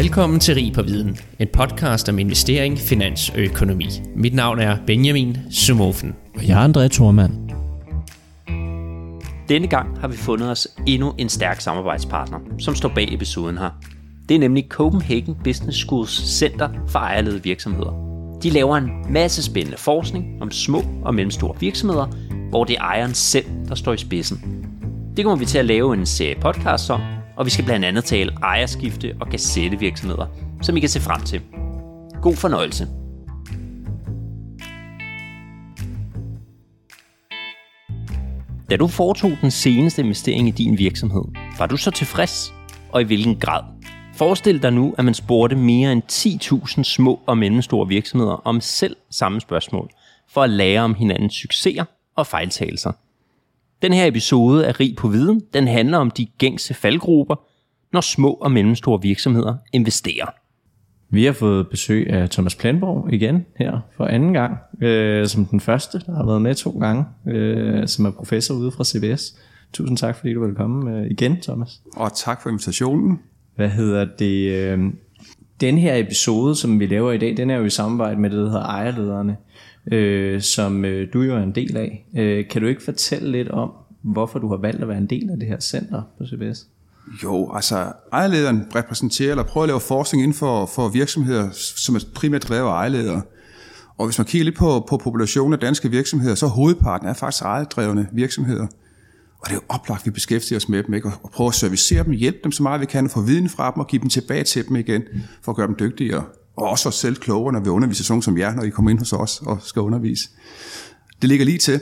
Velkommen 0.00 0.40
til 0.40 0.54
Rig 0.54 0.72
på 0.72 0.82
Viden, 0.82 1.18
en 1.38 1.48
podcast 1.52 2.08
om 2.08 2.18
investering, 2.18 2.78
finans 2.78 3.30
og 3.30 3.38
økonomi. 3.38 3.86
Mit 4.16 4.34
navn 4.34 4.58
er 4.58 4.76
Benjamin 4.86 5.36
Sumofen. 5.50 6.16
Og 6.34 6.48
jeg 6.48 6.64
er 6.64 6.68
André 6.68 6.88
Thormand. 6.88 7.32
Denne 9.48 9.68
gang 9.68 10.00
har 10.00 10.08
vi 10.08 10.16
fundet 10.16 10.50
os 10.50 10.68
endnu 10.86 11.14
en 11.18 11.28
stærk 11.28 11.60
samarbejdspartner, 11.60 12.38
som 12.58 12.74
står 12.74 12.92
bag 12.94 13.14
episoden 13.14 13.58
her. 13.58 13.70
Det 14.28 14.34
er 14.34 14.38
nemlig 14.38 14.66
Copenhagen 14.68 15.36
Business 15.44 15.78
Schools 15.78 16.28
Center 16.38 16.68
for 16.88 16.98
ejerledede 16.98 17.42
virksomheder. 17.42 17.92
De 18.42 18.50
laver 18.50 18.76
en 18.76 18.90
masse 19.08 19.42
spændende 19.42 19.78
forskning 19.78 20.42
om 20.42 20.50
små 20.50 20.82
og 21.04 21.14
mellemstore 21.14 21.60
virksomheder, 21.60 22.06
hvor 22.50 22.64
det 22.64 22.76
er 22.76 22.80
ejeren 22.80 23.14
selv, 23.14 23.46
der 23.68 23.74
står 23.74 23.92
i 23.92 23.98
spidsen. 23.98 24.66
Det 25.16 25.24
kommer 25.24 25.38
vi 25.38 25.46
til 25.46 25.58
at 25.58 25.64
lave 25.64 25.94
en 25.94 26.06
serie 26.06 26.40
podcast 26.40 26.90
om, 26.90 27.00
og 27.40 27.46
vi 27.46 27.50
skal 27.50 27.64
blandt 27.64 27.86
andet 27.86 28.04
tale 28.04 28.32
ejerskifte 28.42 29.16
og 29.20 29.28
kassettevirksomheder, 29.28 30.26
som 30.62 30.76
I 30.76 30.80
kan 30.80 30.88
se 30.88 31.00
frem 31.00 31.22
til. 31.22 31.40
God 32.22 32.36
fornøjelse. 32.36 32.86
Da 38.70 38.76
du 38.76 38.86
foretog 38.86 39.32
den 39.40 39.50
seneste 39.50 40.02
investering 40.02 40.48
i 40.48 40.50
din 40.50 40.78
virksomhed, 40.78 41.22
var 41.58 41.66
du 41.66 41.76
så 41.76 41.90
tilfreds, 41.90 42.54
og 42.92 43.00
i 43.00 43.04
hvilken 43.04 43.36
grad? 43.36 43.62
Forestil 44.14 44.62
dig 44.62 44.72
nu, 44.72 44.94
at 44.98 45.04
man 45.04 45.14
spurgte 45.14 45.56
mere 45.56 45.92
end 45.92 46.02
10.000 46.12 46.82
små 46.82 47.20
og 47.26 47.38
mellemstore 47.38 47.88
virksomheder 47.88 48.42
om 48.44 48.60
selv 48.60 48.96
samme 49.10 49.40
spørgsmål, 49.40 49.90
for 50.28 50.42
at 50.42 50.50
lære 50.50 50.80
om 50.80 50.94
hinandens 50.94 51.34
succeser 51.34 51.84
og 52.16 52.26
fejltagelser. 52.26 52.92
Den 53.82 53.92
her 53.92 54.06
episode 54.06 54.66
af 54.66 54.80
Rig 54.80 54.96
på 54.96 55.08
Viden, 55.08 55.42
den 55.54 55.68
handler 55.68 55.98
om 55.98 56.10
de 56.10 56.26
gængse 56.26 56.74
faldgrupper, 56.74 57.34
når 57.92 58.00
små 58.00 58.32
og 58.32 58.52
mellemstore 58.52 59.02
virksomheder 59.02 59.54
investerer. 59.72 60.26
Vi 61.10 61.24
har 61.24 61.32
fået 61.32 61.68
besøg 61.68 62.10
af 62.10 62.30
Thomas 62.30 62.54
Planborg 62.54 63.12
igen 63.12 63.46
her 63.56 63.80
for 63.96 64.04
anden 64.04 64.32
gang, 64.32 64.56
øh, 64.82 65.26
som 65.26 65.44
den 65.44 65.60
første, 65.60 66.00
der 66.06 66.16
har 66.16 66.26
været 66.26 66.42
med 66.42 66.54
to 66.54 66.70
gange, 66.70 67.04
øh, 67.26 67.88
som 67.88 68.04
er 68.04 68.10
professor 68.10 68.54
ude 68.54 68.70
fra 68.70 68.84
CBS. 68.84 69.36
Tusind 69.72 69.96
tak, 69.96 70.16
fordi 70.16 70.34
du 70.34 70.46
vil 70.46 70.54
komme 70.54 70.98
øh, 70.98 71.10
igen, 71.10 71.40
Thomas. 71.40 71.80
Og 71.96 72.10
tak 72.16 72.42
for 72.42 72.50
invitationen. 72.50 73.20
Hvad 73.56 73.68
hedder 73.68 74.06
det? 74.18 74.50
Øh, 74.54 74.78
den 75.60 75.78
her 75.78 75.96
episode, 75.96 76.54
som 76.56 76.80
vi 76.80 76.86
laver 76.86 77.12
i 77.12 77.18
dag, 77.18 77.36
den 77.36 77.50
er 77.50 77.56
jo 77.56 77.64
i 77.64 77.70
samarbejde 77.70 78.20
med 78.20 78.30
det, 78.30 78.38
der 78.38 78.44
hedder 78.44 78.64
Ejerlederne, 78.64 79.36
øh, 79.90 80.40
som 80.40 80.84
øh, 80.84 81.12
du 81.12 81.22
jo 81.22 81.36
er 81.36 81.42
en 81.42 81.54
del 81.54 81.76
af. 81.76 82.06
Øh, 82.16 82.48
kan 82.48 82.62
du 82.62 82.68
ikke 82.68 82.82
fortælle 82.82 83.32
lidt 83.32 83.48
om, 83.48 83.70
hvorfor 84.02 84.38
du 84.38 84.48
har 84.48 84.56
valgt 84.56 84.82
at 84.82 84.88
være 84.88 84.98
en 84.98 85.06
del 85.06 85.30
af 85.30 85.38
det 85.38 85.48
her 85.48 85.60
center 85.60 86.02
på 86.18 86.24
CBS? 86.26 86.66
Jo, 87.22 87.52
altså 87.54 87.92
ejerlederen 88.12 88.66
repræsenterer 88.74 89.30
eller 89.30 89.44
prøver 89.44 89.64
at 89.64 89.68
lave 89.68 89.80
forskning 89.80 90.22
inden 90.22 90.36
for, 90.36 90.66
for 90.66 90.88
virksomheder, 90.88 91.48
som 91.52 91.94
er 91.94 92.00
primært 92.14 92.42
drevet 92.48 92.68
af 92.68 92.72
ejerledere. 92.72 93.22
Og 93.98 94.06
hvis 94.06 94.18
man 94.18 94.26
kigger 94.26 94.44
lidt 94.44 94.56
på, 94.56 94.86
på 94.88 94.96
populationen 94.96 95.52
af 95.52 95.58
danske 95.58 95.90
virksomheder, 95.90 96.34
så 96.34 96.46
hovedparten 96.46 97.08
er 97.08 97.14
faktisk 97.14 97.42
ejerdrevne 97.42 98.08
virksomheder. 98.12 98.66
Og 99.40 99.46
det 99.46 99.50
er 99.50 99.54
jo 99.54 99.62
oplagt, 99.68 100.00
at 100.00 100.06
vi 100.06 100.10
beskæftiger 100.10 100.56
os 100.56 100.68
med 100.68 100.82
dem, 100.82 100.94
ikke? 100.94 101.12
og 101.22 101.30
prøver 101.30 101.50
at 101.50 101.54
servicere 101.54 102.04
dem, 102.04 102.12
hjælpe 102.12 102.38
dem 102.44 102.52
så 102.52 102.62
meget 102.62 102.80
vi 102.80 102.86
kan, 102.86 103.08
få 103.08 103.20
viden 103.20 103.48
fra 103.48 103.70
dem 103.70 103.80
og 103.80 103.86
give 103.86 104.02
dem 104.02 104.08
tilbage 104.08 104.44
til 104.44 104.68
dem 104.68 104.76
igen, 104.76 105.02
for 105.42 105.52
at 105.52 105.56
gøre 105.56 105.66
dem 105.66 105.76
dygtigere. 105.80 106.24
Og 106.56 106.68
også 106.68 106.88
os 106.88 106.94
selv 106.94 107.16
klogere, 107.16 107.52
når 107.52 107.60
vi 107.60 107.68
underviser 107.68 108.04
sådan 108.04 108.22
som 108.22 108.38
jer, 108.38 108.54
når 108.54 108.62
I 108.62 108.70
kommer 108.70 108.90
ind 108.90 108.98
hos 108.98 109.12
os 109.12 109.42
og 109.46 109.58
skal 109.62 109.82
undervise. 109.82 110.28
Det 111.22 111.28
ligger 111.28 111.44
lige 111.44 111.58
til. 111.58 111.80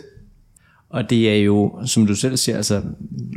Og 0.91 1.11
det 1.11 1.31
er 1.31 1.37
jo, 1.37 1.81
som 1.85 2.07
du 2.07 2.15
selv 2.15 2.37
siger, 2.37 2.57
altså 2.57 2.83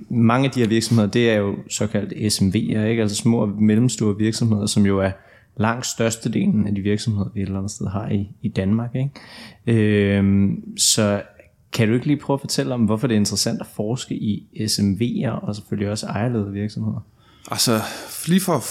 mange 0.09 0.45
af 0.47 0.51
de 0.51 0.59
her 0.59 0.67
virksomheder, 0.67 1.09
det 1.09 1.29
er 1.29 1.35
jo 1.35 1.55
såkaldt 1.69 2.13
SMV'er, 2.13 2.79
ikke? 2.79 3.01
altså 3.01 3.15
små 3.15 3.37
og 3.37 3.49
mellemstore 3.49 4.17
virksomheder, 4.17 4.65
som 4.65 4.85
jo 4.85 4.99
er 4.99 5.11
langt 5.57 5.85
størstedelen 5.85 6.67
af 6.67 6.75
de 6.75 6.81
virksomheder, 6.81 7.29
vi 7.33 7.41
et 7.41 7.45
eller 7.45 7.57
andet 7.57 7.71
sted 7.71 7.87
har 7.87 8.09
i, 8.09 8.29
i 8.41 8.47
Danmark. 8.47 8.95
Ikke? 8.95 10.17
Øhm, 10.17 10.77
så 10.77 11.21
kan 11.73 11.87
du 11.87 11.93
ikke 11.93 12.07
lige 12.07 12.19
prøve 12.19 12.35
at 12.35 12.41
fortælle 12.41 12.73
om, 12.73 12.81
hvorfor 12.81 13.07
det 13.07 13.15
er 13.15 13.19
interessant 13.19 13.61
at 13.61 13.67
forske 13.67 14.15
i 14.15 14.47
SMV'er 14.55 15.29
og 15.29 15.55
selvfølgelig 15.55 15.91
også 15.91 16.07
ejerledede 16.07 16.51
virksomheder? 16.51 17.05
Altså, 17.51 17.81
lige 18.25 18.41
for 18.41 18.55
at 18.55 18.63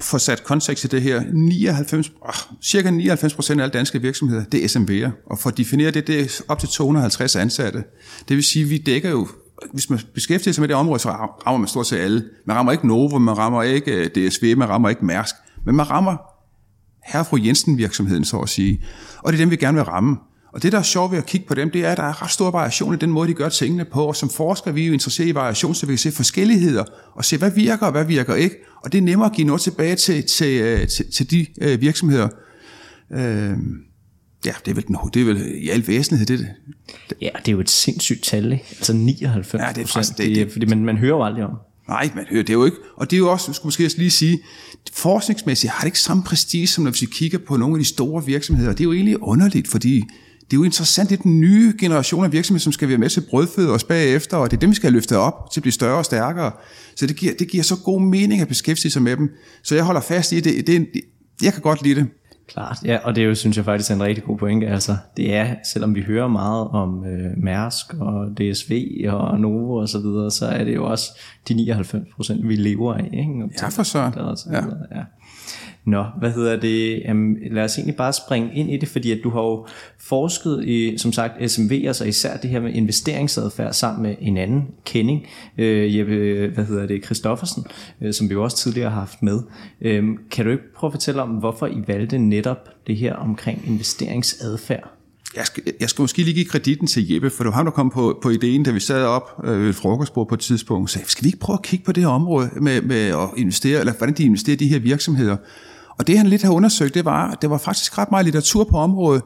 få 0.00 0.18
sat 0.18 0.44
kontekst 0.44 0.84
i 0.84 0.88
det 0.88 1.02
her, 1.02 1.22
99, 1.32 2.12
oh, 2.20 2.28
ah, 2.28 2.34
cirka 2.62 2.90
99 2.90 3.34
procent 3.34 3.60
af 3.60 3.64
alle 3.64 3.72
danske 3.72 4.02
virksomheder, 4.02 4.44
det 4.44 4.64
er 4.64 4.68
SMV'er. 4.68 5.10
Og 5.30 5.38
for 5.38 5.50
at 5.50 5.56
definere 5.56 5.90
det, 5.90 6.06
det 6.06 6.20
er 6.20 6.42
op 6.48 6.58
til 6.58 6.68
250 6.68 7.36
ansatte. 7.36 7.84
Det 8.28 8.36
vil 8.36 8.44
sige, 8.44 8.64
at 8.64 8.70
vi 8.70 8.78
dækker 8.78 9.10
jo, 9.10 9.28
hvis 9.72 9.90
man 9.90 10.00
beskæftiger 10.14 10.52
sig 10.52 10.62
med 10.62 10.68
det 10.68 10.76
område, 10.76 11.00
så 11.00 11.10
rammer 11.10 11.58
man 11.58 11.68
stort 11.68 11.86
set 11.86 11.96
alle. 11.96 12.24
Man 12.46 12.56
rammer 12.56 12.72
ikke 12.72 12.86
Novo, 12.86 13.18
man 13.18 13.38
rammer 13.38 13.62
ikke 13.62 13.92
øh, 13.92 14.06
DSV, 14.06 14.56
man 14.56 14.68
rammer 14.68 14.88
ikke 14.88 15.04
Mærsk, 15.04 15.34
men 15.64 15.76
man 15.76 15.90
rammer 15.90 16.16
herre 17.06 17.24
fru 17.24 17.38
Jensen 17.44 17.78
virksomheden, 17.78 18.24
så 18.24 18.38
at 18.38 18.48
sige. 18.48 18.84
Og 19.18 19.32
det 19.32 19.38
er 19.38 19.42
dem, 19.42 19.50
vi 19.50 19.56
gerne 19.56 19.74
vil 19.74 19.84
ramme. 19.84 20.16
Og 20.56 20.62
det, 20.62 20.72
der 20.72 20.78
er 20.78 20.82
sjovt 20.82 21.12
ved 21.12 21.18
at 21.18 21.26
kigge 21.26 21.46
på 21.46 21.54
dem, 21.54 21.70
det 21.70 21.84
er, 21.84 21.90
at 21.90 21.96
der 21.96 22.02
er 22.02 22.22
ret 22.22 22.30
stor 22.30 22.50
variation 22.50 22.94
i 22.94 22.96
den 22.96 23.10
måde, 23.10 23.28
de 23.28 23.34
gør 23.34 23.48
tingene 23.48 23.84
på. 23.84 24.04
Og 24.04 24.16
som 24.16 24.30
forskere 24.30 24.74
vi 24.74 24.82
er 24.82 24.86
jo 24.86 24.92
interesseret 24.92 25.28
i 25.28 25.34
variation, 25.34 25.74
så 25.74 25.86
vi 25.86 25.92
kan 25.92 25.98
se 25.98 26.12
forskelligheder 26.12 26.84
og 27.14 27.24
se, 27.24 27.36
hvad 27.36 27.50
virker 27.50 27.86
og 27.86 27.92
hvad 27.92 28.04
virker 28.04 28.34
ikke. 28.34 28.56
Og 28.84 28.92
det 28.92 28.98
er 28.98 29.02
nemmere 29.02 29.30
at 29.30 29.36
give 29.36 29.46
noget 29.46 29.62
tilbage 29.62 29.96
til, 29.96 30.26
til, 30.26 30.60
øh, 30.60 30.88
til, 30.88 31.12
til 31.12 31.30
de 31.30 31.46
øh, 31.60 31.80
virksomheder. 31.80 32.28
Øh, 33.12 33.18
ja, 34.46 34.52
det 34.64 34.70
er 34.70 34.74
vel, 34.74 34.84
det 35.14 35.20
er 35.20 35.24
vel 35.24 35.52
i 35.54 35.68
al 35.68 35.86
væsenhed 35.86 36.26
det. 36.26 36.48
Ja, 37.22 37.30
det 37.38 37.48
er 37.48 37.52
jo 37.52 37.60
et 37.60 37.70
sindssygt 37.70 38.24
tal, 38.24 38.52
ikke? 38.52 38.64
Altså 38.70 38.92
99 38.92 39.62
ja, 39.62 39.72
det 39.74 39.82
er 39.82 39.86
faktisk, 39.86 40.18
det, 40.18 40.36
det, 40.36 40.52
fordi 40.52 40.66
man, 40.66 40.84
man 40.84 40.96
hører 40.96 41.16
jo 41.16 41.24
aldrig 41.24 41.44
om. 41.44 41.56
Nej, 41.88 42.10
man 42.14 42.24
hører 42.30 42.42
det 42.42 42.52
jo 42.52 42.64
ikke. 42.64 42.76
Og 42.96 43.10
det 43.10 43.16
er 43.16 43.18
jo 43.18 43.32
også, 43.32 43.52
skulle 43.52 43.66
måske 43.66 43.98
lige 43.98 44.10
sige, 44.10 44.38
forskningsmæssigt 44.92 45.72
har 45.72 45.80
det 45.80 45.86
ikke 45.86 46.00
samme 46.00 46.22
prestige, 46.22 46.66
som 46.66 46.84
når 46.84 46.90
vi 46.90 47.06
kigger 47.12 47.38
på 47.38 47.56
nogle 47.56 47.74
af 47.74 47.78
de 47.78 47.84
store 47.84 48.24
virksomheder. 48.26 48.70
Det 48.70 48.80
er 48.80 48.84
jo 48.84 48.92
egentlig 48.92 49.22
underligt, 49.22 49.68
fordi 49.68 50.04
det 50.50 50.52
er 50.52 50.56
jo 50.56 50.64
interessant, 50.64 51.10
det 51.10 51.18
er 51.18 51.22
den 51.22 51.40
nye 51.40 51.74
generation 51.80 52.24
af 52.24 52.32
virksomheder, 52.32 52.62
som 52.62 52.72
skal 52.72 52.88
være 52.88 52.98
med 52.98 53.10
til 53.10 53.22
brødføde 53.30 53.70
os 53.70 53.84
bagefter, 53.84 54.36
og 54.36 54.50
det 54.50 54.56
er 54.56 54.60
dem, 54.60 54.70
vi 54.70 54.74
skal 54.74 54.86
have 54.86 54.94
løftet 54.94 55.18
op 55.18 55.50
til 55.52 55.60
at 55.60 55.62
blive 55.62 55.72
større 55.72 55.98
og 55.98 56.04
stærkere. 56.04 56.52
Så 56.96 57.06
det 57.06 57.16
giver, 57.16 57.32
det 57.38 57.48
giver 57.50 57.62
så 57.62 57.76
god 57.84 58.00
mening 58.00 58.40
at 58.40 58.48
beskæftige 58.48 58.92
sig 58.92 59.02
med 59.02 59.16
dem. 59.16 59.30
Så 59.62 59.74
jeg 59.74 59.84
holder 59.84 60.00
fast 60.00 60.32
i 60.32 60.40
det. 60.40 60.66
det, 60.66 60.86
det 60.94 61.00
jeg 61.42 61.52
kan 61.52 61.62
godt 61.62 61.82
lide 61.82 62.00
det. 62.00 62.06
Klart, 62.48 62.78
ja, 62.84 62.98
og 63.04 63.14
det 63.14 63.22
er 63.22 63.26
jo, 63.26 63.34
synes 63.34 63.56
jeg 63.56 63.64
faktisk 63.64 63.90
er 63.90 63.94
en 63.94 64.02
rigtig 64.02 64.24
god 64.24 64.38
pointe. 64.38 64.66
Altså, 64.66 64.96
det 65.16 65.34
er, 65.34 65.54
selvom 65.72 65.94
vi 65.94 66.02
hører 66.02 66.28
meget 66.28 66.68
om 66.68 67.04
øh, 67.06 67.30
Mærsk 67.36 67.94
og 67.94 68.26
DSV 68.36 69.04
og 69.08 69.40
Novo 69.40 69.74
og 69.74 69.88
så 69.88 69.98
videre, 69.98 70.30
så 70.30 70.46
er 70.46 70.64
det 70.64 70.74
jo 70.74 70.86
også 70.90 71.18
de 71.48 71.54
99 71.54 72.08
procent, 72.16 72.48
vi 72.48 72.56
lever 72.56 72.94
af. 72.94 73.10
Ikke? 73.12 73.32
Ja, 73.62 73.68
for 73.68 73.82
så. 73.82 73.98
Ja. 74.52 74.56
ja. 74.98 75.02
Nå, 75.86 76.04
hvad 76.18 76.30
hedder 76.30 76.60
det? 76.60 77.02
Jamen, 77.04 77.36
lad 77.50 77.64
os 77.64 77.76
egentlig 77.76 77.96
bare 77.96 78.12
springe 78.12 78.54
ind 78.54 78.70
i 78.70 78.76
det, 78.76 78.88
fordi 78.88 79.12
at 79.12 79.18
du 79.24 79.30
har 79.30 79.40
jo 79.40 79.66
forsket 79.98 80.64
i, 80.64 80.98
som 80.98 81.12
sagt, 81.12 81.32
SMV'er, 81.34 81.92
så 81.92 82.04
især 82.04 82.36
det 82.36 82.50
her 82.50 82.60
med 82.60 82.72
investeringsadfærd 82.72 83.72
sammen 83.72 84.02
med 84.02 84.16
en 84.20 84.36
anden 84.36 84.64
kending, 84.84 85.26
øh, 85.58 85.96
Jeppe, 85.96 86.50
hvad 86.54 86.64
hedder 86.64 86.86
det, 86.86 87.04
Christoffersen, 87.04 87.64
øh, 88.00 88.12
som 88.12 88.28
vi 88.28 88.34
jo 88.34 88.42
også 88.42 88.56
tidligere 88.56 88.90
har 88.90 88.98
haft 88.98 89.22
med. 89.22 89.38
Øh, 89.80 90.04
kan 90.30 90.44
du 90.44 90.50
ikke 90.50 90.74
prøve 90.74 90.88
at 90.88 90.92
fortælle 90.92 91.22
om, 91.22 91.28
hvorfor 91.28 91.66
I 91.66 91.82
valgte 91.86 92.18
netop 92.18 92.86
det 92.86 92.96
her 92.96 93.14
omkring 93.14 93.62
investeringsadfærd? 93.66 94.96
Jeg 95.36 95.46
skal, 95.46 95.62
jeg 95.80 95.88
skal 95.88 96.02
måske 96.02 96.22
lige 96.22 96.34
give 96.34 96.46
kreditten 96.46 96.86
til 96.86 97.12
Jeppe, 97.12 97.30
for 97.30 97.44
det 97.44 97.50
var 97.50 97.56
ham, 97.56 97.64
der 97.64 97.72
kom 97.72 97.90
på, 97.90 98.18
på 98.22 98.30
ideen, 98.30 98.62
da 98.62 98.70
vi 98.70 98.80
sad 98.80 99.04
op 99.04 99.40
øh, 99.44 99.60
ved 99.60 99.68
et 99.68 99.74
frokostbord 99.74 100.28
på 100.28 100.34
et 100.34 100.40
tidspunkt, 100.40 100.84
og 100.84 100.90
sagde, 100.90 101.08
skal 101.10 101.24
vi 101.24 101.28
ikke 101.28 101.38
prøve 101.38 101.58
at 101.58 101.62
kigge 101.62 101.84
på 101.84 101.92
det 101.92 102.02
her 102.02 102.10
område 102.10 102.50
med, 102.60 102.82
med 102.82 103.06
at 103.06 103.28
investere, 103.36 103.80
eller 103.80 103.92
hvordan 103.92 104.14
de 104.14 104.24
investerer 104.24 104.56
i 104.56 104.58
de 104.58 104.68
her 104.68 104.78
virksomheder? 104.78 105.36
Og 105.98 106.06
det 106.06 106.18
han 106.18 106.26
lidt 106.26 106.42
har 106.42 106.52
undersøgt, 106.52 106.94
det 106.94 107.04
var, 107.04 107.30
at 107.30 107.42
der 107.42 107.48
var 107.48 107.58
faktisk 107.58 107.98
ret 107.98 108.10
meget 108.10 108.24
litteratur 108.24 108.64
på 108.64 108.76
området, 108.76 109.22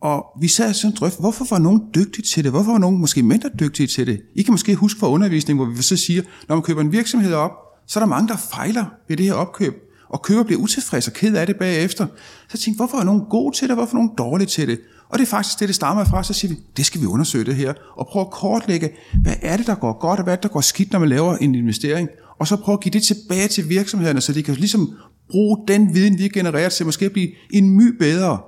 og 0.00 0.24
vi 0.40 0.48
sad 0.48 0.74
sådan 0.74 0.96
og 1.02 1.10
hvorfor 1.18 1.46
var 1.50 1.58
nogen 1.58 1.82
dygtige 1.94 2.24
til 2.24 2.44
det? 2.44 2.52
Hvorfor 2.52 2.72
var 2.72 2.78
nogen 2.78 3.00
måske 3.00 3.22
mindre 3.22 3.50
dygtige 3.60 3.86
til 3.86 4.06
det? 4.06 4.20
I 4.34 4.42
kan 4.42 4.52
måske 4.52 4.74
huske 4.74 5.00
fra 5.00 5.08
undervisning, 5.08 5.58
hvor 5.58 5.66
vi 5.66 5.82
så 5.82 5.96
siger, 5.96 6.22
når 6.48 6.56
man 6.56 6.62
køber 6.62 6.80
en 6.80 6.92
virksomhed 6.92 7.32
op, 7.32 7.50
så 7.86 7.98
er 7.98 8.02
der 8.02 8.08
mange, 8.08 8.28
der 8.28 8.36
fejler 8.36 8.84
ved 9.08 9.16
det 9.16 9.26
her 9.26 9.32
opkøb, 9.32 9.74
og 10.08 10.22
køber 10.22 10.42
bliver 10.42 10.60
utilfreds 10.60 11.06
og 11.06 11.12
ked 11.12 11.34
af 11.34 11.46
det 11.46 11.56
bagefter. 11.56 12.06
Så 12.48 12.58
tænkte, 12.58 12.76
hvorfor 12.76 12.98
er 12.98 13.04
nogen 13.04 13.22
gode 13.30 13.56
til 13.56 13.68
det, 13.68 13.76
hvorfor 13.76 13.92
er 13.92 13.98
nogen 13.98 14.10
dårlige 14.18 14.46
til 14.46 14.68
det? 14.68 14.80
Og 15.08 15.18
det 15.18 15.24
er 15.24 15.30
faktisk 15.30 15.60
det, 15.60 15.68
det 15.68 15.76
stammer 15.76 16.04
fra. 16.04 16.22
Så 16.22 16.32
siger 16.32 16.54
vi, 16.54 16.60
det 16.76 16.86
skal 16.86 17.00
vi 17.00 17.06
undersøge 17.06 17.44
det 17.44 17.56
her, 17.56 17.72
og 17.96 18.06
prøve 18.06 18.24
at 18.24 18.30
kortlægge, 18.30 18.90
hvad 19.22 19.34
er 19.42 19.56
det, 19.56 19.66
der 19.66 19.74
går 19.74 19.98
godt, 20.00 20.18
og 20.20 20.24
hvad 20.24 20.32
er 20.32 20.36
det, 20.36 20.42
der 20.42 20.48
går 20.48 20.60
skidt, 20.60 20.92
når 20.92 20.98
man 20.98 21.08
laver 21.08 21.36
en 21.36 21.54
investering. 21.54 22.08
Og 22.38 22.46
så 22.46 22.56
prøve 22.56 22.74
at 22.74 22.80
give 22.80 22.92
det 22.92 23.02
tilbage 23.02 23.48
til 23.48 23.68
virksomhederne, 23.68 24.20
så 24.20 24.32
de 24.32 24.42
kan 24.42 24.54
ligesom 24.54 24.94
bruge 25.30 25.58
den 25.68 25.94
viden, 25.94 26.18
vi 26.18 26.28
genererer 26.28 26.68
til 26.68 26.86
måske 26.86 27.06
at 27.06 27.12
blive 27.12 27.30
en 27.50 27.70
my 27.70 27.96
bedre. 27.98 28.38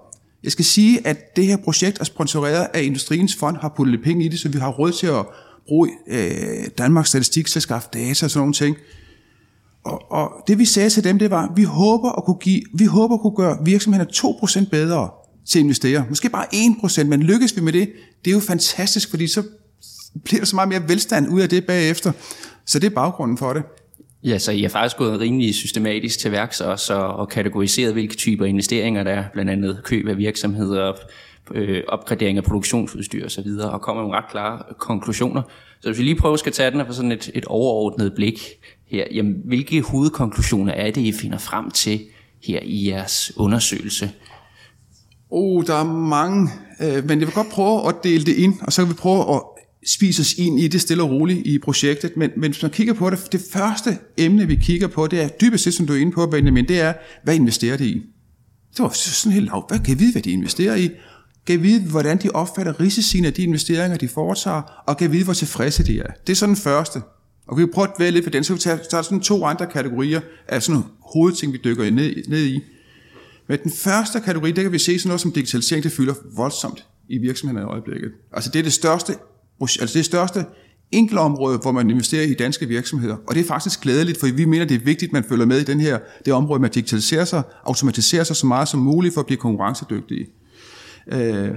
Jeg 0.44 0.52
skal 0.52 0.64
sige, 0.64 1.06
at 1.06 1.36
det 1.36 1.46
her 1.46 1.56
projekt 1.56 2.00
er 2.00 2.04
sponsoreret 2.04 2.66
af 2.74 2.82
Industriens 2.82 3.36
Fond, 3.36 3.56
har 3.56 3.72
puttet 3.76 3.92
lidt 3.92 4.04
penge 4.04 4.24
i 4.24 4.28
det, 4.28 4.38
så 4.38 4.48
vi 4.48 4.58
har 4.58 4.68
råd 4.70 4.92
til 4.92 5.06
at 5.06 5.26
bruge 5.66 5.90
øh, 6.08 6.68
Danmarks 6.78 7.08
Statistik 7.08 7.46
til 7.46 7.58
at 7.58 7.62
skaffe 7.62 7.88
data 7.92 8.26
og 8.26 8.30
sådan 8.30 8.40
nogle 8.40 8.54
ting. 8.54 8.76
Og, 9.84 10.12
og 10.12 10.30
det 10.46 10.58
vi 10.58 10.64
sagde 10.64 10.90
til 10.90 11.04
dem, 11.04 11.18
det 11.18 11.30
var, 11.30 11.52
vi 11.56 11.62
håber 11.62 12.10
at 12.10 12.24
kunne, 12.24 12.38
give, 12.38 12.62
vi 12.74 12.84
håber 12.84 13.14
at 13.14 13.20
kunne 13.20 13.36
gøre 13.36 13.58
virksomhederne 13.64 14.10
2% 14.64 14.68
bedre 14.70 15.10
til 15.46 15.58
at 15.58 15.62
investere. 15.62 16.04
Måske 16.08 16.28
bare 16.28 16.46
1%, 16.54 17.04
men 17.04 17.22
lykkes 17.22 17.56
vi 17.56 17.60
med 17.60 17.72
det, 17.72 17.92
det 18.24 18.30
er 18.30 18.34
jo 18.34 18.40
fantastisk, 18.40 19.10
fordi 19.10 19.26
så 19.26 19.42
bliver 20.24 20.40
der 20.40 20.46
så 20.46 20.56
meget 20.56 20.68
mere 20.68 20.88
velstand 20.88 21.28
ud 21.28 21.40
af 21.40 21.48
det 21.48 21.66
bagefter. 21.66 22.12
Så 22.66 22.78
det 22.78 22.86
er 22.86 22.94
baggrunden 22.94 23.38
for 23.38 23.52
det. 23.52 23.62
Ja, 24.24 24.38
så 24.38 24.52
I 24.52 24.62
har 24.62 24.68
faktisk 24.68 24.96
gået 24.96 25.20
rimelig 25.20 25.54
systematisk 25.54 26.18
til 26.18 26.32
værks 26.32 26.60
også 26.60 26.94
og, 26.94 27.16
og 27.16 27.28
kategoriseret, 27.28 27.92
hvilke 27.92 28.16
typer 28.16 28.44
investeringer 28.44 29.04
der 29.04 29.10
er, 29.10 29.24
blandt 29.32 29.50
andet 29.50 29.80
køb 29.84 30.08
af 30.08 30.18
virksomheder, 30.18 30.92
øh, 31.54 31.82
opgradering 31.88 32.38
af 32.38 32.44
produktionsudstyr 32.44 33.26
osv., 33.26 33.46
og, 33.46 33.80
kommer 33.80 34.02
med 34.02 34.10
ret 34.10 34.30
klare 34.30 34.62
konklusioner. 34.78 35.42
Så 35.80 35.88
hvis 35.88 35.98
vi 35.98 36.04
lige 36.04 36.16
prøver 36.16 36.46
at 36.46 36.52
tage 36.52 36.70
den 36.70 36.86
på 36.86 36.92
sådan 36.92 37.12
et, 37.12 37.30
et 37.34 37.44
overordnet 37.44 38.12
blik 38.14 38.40
her, 38.86 39.04
jamen, 39.12 39.36
hvilke 39.44 39.82
hovedkonklusioner 39.82 40.72
er 40.72 40.90
det, 40.90 41.00
I 41.00 41.12
finder 41.12 41.38
frem 41.38 41.70
til 41.70 42.00
her 42.44 42.60
i 42.62 42.88
jeres 42.88 43.32
undersøgelse? 43.36 44.10
Oh, 45.30 45.64
der 45.66 45.74
er 45.74 45.84
mange, 45.84 46.50
øh, 46.80 47.04
men 47.04 47.18
jeg 47.18 47.26
vil 47.26 47.34
godt 47.34 47.50
prøve 47.52 47.88
at 47.88 47.94
dele 48.04 48.24
det 48.24 48.36
ind, 48.36 48.54
og 48.62 48.72
så 48.72 48.82
kan 48.82 48.90
vi 48.90 48.94
prøve 48.94 49.34
at 49.34 49.42
spises 49.86 50.34
ind 50.34 50.60
i 50.60 50.68
det 50.68 50.80
stille 50.80 51.02
og 51.02 51.10
roligt 51.10 51.46
i 51.46 51.58
projektet. 51.58 52.16
Men, 52.16 52.30
men 52.36 52.50
hvis 52.50 52.62
man 52.62 52.70
kigger 52.70 52.94
på 52.94 53.10
det, 53.10 53.32
det 53.32 53.40
første 53.52 53.98
emne, 54.16 54.46
vi 54.46 54.56
kigger 54.56 54.86
på, 54.86 55.06
det 55.06 55.22
er 55.22 55.28
dybest 55.28 55.64
set, 55.64 55.74
som 55.74 55.86
du 55.86 55.92
er 55.92 55.98
inde 55.98 56.12
på, 56.12 56.26
Benjamin, 56.26 56.68
det 56.68 56.80
er, 56.80 56.92
hvad 57.24 57.34
investerer 57.34 57.76
de 57.76 57.86
i? 57.86 58.02
Det 58.76 58.82
var 58.82 58.88
sådan 58.94 59.32
helt 59.32 59.46
lavt. 59.46 59.70
Hvad 59.70 59.78
kan 59.78 59.98
vi 59.98 59.98
vide, 59.98 60.12
hvad 60.12 60.22
de 60.22 60.30
investerer 60.30 60.76
i? 60.76 60.90
Kan 61.46 61.62
vide, 61.62 61.82
hvordan 61.82 62.18
de 62.18 62.30
opfatter 62.30 62.80
risiciene 62.80 63.26
af 63.26 63.32
de 63.32 63.42
investeringer, 63.42 63.98
de 63.98 64.08
foretager, 64.08 64.62
og 64.86 64.96
kan 64.96 65.12
vide, 65.12 65.24
hvor 65.24 65.32
tilfredse 65.32 65.84
de 65.84 66.00
er. 66.00 66.12
Det 66.26 66.32
er 66.32 66.36
sådan 66.36 66.54
den 66.54 66.62
første. 66.62 67.00
Og 67.48 67.56
vi 67.56 67.62
vil 67.64 67.72
prøve 67.72 67.88
at 67.88 67.94
vælge 67.98 68.10
lidt 68.10 68.24
for 68.24 68.30
den, 68.30 68.44
så 68.44 68.52
vi 68.52 68.58
tager, 68.58 68.78
tager 68.90 69.02
sådan 69.02 69.20
to 69.20 69.44
andre 69.44 69.66
kategorier 69.66 70.20
af 70.48 70.62
sådan 70.62 70.72
nogle 70.72 70.88
hovedting, 71.14 71.52
vi 71.52 71.60
dykker 71.64 71.90
ned, 71.90 72.14
ned 72.28 72.46
i. 72.46 72.60
Men 73.48 73.58
den 73.62 73.72
første 73.72 74.20
kategori, 74.20 74.52
der 74.52 74.62
kan 74.62 74.72
vi 74.72 74.78
se 74.78 74.98
sådan 74.98 75.08
noget 75.08 75.20
som 75.20 75.32
digitalisering, 75.32 75.84
det 75.84 75.92
fylder 75.92 76.14
voldsomt 76.36 76.86
i 77.08 77.18
virksomhederne 77.18 77.66
i 77.66 77.70
øjeblikket. 77.70 78.10
Altså 78.32 78.50
det 78.50 78.58
er 78.58 78.62
det 78.62 78.72
største, 78.72 79.14
altså 79.60 79.98
det 79.98 80.04
største 80.04 80.44
område, 81.16 81.58
hvor 81.58 81.72
man 81.72 81.90
investerer 81.90 82.22
i 82.22 82.34
danske 82.34 82.68
virksomheder. 82.68 83.16
Og 83.26 83.34
det 83.34 83.40
er 83.40 83.44
faktisk 83.44 83.80
glædeligt, 83.80 84.20
for 84.20 84.26
vi 84.26 84.44
mener, 84.44 84.64
det 84.64 84.74
er 84.74 84.84
vigtigt, 84.84 85.08
at 85.08 85.12
man 85.12 85.24
følger 85.24 85.46
med 85.46 85.60
i 85.60 85.64
den 85.64 85.80
her, 85.80 85.98
det 86.24 86.32
område 86.32 86.60
med 86.60 86.68
at 86.68 86.74
digitalisere 86.74 87.26
sig, 87.26 87.42
automatisere 87.64 88.24
sig 88.24 88.36
så 88.36 88.46
meget 88.46 88.68
som 88.68 88.80
muligt 88.80 89.14
for 89.14 89.20
at 89.20 89.26
blive 89.26 89.38
konkurrencedygtige. 89.38 90.26
Øh, 91.12 91.50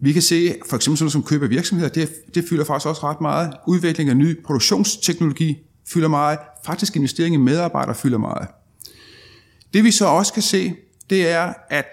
vi 0.00 0.12
kan 0.12 0.22
se, 0.22 0.54
for 0.68 0.76
eksempel 0.76 0.98
sådan 0.98 1.10
som 1.10 1.22
køb 1.22 1.42
af 1.42 1.50
virksomheder, 1.50 1.90
det, 1.90 2.34
det 2.34 2.44
fylder 2.48 2.64
faktisk 2.64 2.88
også 2.88 3.00
ret 3.04 3.20
meget. 3.20 3.52
Udvikling 3.66 4.10
af 4.10 4.16
ny 4.16 4.44
produktionsteknologi 4.44 5.58
fylder 5.88 6.08
meget. 6.08 6.38
Faktisk 6.64 6.96
investering 6.96 7.34
i 7.34 7.38
medarbejdere 7.38 7.94
fylder 7.94 8.18
meget. 8.18 8.48
Det 9.74 9.84
vi 9.84 9.90
så 9.90 10.06
også 10.06 10.32
kan 10.32 10.42
se, 10.42 10.74
det 11.10 11.28
er, 11.28 11.52
at, 11.70 11.86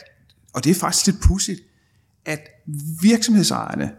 og 0.54 0.64
det 0.64 0.70
er 0.70 0.76
faktisk 0.76 1.06
lidt 1.06 1.22
pudsigt, 1.22 1.62
at 2.26 2.40
virksomhedsejerne 3.02 3.92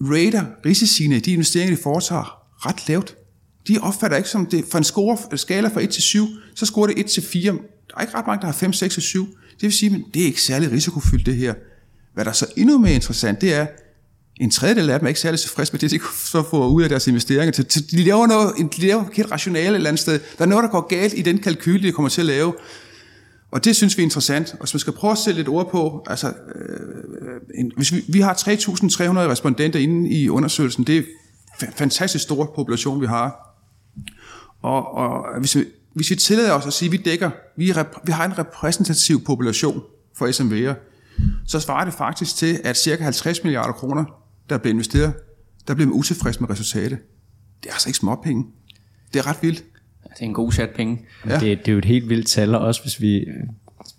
rater 0.00 0.44
risiciene 0.66 1.16
i 1.16 1.20
de 1.20 1.32
investeringer, 1.32 1.76
de 1.76 1.82
foretager, 1.82 2.42
ret 2.66 2.88
lavt. 2.88 3.16
De 3.68 3.78
opfatter 3.78 4.16
ikke 4.16 4.28
som 4.28 4.46
det, 4.46 4.64
for 4.70 4.78
en 4.78 4.84
score, 4.84 5.18
skala 5.36 5.68
fra 5.68 5.82
1 5.82 5.90
til 5.90 6.02
7, 6.02 6.26
så 6.54 6.66
scorer 6.66 6.86
det 6.86 6.98
1 6.98 7.06
til 7.06 7.22
4. 7.22 7.52
Der 7.52 7.58
er 7.96 8.00
ikke 8.00 8.14
ret 8.14 8.26
mange, 8.26 8.40
der 8.40 8.46
har 8.46 8.52
5, 8.52 8.72
6 8.72 8.96
og 8.96 9.02
7. 9.02 9.26
Det 9.26 9.62
vil 9.62 9.72
sige, 9.72 9.94
at 9.94 10.00
det 10.14 10.22
er 10.22 10.26
ikke 10.26 10.42
særlig 10.42 10.72
risikofyldt 10.72 11.26
det 11.26 11.36
her. 11.36 11.54
Hvad 12.14 12.24
der 12.24 12.30
er 12.30 12.34
så 12.34 12.46
endnu 12.56 12.78
mere 12.78 12.94
interessant, 12.94 13.40
det 13.40 13.54
er, 13.54 13.66
en 14.40 14.50
tredjedel 14.50 14.90
af 14.90 14.98
dem 14.98 15.06
er 15.06 15.08
ikke 15.08 15.20
særlig 15.20 15.40
tilfredse 15.40 15.72
med 15.72 15.80
det, 15.80 15.90
de 15.90 16.00
så 16.24 16.42
får 16.50 16.68
ud 16.68 16.82
af 16.82 16.88
deres 16.88 17.06
investeringer. 17.06 17.62
De 17.90 18.04
laver 18.04 18.26
noget, 18.26 18.72
de 18.76 18.86
laver 18.86 19.04
et 19.16 19.30
rationale 19.30 19.68
et 19.68 19.74
eller 19.74 19.88
andet 19.88 20.00
sted. 20.00 20.20
Der 20.38 20.44
er 20.44 20.48
noget, 20.48 20.62
der 20.62 20.70
går 20.70 20.86
galt 20.88 21.14
i 21.16 21.22
den 21.22 21.38
kalkyl, 21.38 21.82
de 21.82 21.92
kommer 21.92 22.08
til 22.08 22.20
at 22.20 22.26
lave. 22.26 22.54
Og 23.50 23.64
det 23.64 23.76
synes 23.76 23.96
vi 23.96 24.02
er 24.02 24.04
interessant. 24.04 24.52
Og 24.52 24.58
hvis 24.58 24.74
man 24.74 24.80
skal 24.80 24.92
prøve 24.92 25.12
at 25.12 25.18
sætte 25.18 25.38
lidt 25.38 25.48
ord 25.48 25.70
på, 25.70 26.04
altså, 26.06 26.28
øh, 26.54 27.40
en, 27.54 27.72
hvis 27.76 27.92
vi, 27.92 28.04
vi 28.08 28.20
har 28.20 28.34
3.300 28.34 28.48
respondenter 29.18 29.78
inde 29.80 30.10
i 30.10 30.28
undersøgelsen, 30.28 30.84
det 30.84 30.98
er 30.98 31.66
en 31.66 31.72
fantastisk 31.76 32.24
stor 32.24 32.52
population, 32.56 33.00
vi 33.00 33.06
har. 33.06 33.54
Og, 34.62 34.94
og 34.94 35.40
hvis, 35.40 35.56
vi, 35.56 35.64
hvis 35.94 36.10
vi 36.10 36.16
tillader 36.16 36.52
os 36.52 36.66
at 36.66 36.72
sige, 36.72 36.86
at 36.86 36.92
vi 36.92 36.96
dækker, 36.96 37.30
vi, 37.56 37.70
er, 37.70 37.84
vi 38.04 38.12
har 38.12 38.24
en 38.24 38.38
repræsentativ 38.38 39.24
population 39.24 39.82
for 40.16 40.26
SMV'er, 40.26 40.74
så 41.46 41.60
svarer 41.60 41.84
det 41.84 41.94
faktisk 41.94 42.36
til, 42.36 42.60
at 42.64 42.76
cirka 42.76 43.02
50 43.02 43.44
milliarder 43.44 43.72
kroner, 43.72 44.04
der 44.50 44.58
bliver 44.58 44.72
investeret, 44.72 45.14
der 45.68 45.74
bliver 45.74 45.88
man 45.88 45.98
utilfreds 45.98 46.40
med 46.40 46.50
resultatet. 46.50 46.98
Det 47.62 47.68
er 47.68 47.72
altså 47.72 47.88
ikke 47.88 47.98
småpenge. 47.98 48.46
Det 49.12 49.18
er 49.18 49.26
ret 49.26 49.42
vildt. 49.42 49.64
Det 50.18 50.24
er 50.24 50.28
en 50.28 50.34
god 50.34 50.52
sat 50.52 50.70
penge. 50.70 51.00
Ja. 51.26 51.34
Det, 51.34 51.42
det 51.42 51.68
er 51.68 51.72
jo 51.72 51.78
et 51.78 51.84
helt 51.84 52.08
vildt 52.08 52.26
tal, 52.26 52.54
og 52.54 52.60
også 52.60 52.82
hvis 52.82 53.00
vi 53.00 53.26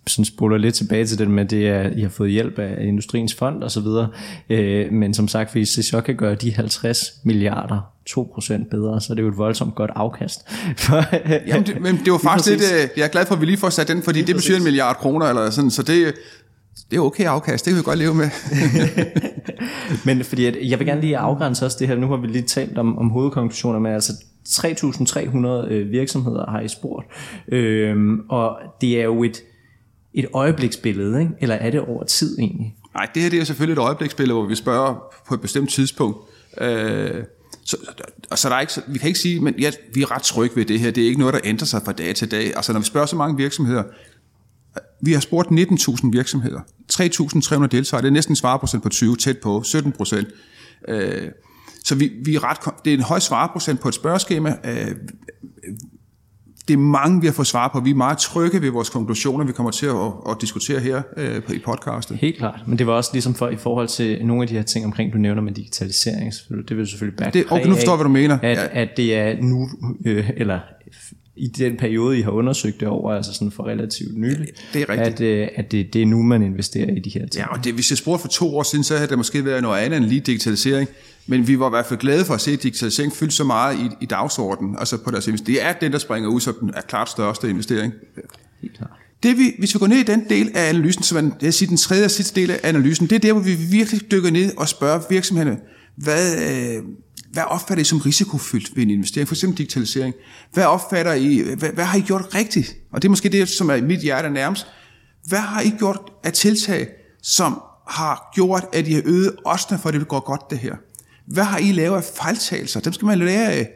sådan 0.07 0.25
spoler 0.25 0.57
lidt 0.57 0.75
tilbage 0.75 1.05
til 1.05 1.17
det 1.17 1.29
med, 1.29 1.45
det 1.45 1.67
er, 1.67 1.89
I 1.89 2.01
har 2.01 2.09
fået 2.09 2.31
hjælp 2.31 2.59
af 2.59 2.85
Industriens 2.85 3.33
Fond 3.33 3.63
og 3.63 3.71
så 3.71 3.81
videre. 3.81 4.07
Øh, 4.49 4.91
men 4.91 5.13
som 5.13 5.27
sagt, 5.27 5.51
hvis 5.51 5.69
det 5.69 5.85
så 5.85 6.01
kan 6.01 6.15
gøre 6.15 6.35
de 6.35 6.53
50 6.53 7.11
milliarder 7.23 7.91
2% 8.09 8.69
bedre, 8.69 9.01
så 9.01 9.13
er 9.13 9.15
det 9.15 9.23
jo 9.23 9.27
et 9.27 9.37
voldsomt 9.37 9.75
godt 9.75 9.91
afkast. 9.95 10.39
Jamen, 11.47 11.65
det, 11.65 11.81
men 11.81 11.99
det 12.05 12.11
var 12.11 12.17
faktisk 12.17 12.49
lidt, 12.49 12.61
øh, 12.61 12.89
jeg 12.97 13.03
er 13.03 13.07
glad 13.07 13.25
for, 13.25 13.35
at 13.35 13.41
vi 13.41 13.45
lige 13.45 13.57
får 13.57 13.69
sat 13.69 13.87
den, 13.87 14.03
fordi 14.03 14.21
det 14.21 14.35
betyder 14.35 14.57
en 14.57 14.63
milliard 14.63 14.95
kroner, 14.95 15.25
eller 15.25 15.49
sådan, 15.49 15.71
så 15.71 15.83
det, 15.83 16.13
det 16.91 16.97
er 16.97 17.01
okay 17.01 17.25
afkast, 17.25 17.65
det 17.65 17.71
kan 17.71 17.77
vi 17.77 17.83
godt 17.83 17.99
leve 17.99 18.15
med. 18.15 18.29
Men 20.05 20.23
fordi 20.23 20.45
at, 20.45 20.57
jeg 20.61 20.79
vil 20.79 20.87
gerne 20.87 21.01
lige 21.01 21.17
afgrænse 21.17 21.65
også 21.65 21.77
det 21.79 21.87
her, 21.87 21.95
nu 21.95 22.07
har 22.07 22.17
vi 22.17 22.27
lige 22.27 22.45
talt 22.45 22.77
om, 22.77 22.97
om 22.97 23.09
hovedkonklusioner 23.09 23.79
med, 23.79 23.91
altså 23.91 24.13
3.300 24.49 25.47
øh, 25.47 25.91
virksomheder 25.91 26.51
har 26.51 26.59
I 26.59 26.67
spurgt, 26.67 27.07
øhm, 27.47 28.19
og 28.29 28.57
det 28.81 28.99
er 28.99 29.03
jo 29.03 29.23
et, 29.23 29.43
et 30.13 30.27
øjebliksbillede, 30.33 31.19
ikke? 31.21 31.33
eller 31.39 31.55
er 31.55 31.71
det 31.71 31.79
over 31.79 32.03
tid 32.03 32.39
egentlig? 32.39 32.75
Nej, 32.93 33.07
det 33.13 33.21
her 33.21 33.29
det 33.29 33.39
er 33.39 33.43
selvfølgelig 33.43 33.73
et 33.81 33.85
øjebliksbillede, 33.85 34.39
hvor 34.39 34.47
vi 34.47 34.55
spørger 34.55 35.13
på 35.27 35.33
et 35.33 35.41
bestemt 35.41 35.69
tidspunkt. 35.69 36.17
Øh, 36.61 37.23
så, 37.65 37.77
og 38.31 38.37
så 38.37 38.49
der 38.49 38.55
er 38.55 38.59
ikke, 38.59 38.73
vi 38.87 38.97
kan 38.97 39.07
ikke 39.07 39.19
sige, 39.19 39.39
men 39.39 39.53
ja, 39.59 39.71
vi 39.93 40.01
er 40.01 40.11
ret 40.11 40.21
trygge 40.21 40.55
ved 40.55 40.65
det 40.65 40.79
her. 40.79 40.91
Det 40.91 41.03
er 41.03 41.07
ikke 41.07 41.19
noget, 41.19 41.33
der 41.33 41.39
ændrer 41.43 41.65
sig 41.65 41.81
fra 41.85 41.91
dag 41.91 42.15
til 42.15 42.31
dag. 42.31 42.55
Altså 42.55 42.73
når 42.73 42.79
vi 42.79 42.85
spørger 42.85 43.07
så 43.07 43.15
mange 43.15 43.37
virksomheder, 43.37 43.83
vi 45.01 45.13
har 45.13 45.19
spurgt 45.19 45.47
19.000 45.49 46.09
virksomheder. 46.11 46.59
3.300 46.91 47.67
deltagere. 47.67 48.01
Det 48.01 48.07
er 48.07 48.11
næsten 48.11 48.35
svarprocent 48.35 48.83
på 48.83 48.89
20, 48.89 49.15
tæt 49.15 49.37
på 49.37 49.63
17 49.63 49.91
procent. 49.91 50.27
Øh, 50.87 51.29
så 51.83 51.95
vi, 51.95 52.11
vi 52.25 52.35
er 52.35 52.43
ret, 52.43 52.85
det 52.85 52.93
er 52.93 52.97
en 52.97 53.03
høj 53.03 53.19
svareprocent 53.19 53.79
på 53.79 53.87
et 53.87 53.93
spørgeskema. 53.93 54.55
Øh, 54.63 54.95
det 56.69 56.73
er 56.73 56.77
mange, 56.77 57.21
vi 57.21 57.27
har 57.27 57.33
fået 57.33 57.47
svar 57.47 57.67
på. 57.73 57.79
Vi 57.79 57.89
er 57.89 57.95
meget 57.95 58.17
trygge 58.17 58.61
ved 58.61 58.69
vores 58.69 58.89
konklusioner, 58.89 59.45
vi 59.45 59.51
kommer 59.51 59.71
til 59.71 59.85
at, 59.85 60.11
at 60.29 60.37
diskutere 60.41 60.79
her 60.79 61.01
øh, 61.17 61.41
i 61.55 61.59
podcastet. 61.65 62.17
Helt 62.17 62.37
klart, 62.37 62.63
men 62.67 62.77
det 62.77 62.87
var 62.87 62.93
også 62.93 63.09
ligesom 63.13 63.35
for 63.35 63.49
i 63.49 63.55
forhold 63.55 63.87
til 63.87 64.25
nogle 64.25 64.41
af 64.43 64.47
de 64.47 64.53
her 64.53 64.61
ting 64.61 64.85
omkring, 64.85 65.13
du 65.13 65.17
nævner 65.17 65.41
med 65.41 65.53
digitalisering, 65.53 66.33
det 66.69 66.77
vil 66.77 66.87
selvfølgelig 66.87 67.17
back 67.17 67.33
det, 67.33 67.45
Okay, 67.49 67.65
nu 67.67 67.73
forstår 67.73 67.91
jeg, 67.91 67.97
hvad 67.97 68.03
du 68.03 68.09
mener. 68.09 68.39
At, 68.41 68.57
ja. 68.57 68.81
at 68.81 68.89
det 68.97 69.15
er 69.15 69.41
nu, 69.41 69.69
øh, 70.05 70.29
eller 70.37 70.59
i 71.35 71.47
den 71.47 71.77
periode, 71.77 72.19
I 72.19 72.21
har 72.21 72.31
undersøgt 72.31 72.79
det 72.79 72.87
over, 72.87 73.13
altså 73.13 73.33
sådan 73.33 73.51
for 73.51 73.67
relativt 73.67 74.17
nylig, 74.17 74.47
det 74.73 74.81
er 74.81 74.89
rigtigt. 74.89 75.21
at, 75.21 75.21
øh, 75.21 75.47
at 75.55 75.71
det, 75.71 75.93
det 75.93 76.01
er 76.01 76.05
nu, 76.05 76.23
man 76.23 76.43
investerer 76.43 76.91
i 76.95 76.99
de 76.99 77.09
her 77.09 77.27
ting. 77.27 77.35
Ja, 77.35 77.57
og 77.57 77.63
det, 77.63 77.73
hvis 77.73 77.91
jeg 77.91 77.97
spurgte 77.97 78.21
for 78.21 78.27
to 78.27 78.57
år 78.57 78.63
siden, 78.63 78.83
så 78.83 78.95
havde 78.95 79.09
det 79.09 79.17
måske 79.17 79.45
været 79.45 79.61
noget 79.61 79.79
andet 79.79 79.97
end 79.97 80.05
lige 80.05 80.21
digitalisering, 80.21 80.89
men 81.29 81.47
vi 81.47 81.59
var 81.59 81.67
i 81.67 81.69
hvert 81.69 81.85
fald 81.85 81.99
glade 81.99 82.25
for 82.25 82.33
at 82.33 82.41
se, 82.41 82.51
at 82.51 82.63
digitalisering 82.63 83.13
fyldte 83.13 83.35
så 83.35 83.43
meget 83.43 83.79
i, 83.79 83.89
i 84.01 84.05
dagsordenen, 84.05 84.75
altså 84.79 84.97
på 84.97 85.11
deres 85.11 85.27
investering. 85.27 85.47
Det 85.47 85.65
er 85.65 85.73
den, 85.73 85.91
der 85.91 85.97
springer 85.97 86.29
ud 86.29 86.41
som 86.41 86.55
den 86.59 86.71
er 86.73 86.81
klart 86.81 87.09
største 87.09 87.49
investering. 87.49 87.93
Helt 88.61 88.77
klart. 88.77 88.89
Det 89.23 89.37
vi, 89.37 89.55
hvis 89.59 89.73
vi 89.73 89.79
går 89.79 89.87
ned 89.87 89.97
i 89.97 90.03
den 90.03 90.29
del 90.29 90.51
af 90.53 90.69
analysen, 90.69 91.03
som 91.03 91.17
er 91.17 91.31
jeg 91.41 91.53
siger, 91.53 91.67
den 91.67 91.77
tredje 91.77 92.05
og 92.05 92.11
sidste 92.11 92.41
del 92.41 92.51
af 92.51 92.59
analysen, 92.63 93.07
det 93.07 93.15
er 93.15 93.19
der, 93.19 93.33
hvor 93.33 93.41
vi 93.41 93.55
virkelig 93.55 94.11
dykker 94.11 94.31
ned 94.31 94.57
og 94.57 94.69
spørger 94.69 95.01
virksomhederne, 95.09 95.59
hvad, 95.95 96.35
øh, 96.35 96.83
hvad 97.31 97.43
opfatter 97.43 97.81
I 97.81 97.85
som 97.85 97.97
risikofyldt 97.97 98.75
ved 98.75 98.83
en 98.83 98.89
investering? 98.89 99.27
For 99.27 99.35
eksempel 99.35 99.57
digitalisering. 99.57 100.13
Hvad 100.53 100.65
opfatter 100.65 101.13
I, 101.13 101.41
hvad, 101.57 101.69
hvad 101.69 101.85
har 101.85 101.97
I 101.97 102.01
gjort 102.01 102.35
rigtigt? 102.35 102.75
Og 102.91 103.01
det 103.01 103.07
er 103.07 103.09
måske 103.09 103.29
det, 103.29 103.49
som 103.49 103.69
er 103.69 103.81
mit 103.81 103.99
hjerte 103.99 104.29
nærmest. 104.29 104.67
Hvad 105.27 105.39
har 105.39 105.61
I 105.61 105.69
gjort 105.77 105.99
af 106.23 106.33
tiltag, 106.33 106.87
som 107.23 107.61
har 107.87 108.31
gjort, 108.35 108.65
at 108.73 108.87
I 108.87 108.93
har 108.93 109.01
øget 109.05 109.35
oddsene 109.45 109.79
for, 109.79 109.89
at 109.89 109.95
det 109.95 110.07
går 110.07 110.19
godt 110.19 110.41
det 110.49 110.59
her? 110.59 110.75
Hvad 111.33 111.43
har 111.43 111.57
I 111.57 111.71
lavet 111.71 111.97
af 111.97 112.03
fejltagelser? 112.03 112.79
Dem 112.79 112.93
skal 112.93 113.05
man 113.05 113.19
lære 113.19 113.51
af. 113.51 113.69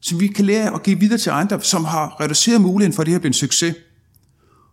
Så 0.00 0.16
vi 0.16 0.26
kan 0.26 0.44
lære 0.44 0.74
at 0.74 0.82
give 0.82 1.00
videre 1.00 1.18
til 1.18 1.30
andre, 1.30 1.60
som 1.60 1.84
har 1.84 2.20
reduceret 2.20 2.60
muligheden 2.60 2.92
for, 2.92 3.02
at 3.02 3.06
det 3.06 3.12
her 3.12 3.18
bliver 3.18 3.30
en 3.30 3.34
succes. 3.34 3.74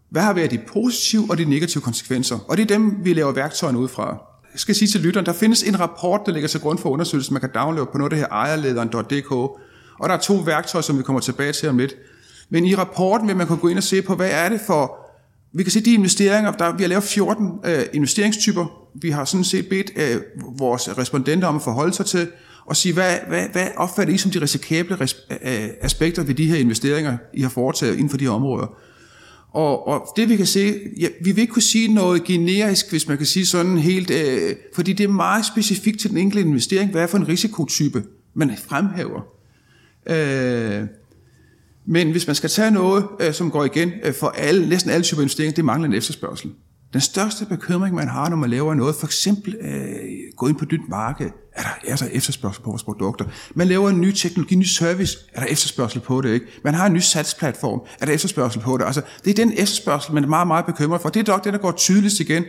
Hvad 0.10 0.22
har 0.22 0.34
været 0.34 0.52
de 0.52 0.60
positive 0.68 1.28
og 1.30 1.38
de 1.38 1.46
negative 1.46 1.84
konsekvenser? 1.84 2.40
Og 2.48 2.58
det 2.58 2.64
er 2.64 2.78
dem, 2.78 3.06
vi 3.06 3.14
laver 3.14 3.32
værktøjerne 3.32 3.80
ud 3.80 3.88
fra 3.88 4.18
jeg 4.54 4.60
skal 4.60 4.76
sige 4.76 4.88
til 4.88 5.02
lytteren, 5.02 5.26
der 5.26 5.34
findes 5.34 5.64
en 5.64 5.80
rapport, 5.80 6.22
der 6.26 6.32
ligger 6.32 6.50
til 6.50 6.60
grund 6.60 6.80
for 6.80 6.90
undersøgelsen, 6.90 7.34
man 7.34 7.42
kan 7.42 7.50
downloade 7.56 7.90
på 7.92 7.98
noget 7.98 8.12
af 8.12 8.18
det 8.18 8.20
her 8.20 8.28
ejerlederen.dk, 8.32 9.32
og 9.32 10.10
der 10.10 10.16
er 10.16 10.18
to 10.18 10.34
værktøjer, 10.34 10.82
som 10.82 10.98
vi 10.98 11.04
kommer 11.04 11.20
tilbage 11.20 11.54
til 11.54 11.70
om 11.70 11.78
lidt. 11.78 11.96
Men 12.50 12.66
i 12.66 12.76
rapporten 12.76 13.28
vil 13.28 13.36
man 13.36 13.48
kunne 13.48 13.58
gå 13.58 13.68
ind 13.68 13.78
og 13.78 13.84
se 13.84 14.02
på, 14.02 14.16
hvad 14.16 14.30
er 14.32 14.50
det 14.50 14.62
for... 14.68 15.01
Vi 15.54 15.64
kan 15.64 15.72
se 15.72 15.82
de 15.82 15.94
investeringer, 15.94 16.52
der, 16.52 16.76
vi 16.76 16.84
har 16.84 16.88
lavet 16.88 17.04
14 17.04 17.48
øh, 17.66 17.84
investeringstyper. 17.94 18.66
Vi 19.02 19.10
har 19.10 19.26
sådan 19.26 19.44
set 19.44 19.70
bedt 19.70 19.92
øh, 19.96 20.22
vores 20.60 20.98
respondenter 20.98 21.48
om 21.48 21.56
at 21.56 21.62
forholde 21.62 21.94
sig 21.94 22.06
til, 22.06 22.28
og 22.66 22.76
sige, 22.76 22.94
hvad, 22.94 23.18
hvad, 23.28 23.48
hvad 23.52 23.68
opfatter 23.78 24.14
I 24.14 24.18
som 24.18 24.32
de 24.32 24.42
risikable 24.42 24.98
øh, 25.30 25.70
aspekter 25.82 26.24
ved 26.24 26.36
de 26.36 26.46
her 26.46 26.58
investeringer, 26.58 27.18
I 27.34 27.42
har 27.42 27.50
foretaget 27.50 27.94
inden 27.94 28.10
for 28.10 28.18
de 28.18 28.24
her 28.24 28.32
områder? 28.32 28.68
Og, 29.54 29.88
og 29.88 30.14
det 30.16 30.30
vi 30.30 30.36
kan 30.36 30.46
se, 30.46 30.74
ja, 31.00 31.08
vi 31.24 31.32
vil 31.32 31.42
ikke 31.42 31.54
kunne 31.54 31.62
sige 31.62 31.94
noget 31.94 32.24
generisk, 32.24 32.90
hvis 32.90 33.08
man 33.08 33.18
kan 33.18 33.26
sige 33.26 33.46
sådan 33.46 33.78
helt, 33.78 34.12
øh, 34.12 34.56
fordi 34.76 34.94
det 34.94 35.04
er 35.04 35.08
meget 35.08 35.46
specifikt 35.46 36.00
til 36.00 36.10
den 36.10 36.18
enkelte 36.18 36.48
investering, 36.48 36.92
hvad 36.92 37.02
er 37.02 37.08
for 37.08 37.18
en 37.18 37.28
risikotype, 37.28 38.04
man 38.34 38.58
fremhæver. 38.58 39.22
Øh, 40.06 40.88
men 41.86 42.12
hvis 42.12 42.28
man 42.28 42.36
skal 42.36 42.50
tage 42.50 42.72
noget, 42.72 43.06
øh, 43.20 43.34
som 43.34 43.52
går 43.52 43.66
igen 43.66 43.92
øh, 44.04 44.14
for 44.14 44.28
alle, 44.28 44.70
næsten 44.70 44.92
alle 44.92 45.04
typer 45.04 45.22
investeringer, 45.22 45.54
det 45.54 45.66
mangler 45.66 45.88
en 45.88 45.94
efterspørgsel. 45.94 46.52
Den 46.94 47.02
største 47.02 47.46
bekymring, 47.46 47.96
man 47.96 48.08
har, 48.08 48.30
når 48.30 48.38
man 48.38 48.50
laver 48.50 48.74
noget, 48.74 48.96
for 48.96 49.08
eksempel 49.08 49.56
øh, 49.62 49.94
gå 50.38 50.48
ind 50.48 50.58
på 50.58 50.66
et 50.66 50.72
nyt 50.72 50.90
marked, 50.90 51.30
er 51.54 51.62
der, 51.62 51.92
er 51.92 51.96
der 51.96 52.06
efterspørgsel 52.12 52.64
på 52.64 52.70
vores 52.70 52.84
produkter. 52.84 53.26
Man 53.56 53.68
laver 53.68 53.90
en 53.90 54.02
ny 54.02 54.12
teknologi, 54.12 54.54
en 54.54 54.60
ny 54.60 54.64
service, 54.64 55.18
er 55.34 55.40
der 55.40 55.48
efterspørgsel 55.48 56.02
på 56.02 56.22
det. 56.22 56.34
Ikke? 56.34 56.46
Man 56.64 56.74
har 56.74 56.86
en 56.86 56.94
ny 56.94 57.00
satsplatform, 57.00 57.82
er 58.02 58.06
der 58.06 58.14
efterspørgsel 58.14 58.62
på 58.62 58.78
det. 58.78 58.86
Altså, 58.86 59.02
det 59.24 59.30
er 59.30 59.46
den 59.46 59.52
efterspørgsel, 59.52 60.14
man 60.14 60.24
er 60.24 60.28
meget, 60.28 60.48
meget 60.48 60.66
bekymret 60.66 61.02
for. 61.02 61.10
Det 61.10 61.20
er 61.20 61.24
dog 61.24 61.44
det, 61.44 61.54
der 61.54 61.60
går 61.60 61.72
tydeligst 61.72 62.20
igen. 62.20 62.44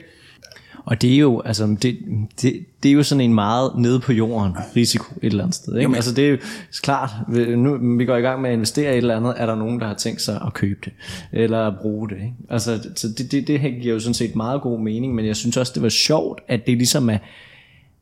Og 0.85 1.03
det 1.03 1.15
er 1.15 1.19
jo, 1.19 1.41
altså, 1.41 1.77
det, 1.83 1.99
det, 2.43 2.67
det 2.83 2.89
er 2.89 2.93
jo 2.93 3.03
sådan 3.03 3.21
en 3.21 3.35
meget 3.35 3.73
nede 3.79 4.01
på 4.01 4.13
jorden 4.13 4.53
risiko 4.77 5.15
et 5.23 5.27
eller 5.27 5.45
andet 5.45 5.55
sted. 5.55 5.73
Ikke? 5.73 5.83
Jamen. 5.83 5.95
Altså 5.95 6.15
det 6.15 6.27
er 6.27 6.31
jo 6.31 6.37
klart, 6.83 7.11
nu 7.57 7.97
vi 7.97 8.05
går 8.05 8.17
i 8.17 8.21
gang 8.21 8.43
med 8.43 8.51
at 8.51 8.55
investere 8.55 8.87
i 8.87 8.93
et 8.93 8.97
eller 8.97 9.17
andet, 9.17 9.35
er 9.37 9.47
der 9.47 9.55
nogen, 9.55 9.81
der 9.81 9.87
har 9.87 9.95
tænkt 9.95 10.23
sig 10.23 10.41
at 10.47 10.55
købe 10.55 10.81
det, 10.85 10.93
eller 11.33 11.75
bruge 11.83 12.09
det. 12.09 12.17
Ikke? 12.17 12.35
Altså 12.51 12.89
så 12.97 13.09
det, 13.09 13.33
det, 13.33 13.49
det 13.49 13.61
giver 13.61 13.95
jo 13.95 14.01
sådan 14.01 14.15
set 14.15 14.37
meget 14.37 14.63
god 14.63 14.81
mening, 14.81 15.15
men 15.15 15.27
jeg 15.27 15.37
synes 15.37 15.57
også, 15.57 15.73
det 15.75 15.83
var 15.83 15.89
sjovt, 15.89 16.41
at 16.49 16.67
det 16.67 16.77
ligesom 16.77 17.11
er, 17.11 17.19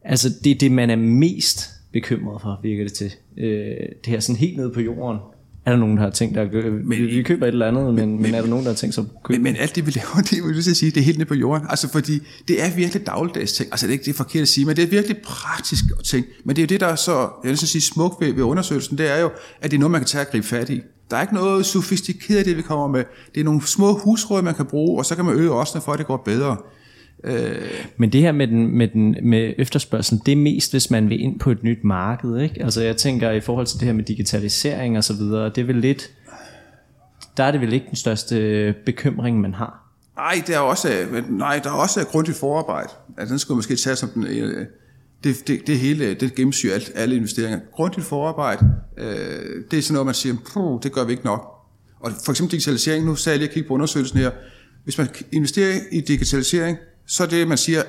altså 0.04 0.28
det 0.44 0.50
er 0.50 0.58
det, 0.58 0.72
man 0.72 0.90
er 0.90 0.96
mest 0.96 1.70
bekymret 1.92 2.42
for, 2.42 2.60
virker 2.62 2.84
det 2.84 2.92
til. 2.92 3.12
Øh, 3.36 3.76
det 4.04 4.06
her 4.06 4.20
sådan 4.20 4.38
helt 4.38 4.56
nede 4.56 4.70
på 4.70 4.80
jorden, 4.80 5.18
er 5.64 5.70
der 5.70 5.78
nogen, 5.78 5.96
der 5.96 6.02
har 6.02 6.10
tænkt 6.10 6.36
at 6.36 6.52
men, 6.84 6.98
vi 6.98 7.22
køber 7.22 7.46
et 7.46 7.52
eller 7.52 7.66
andet, 7.66 7.94
men, 7.94 7.94
men, 7.94 8.22
men 8.22 8.34
er 8.34 8.40
der 8.40 8.48
nogen, 8.48 8.64
der 8.64 8.70
har 8.70 8.76
tænkt 8.76 8.94
sig 8.94 9.02
at 9.02 9.22
købe? 9.22 9.42
Men, 9.42 9.52
men 9.52 9.62
alt 9.62 9.76
det, 9.76 9.86
vi 9.86 9.90
laver, 9.90 10.22
det 10.30 10.44
vil 10.44 10.54
jeg 10.54 10.76
sige, 10.76 10.90
det 10.90 11.00
er 11.00 11.04
helt 11.04 11.18
nede 11.18 11.28
på 11.28 11.34
jorden. 11.34 11.66
Altså, 11.70 11.88
fordi 11.88 12.20
det 12.48 12.62
er 12.64 12.76
virkelig 12.76 13.06
dagligdags 13.06 13.52
ting. 13.52 13.68
Altså, 13.72 13.86
det 13.86 13.90
er 13.90 13.92
ikke 13.92 14.04
det 14.04 14.10
er 14.10 14.16
forkert 14.16 14.42
at 14.42 14.48
sige, 14.48 14.66
men 14.66 14.76
det 14.76 14.84
er 14.84 14.88
virkelig 14.88 15.16
praktisk 15.24 15.84
ting. 16.04 16.26
Men 16.44 16.56
det 16.56 16.62
er 16.62 16.66
jo 16.66 16.68
det, 16.68 16.80
der 16.80 16.86
er 16.86 16.96
så, 16.96 17.28
jeg 17.44 17.48
vil 17.48 17.58
sige, 17.58 17.82
smukt 17.82 18.20
ved, 18.20 18.32
ved 18.32 18.42
undersøgelsen, 18.42 18.98
det 18.98 19.10
er 19.10 19.20
jo, 19.20 19.30
at 19.60 19.70
det 19.70 19.76
er 19.76 19.80
noget, 19.80 19.90
man 19.90 20.00
kan 20.00 20.08
tage 20.08 20.22
og 20.26 20.30
gribe 20.30 20.46
fat 20.46 20.70
i. 20.70 20.80
Der 21.10 21.16
er 21.16 21.22
ikke 21.22 21.34
noget 21.34 21.66
sofistikeret 21.66 22.46
det, 22.46 22.56
vi 22.56 22.62
kommer 22.62 22.88
med. 22.88 23.04
Det 23.34 23.40
er 23.40 23.44
nogle 23.44 23.66
små 23.66 23.98
husråd, 23.98 24.42
man 24.42 24.54
kan 24.54 24.66
bruge, 24.66 24.98
og 24.98 25.06
så 25.06 25.16
kan 25.16 25.24
man 25.24 25.34
øge 25.34 25.52
også, 25.52 25.80
for 25.80 25.92
at 25.92 25.98
det 25.98 26.06
går 26.06 26.16
bedre. 26.16 26.56
Øh. 27.24 27.54
Men 27.96 28.12
det 28.12 28.20
her 28.20 28.32
med, 28.32 28.46
den, 28.48 28.78
med, 28.78 28.88
den, 28.88 29.16
med 29.22 29.54
efterspørgselen, 29.58 30.22
det 30.26 30.32
er 30.32 30.36
mest, 30.36 30.72
hvis 30.72 30.90
man 30.90 31.10
vil 31.10 31.20
ind 31.20 31.38
på 31.38 31.50
et 31.50 31.64
nyt 31.64 31.84
marked. 31.84 32.38
Ikke? 32.38 32.62
Altså 32.64 32.82
jeg 32.82 32.96
tænker 32.96 33.30
i 33.30 33.40
forhold 33.40 33.66
til 33.66 33.80
det 33.80 33.86
her 33.86 33.92
med 33.92 34.04
digitalisering 34.04 34.96
og 34.96 35.04
så 35.04 35.14
videre, 35.14 35.48
det 35.48 35.58
er 35.58 35.64
vel 35.64 35.76
lidt, 35.76 36.10
der 37.36 37.44
er 37.44 37.50
det 37.50 37.60
vel 37.60 37.72
ikke 37.72 37.86
den 37.86 37.96
største 37.96 38.74
bekymring, 38.86 39.40
man 39.40 39.54
har. 39.54 39.86
Nej, 40.16 40.42
det 40.46 40.54
er 40.54 40.58
også, 40.58 40.88
nej, 41.28 41.60
der 41.64 41.70
er 41.70 41.74
også 41.74 42.06
grundigt 42.06 42.36
forarbejde. 42.36 42.88
Altså, 43.18 43.32
den 43.32 43.38
skulle 43.38 43.56
måske 43.56 43.76
tage 43.76 43.96
som 43.96 44.08
den, 44.08 44.26
øh, 44.26 44.66
det, 45.24 45.48
det, 45.48 45.66
det 45.66 45.78
hele, 45.78 46.14
det 46.14 46.34
gennemsyrer 46.34 46.74
alt, 46.74 46.92
alle 46.94 47.16
investeringer. 47.16 47.60
Grundigt 47.72 48.06
forarbejde, 48.06 48.66
øh, 48.98 49.06
det 49.70 49.78
er 49.78 49.82
sådan 49.82 49.92
noget, 49.92 50.06
man 50.06 50.14
siger, 50.14 50.78
det 50.82 50.92
gør 50.92 51.04
vi 51.04 51.12
ikke 51.12 51.24
nok. 51.24 51.60
Og 52.00 52.12
for 52.24 52.32
eksempel 52.32 52.52
digitalisering, 52.52 53.06
nu 53.06 53.14
sagde 53.14 53.34
jeg 53.34 53.38
lige 53.38 53.48
at 53.48 53.54
kigge 53.54 53.68
på 53.68 53.74
undersøgelsen 53.74 54.18
her. 54.18 54.30
Hvis 54.84 54.98
man 54.98 55.08
investerer 55.32 55.78
i 55.92 56.00
digitalisering, 56.00 56.78
så 57.10 57.22
er 57.22 57.26
det, 57.26 57.48
man 57.48 57.58
siger, 57.58 57.82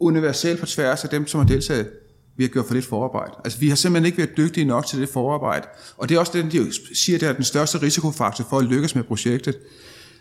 universelt 0.00 0.60
på 0.60 0.66
tværs 0.66 1.04
af 1.04 1.10
dem, 1.10 1.26
som 1.26 1.40
har 1.40 1.46
deltaget, 1.46 1.90
vi 2.36 2.44
har 2.44 2.48
gjort 2.48 2.66
for 2.66 2.74
lidt 2.74 2.86
forarbejde. 2.86 3.32
Altså, 3.44 3.58
vi 3.58 3.68
har 3.68 3.76
simpelthen 3.76 4.06
ikke 4.06 4.18
været 4.18 4.36
dygtige 4.36 4.64
nok 4.64 4.86
til 4.86 5.00
det 5.00 5.08
forarbejde. 5.08 5.66
Og 5.96 6.08
det 6.08 6.14
er 6.14 6.18
også 6.18 6.32
det, 6.34 6.52
de 6.52 6.72
siger, 6.96 7.18
det 7.18 7.28
er 7.28 7.32
den 7.32 7.44
største 7.44 7.82
risikofaktor 7.82 8.46
for 8.50 8.58
at 8.58 8.64
lykkes 8.64 8.94
med 8.94 9.04
projektet. 9.04 9.58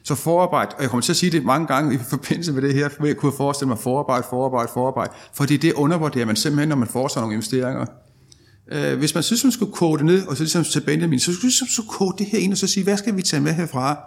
Så 0.03 0.15
forarbejde, 0.15 0.75
og 0.75 0.81
jeg 0.81 0.89
kommer 0.89 1.01
til 1.01 1.13
at 1.13 1.17
sige 1.17 1.31
det 1.31 1.45
mange 1.45 1.67
gange 1.67 1.95
i 1.95 1.97
forbindelse 2.09 2.51
med 2.53 2.61
det 2.61 2.73
her, 2.73 2.89
for 2.89 3.05
jeg 3.05 3.17
kunne 3.17 3.31
forestille 3.37 3.67
mig 3.69 3.79
forarbejde, 3.79 4.25
forarbejde, 4.29 4.71
forarbejde, 4.73 5.13
fordi 5.33 5.57
det 5.57 5.73
undervurderer 5.73 6.25
man 6.25 6.35
simpelthen, 6.35 6.69
når 6.69 6.75
man 6.75 6.87
foretager 6.87 7.21
nogle 7.21 7.33
investeringer. 7.33 7.85
Øh, 8.71 8.97
hvis 8.97 9.13
man 9.13 9.23
synes, 9.23 9.43
man 9.43 9.51
skulle 9.51 9.71
kode 9.71 9.97
det 9.97 10.05
ned, 10.05 10.27
og 10.27 10.37
så 10.37 10.43
ligesom 10.43 10.63
til 10.63 10.81
Benjamin, 10.81 11.19
så 11.19 11.25
skulle 11.33 11.41
man 11.41 11.47
ligesom 11.47 11.67
så 11.67 11.83
kode 11.89 12.15
det 12.17 12.27
her 12.27 12.39
ind, 12.39 12.51
og 12.51 12.57
så 12.57 12.67
sige, 12.67 12.83
hvad 12.83 12.97
skal 12.97 13.17
vi 13.17 13.21
tage 13.21 13.41
med 13.41 13.53
herfra? 13.53 13.97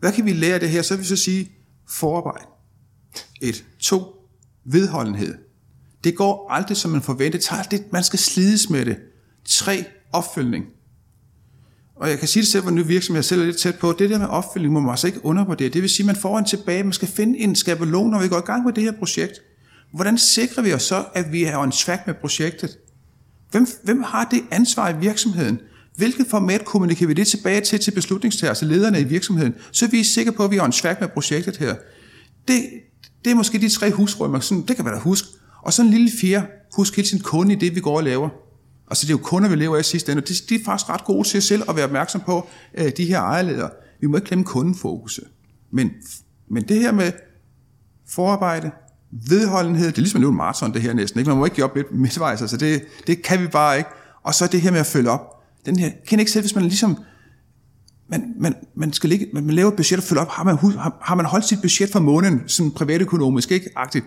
Hvad 0.00 0.12
kan 0.12 0.24
vi 0.24 0.32
lære 0.32 0.54
af 0.54 0.60
det 0.60 0.68
her? 0.68 0.82
Så 0.82 0.94
vil 0.94 1.02
vi 1.02 1.08
så 1.08 1.16
sige, 1.16 1.50
forarbejde. 1.88 2.53
Et. 3.40 3.64
To. 3.78 4.02
Vedholdenhed. 4.64 5.34
Det 6.04 6.16
går 6.16 6.50
aldrig, 6.50 6.76
som 6.76 6.90
man 6.90 7.02
forventer. 7.02 7.38
Det 7.38 7.44
tager 7.46 7.62
lidt, 7.70 7.92
man 7.92 8.04
skal 8.04 8.18
slides 8.18 8.70
med 8.70 8.84
det. 8.84 8.96
Tre. 9.44 9.84
Opfølgning. 10.12 10.64
Og 11.96 12.10
jeg 12.10 12.18
kan 12.18 12.28
sige 12.28 12.40
det 12.42 12.50
selv, 12.50 12.62
hvor 12.62 12.72
ny 12.72 12.86
virksomhed 12.86 13.18
jeg 13.18 13.24
selv 13.24 13.40
er 13.40 13.44
lidt 13.44 13.56
tæt 13.56 13.78
på. 13.78 13.94
Det 13.98 14.10
der 14.10 14.18
med 14.18 14.26
opfølgning 14.26 14.74
må 14.74 14.80
man 14.80 14.90
altså 14.90 15.06
ikke 15.06 15.24
undervurdere. 15.24 15.68
Det 15.68 15.82
vil 15.82 15.90
sige, 15.90 16.04
at 16.04 16.06
man 16.06 16.16
får 16.16 16.38
en 16.38 16.44
tilbage. 16.44 16.82
Man 16.82 16.92
skal 16.92 17.08
finde 17.08 17.38
en 17.38 17.56
skabelon, 17.56 18.10
når 18.10 18.22
vi 18.22 18.28
går 18.28 18.38
i 18.38 18.46
gang 18.46 18.64
med 18.64 18.72
det 18.72 18.82
her 18.82 18.92
projekt. 18.92 19.32
Hvordan 19.92 20.18
sikrer 20.18 20.62
vi 20.62 20.72
os 20.72 20.82
så, 20.82 21.04
at 21.14 21.32
vi 21.32 21.44
er 21.44 21.58
en 21.58 21.72
svag 21.72 21.98
med 22.06 22.14
projektet? 22.14 22.78
Hvem, 23.50 23.66
hvem 23.82 24.02
har 24.02 24.28
det 24.30 24.42
ansvar 24.50 24.88
i 24.88 24.98
virksomheden? 25.00 25.60
Hvilket 25.96 26.26
format 26.26 26.64
kommunikerer 26.64 27.06
vi 27.06 27.14
det 27.14 27.26
tilbage 27.26 27.60
til 27.60 27.78
til 27.78 27.90
beslutningstager, 27.90 28.50
altså 28.50 28.64
lederne 28.64 29.00
i 29.00 29.04
virksomheden, 29.04 29.54
så 29.72 29.86
vi 29.86 30.00
er 30.00 30.04
sikre 30.04 30.32
på, 30.32 30.44
at 30.44 30.50
vi 30.50 30.56
er 30.56 30.62
en 30.62 30.72
svag 30.72 30.96
med 31.00 31.08
projektet 31.08 31.56
her. 31.56 31.74
Det, 32.48 32.62
det 33.24 33.30
er 33.30 33.34
måske 33.34 33.58
de 33.58 33.68
tre 33.68 33.90
husråd, 33.90 34.28
man 34.28 34.42
sådan, 34.42 34.64
det 34.68 34.76
kan 34.76 34.84
være 34.84 34.94
der 34.94 35.00
husk. 35.00 35.24
Og 35.62 35.72
så 35.72 35.82
en 35.82 35.90
lille 35.90 36.10
fjerde, 36.20 36.46
husk 36.76 36.96
hele 36.96 37.08
sin 37.08 37.20
kunde 37.20 37.52
i 37.52 37.56
det, 37.56 37.74
vi 37.74 37.80
går 37.80 37.96
og 37.96 38.04
laver. 38.04 38.28
Altså 38.90 39.06
det 39.06 39.12
er 39.12 39.18
jo 39.18 39.22
kunder, 39.22 39.48
vi 39.48 39.56
lever 39.56 39.76
af 39.76 39.84
sidste 39.84 40.12
ende, 40.12 40.22
og 40.22 40.28
de, 40.28 40.34
de 40.48 40.54
er 40.54 40.64
faktisk 40.64 40.90
ret 40.90 41.04
gode 41.04 41.28
til 41.28 41.42
selv 41.42 41.62
at 41.68 41.76
være 41.76 41.84
opmærksom 41.84 42.20
på 42.20 42.48
øh, 42.74 42.92
de 42.96 43.04
her 43.04 43.20
ejerledere. 43.20 43.70
Vi 44.00 44.06
må 44.06 44.16
ikke 44.16 44.28
glemme 44.28 44.44
kundefokuset. 44.44 45.24
Men, 45.70 45.90
men 46.50 46.68
det 46.68 46.80
her 46.80 46.92
med 46.92 47.12
forarbejde, 48.08 48.70
vedholdenhed, 49.28 49.86
det 49.86 49.98
er 49.98 50.02
ligesom 50.02 50.24
en 50.24 50.36
maraton 50.36 50.74
det 50.74 50.82
her 50.82 50.92
næsten. 50.92 51.20
Ikke? 51.20 51.28
Man 51.28 51.38
må 51.38 51.44
ikke 51.44 51.54
give 51.54 51.64
op 51.64 51.76
lidt 51.76 51.92
midtvejs, 51.92 52.40
altså 52.40 52.56
det, 52.56 52.84
det 53.06 53.22
kan 53.22 53.42
vi 53.42 53.46
bare 53.46 53.78
ikke. 53.78 53.90
Og 54.22 54.34
så 54.34 54.46
det 54.46 54.60
her 54.60 54.70
med 54.70 54.80
at 54.80 54.86
følge 54.86 55.10
op. 55.10 55.44
Den 55.66 55.78
her, 55.78 55.90
kan 56.08 56.18
ikke 56.18 56.32
selv, 56.32 56.42
hvis 56.42 56.54
man 56.54 56.64
ligesom 56.64 56.98
man, 58.08 58.34
man, 58.38 58.54
man, 58.74 58.92
skal 58.92 59.10
ligge, 59.10 59.26
man, 59.32 59.44
man 59.44 59.54
laver 59.54 59.70
et 59.70 59.76
budget 59.76 59.98
og 59.98 60.04
følger 60.04 60.22
op. 60.22 60.28
Har 60.28 60.44
man, 60.44 60.56
har, 60.56 60.98
har 61.02 61.14
man 61.14 61.26
holdt 61.26 61.48
sit 61.48 61.60
budget 61.62 61.90
for 61.90 62.00
måneden, 62.00 62.42
sådan 62.46 62.72
privatøkonomisk, 62.72 63.50
ikke? 63.50 63.70
Agtigt. 63.76 64.04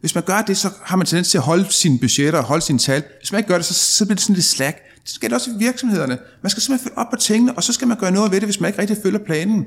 Hvis 0.00 0.14
man 0.14 0.24
gør 0.24 0.42
det, 0.42 0.56
så 0.56 0.70
har 0.84 0.96
man 0.96 1.06
tendens 1.06 1.30
til 1.30 1.38
at 1.38 1.44
holde 1.44 1.66
sine 1.72 1.98
budgetter 1.98 2.38
og 2.38 2.44
holde 2.44 2.64
sine 2.64 2.78
tal. 2.78 3.02
Hvis 3.20 3.32
man 3.32 3.38
ikke 3.38 3.48
gør 3.48 3.56
det, 3.56 3.64
så, 3.64 3.74
så 3.74 4.04
bliver 4.04 4.14
det 4.14 4.22
sådan 4.22 4.34
lidt 4.34 4.46
slack. 4.46 4.78
Det 5.08 5.14
skal 5.14 5.28
det 5.28 5.34
også 5.34 5.50
i 5.50 5.64
virksomhederne. 5.64 6.18
Man 6.42 6.50
skal 6.50 6.62
simpelthen 6.62 6.88
følge 6.88 6.98
op 6.98 7.06
på 7.10 7.16
tingene, 7.16 7.52
og 7.52 7.62
så 7.62 7.72
skal 7.72 7.88
man 7.88 7.96
gøre 7.96 8.10
noget 8.10 8.32
ved 8.32 8.40
det, 8.40 8.46
hvis 8.46 8.60
man 8.60 8.68
ikke 8.68 8.80
rigtig 8.80 8.96
følger 9.02 9.18
planen. 9.18 9.66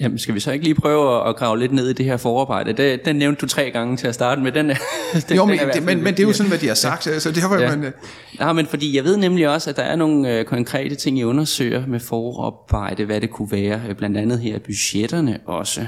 Jamen, 0.00 0.18
skal 0.18 0.34
vi 0.34 0.40
så 0.40 0.52
ikke 0.52 0.64
lige 0.64 0.74
prøve 0.74 1.28
at 1.28 1.36
grave 1.36 1.58
lidt 1.58 1.72
ned 1.72 1.88
i 1.88 1.92
det 1.92 2.06
her 2.06 2.16
forarbejde? 2.16 2.72
Det, 2.72 3.04
den 3.04 3.16
nævnte 3.16 3.40
du 3.40 3.46
tre 3.46 3.70
gange 3.70 3.96
til 3.96 4.06
at 4.06 4.14
starte 4.14 4.40
med. 4.40 4.52
Den, 4.52 4.66
den, 5.28 5.36
jo, 5.36 5.44
men, 5.44 5.58
den 5.58 5.68
det, 5.68 5.82
men, 5.82 6.02
men 6.04 6.14
det 6.14 6.22
er 6.22 6.26
jo 6.26 6.32
sådan, 6.32 6.50
hvad 6.50 6.58
de 6.58 6.66
har 6.66 6.74
sagt. 6.74 7.06
Ja. 7.06 7.18
Så 7.18 7.30
det 7.30 7.42
har 7.42 7.60
ja. 7.60 7.76
man, 7.76 7.92
ja, 8.40 8.52
men 8.52 8.66
fordi 8.66 8.96
jeg 8.96 9.04
ved 9.04 9.16
nemlig 9.16 9.48
også, 9.48 9.70
at 9.70 9.76
der 9.76 9.82
er 9.82 9.96
nogle 9.96 10.38
øh, 10.38 10.44
konkrete 10.44 10.94
ting, 10.94 11.18
I 11.18 11.24
undersøger 11.24 11.86
med 11.86 12.00
forarbejde, 12.00 13.04
hvad 13.04 13.20
det 13.20 13.30
kunne 13.30 13.52
være. 13.52 13.80
Øh, 13.88 13.96
blandt 13.96 14.16
andet 14.16 14.40
her 14.40 14.58
budgetterne 14.58 15.38
også. 15.46 15.86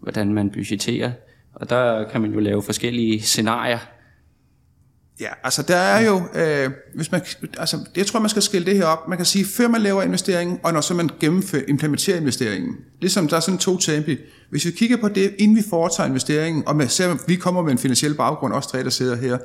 Hvordan 0.00 0.34
man 0.34 0.50
budgetterer. 0.50 1.10
Og 1.54 1.70
der 1.70 2.04
kan 2.08 2.20
man 2.20 2.32
jo 2.32 2.40
lave 2.40 2.62
forskellige 2.62 3.22
scenarier 3.22 3.78
Ja, 5.20 5.28
altså 5.44 5.62
der 5.62 5.76
er 5.76 6.06
jo, 6.06 6.22
øh, 6.34 6.70
hvis 6.94 7.12
man, 7.12 7.20
altså 7.58 7.78
jeg 7.96 8.06
tror 8.06 8.20
man 8.20 8.28
skal 8.28 8.42
skille 8.42 8.66
det 8.66 8.76
her 8.76 8.84
op. 8.84 9.08
Man 9.08 9.18
kan 9.18 9.26
sige, 9.26 9.44
før 9.44 9.68
man 9.68 9.80
laver 9.80 10.02
investeringen, 10.02 10.58
og 10.62 10.72
når 10.72 10.80
så 10.80 10.94
man 10.94 11.10
gennemfører, 11.20 11.62
implementerer 11.68 12.16
investeringen. 12.16 12.74
Ligesom 13.00 13.28
der 13.28 13.36
er 13.36 13.40
sådan 13.40 13.58
to 13.58 13.76
tempi. 13.76 14.16
Hvis 14.50 14.64
vi 14.64 14.70
kigger 14.70 14.96
på 14.96 15.08
det, 15.08 15.34
inden 15.38 15.56
vi 15.56 15.62
foretager 15.70 16.08
investeringen, 16.08 16.68
og 16.68 16.76
med, 16.76 16.88
ser, 16.88 17.16
vi 17.26 17.36
kommer 17.36 17.62
med 17.62 17.72
en 17.72 17.78
finansiel 17.78 18.14
baggrund, 18.14 18.52
også 18.52 18.68
tre, 18.68 18.84
der 18.84 18.90
sidder 18.90 19.16
her, 19.16 19.38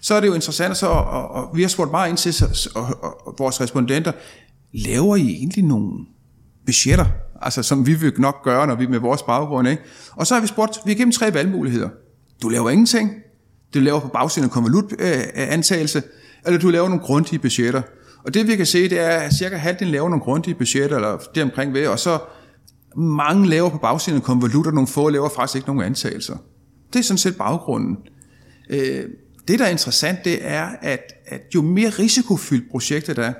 så 0.00 0.14
er 0.14 0.20
det 0.20 0.26
jo 0.26 0.34
interessant, 0.34 0.76
så, 0.76 0.86
og, 0.86 1.30
og, 1.30 1.56
vi 1.56 1.62
har 1.62 1.68
spurgt 1.68 1.90
meget 1.90 2.08
ind 2.08 2.16
til, 2.16 2.34
så, 2.34 2.70
og, 2.74 2.86
og, 3.02 3.26
og 3.26 3.34
vores 3.38 3.60
respondenter, 3.60 4.12
laver 4.74 5.16
I 5.16 5.28
egentlig 5.28 5.64
nogle 5.64 6.06
budgetter, 6.66 7.06
altså 7.42 7.62
som 7.62 7.86
vi 7.86 7.94
vil 7.94 8.12
nok 8.18 8.44
gøre, 8.44 8.66
når 8.66 8.74
vi 8.74 8.86
med 8.86 8.98
vores 8.98 9.22
baggrund, 9.22 9.68
ikke? 9.68 9.82
Og 10.12 10.26
så 10.26 10.34
har 10.34 10.40
vi 10.40 10.46
spurgt, 10.46 10.78
vi 10.84 10.90
har 10.90 10.96
gennem 10.96 11.12
tre 11.12 11.34
valgmuligheder. 11.34 11.88
Du 12.42 12.48
laver 12.48 12.70
ingenting, 12.70 13.10
du 13.74 13.80
laver 13.80 14.00
på 14.00 14.08
bagsiden 14.08 14.46
en 14.46 14.50
konvolutantagelse, 14.50 15.98
øh, 15.98 16.04
øh, 16.04 16.46
eller 16.46 16.60
du 16.60 16.68
laver 16.68 16.88
nogle 16.88 17.04
grundige 17.04 17.38
budgetter. 17.38 17.82
Og 18.24 18.34
det 18.34 18.48
vi 18.48 18.56
kan 18.56 18.66
se, 18.66 18.88
det 18.88 19.00
er, 19.00 19.08
at 19.08 19.32
cirka 19.32 19.56
halvdelen 19.56 19.92
laver 19.92 20.08
nogle 20.08 20.22
grundige 20.22 20.54
budgetter, 20.54 20.96
eller 20.96 21.18
det 21.34 21.42
omkring 21.42 21.74
ved, 21.74 21.86
og 21.86 21.98
så 21.98 22.18
mange 22.96 23.48
laver 23.48 23.70
på 23.70 23.78
bagsiden 23.78 24.18
en 24.18 24.22
konvolut, 24.22 24.66
og 24.66 24.74
nogle 24.74 24.88
få 24.88 25.08
laver 25.08 25.28
faktisk 25.28 25.56
ikke 25.56 25.68
nogen 25.68 25.82
antagelser. 25.82 26.36
Det 26.92 26.98
er 26.98 27.02
sådan 27.02 27.18
set 27.18 27.36
baggrunden. 27.36 27.96
Øh, 28.70 29.04
det, 29.48 29.58
der 29.58 29.64
er 29.64 29.70
interessant, 29.70 30.24
det 30.24 30.38
er, 30.40 30.68
at, 30.82 31.12
at 31.26 31.40
jo 31.54 31.62
mere 31.62 31.90
risikofyldt 31.90 32.70
projektet 32.70 33.18
er, 33.18 33.32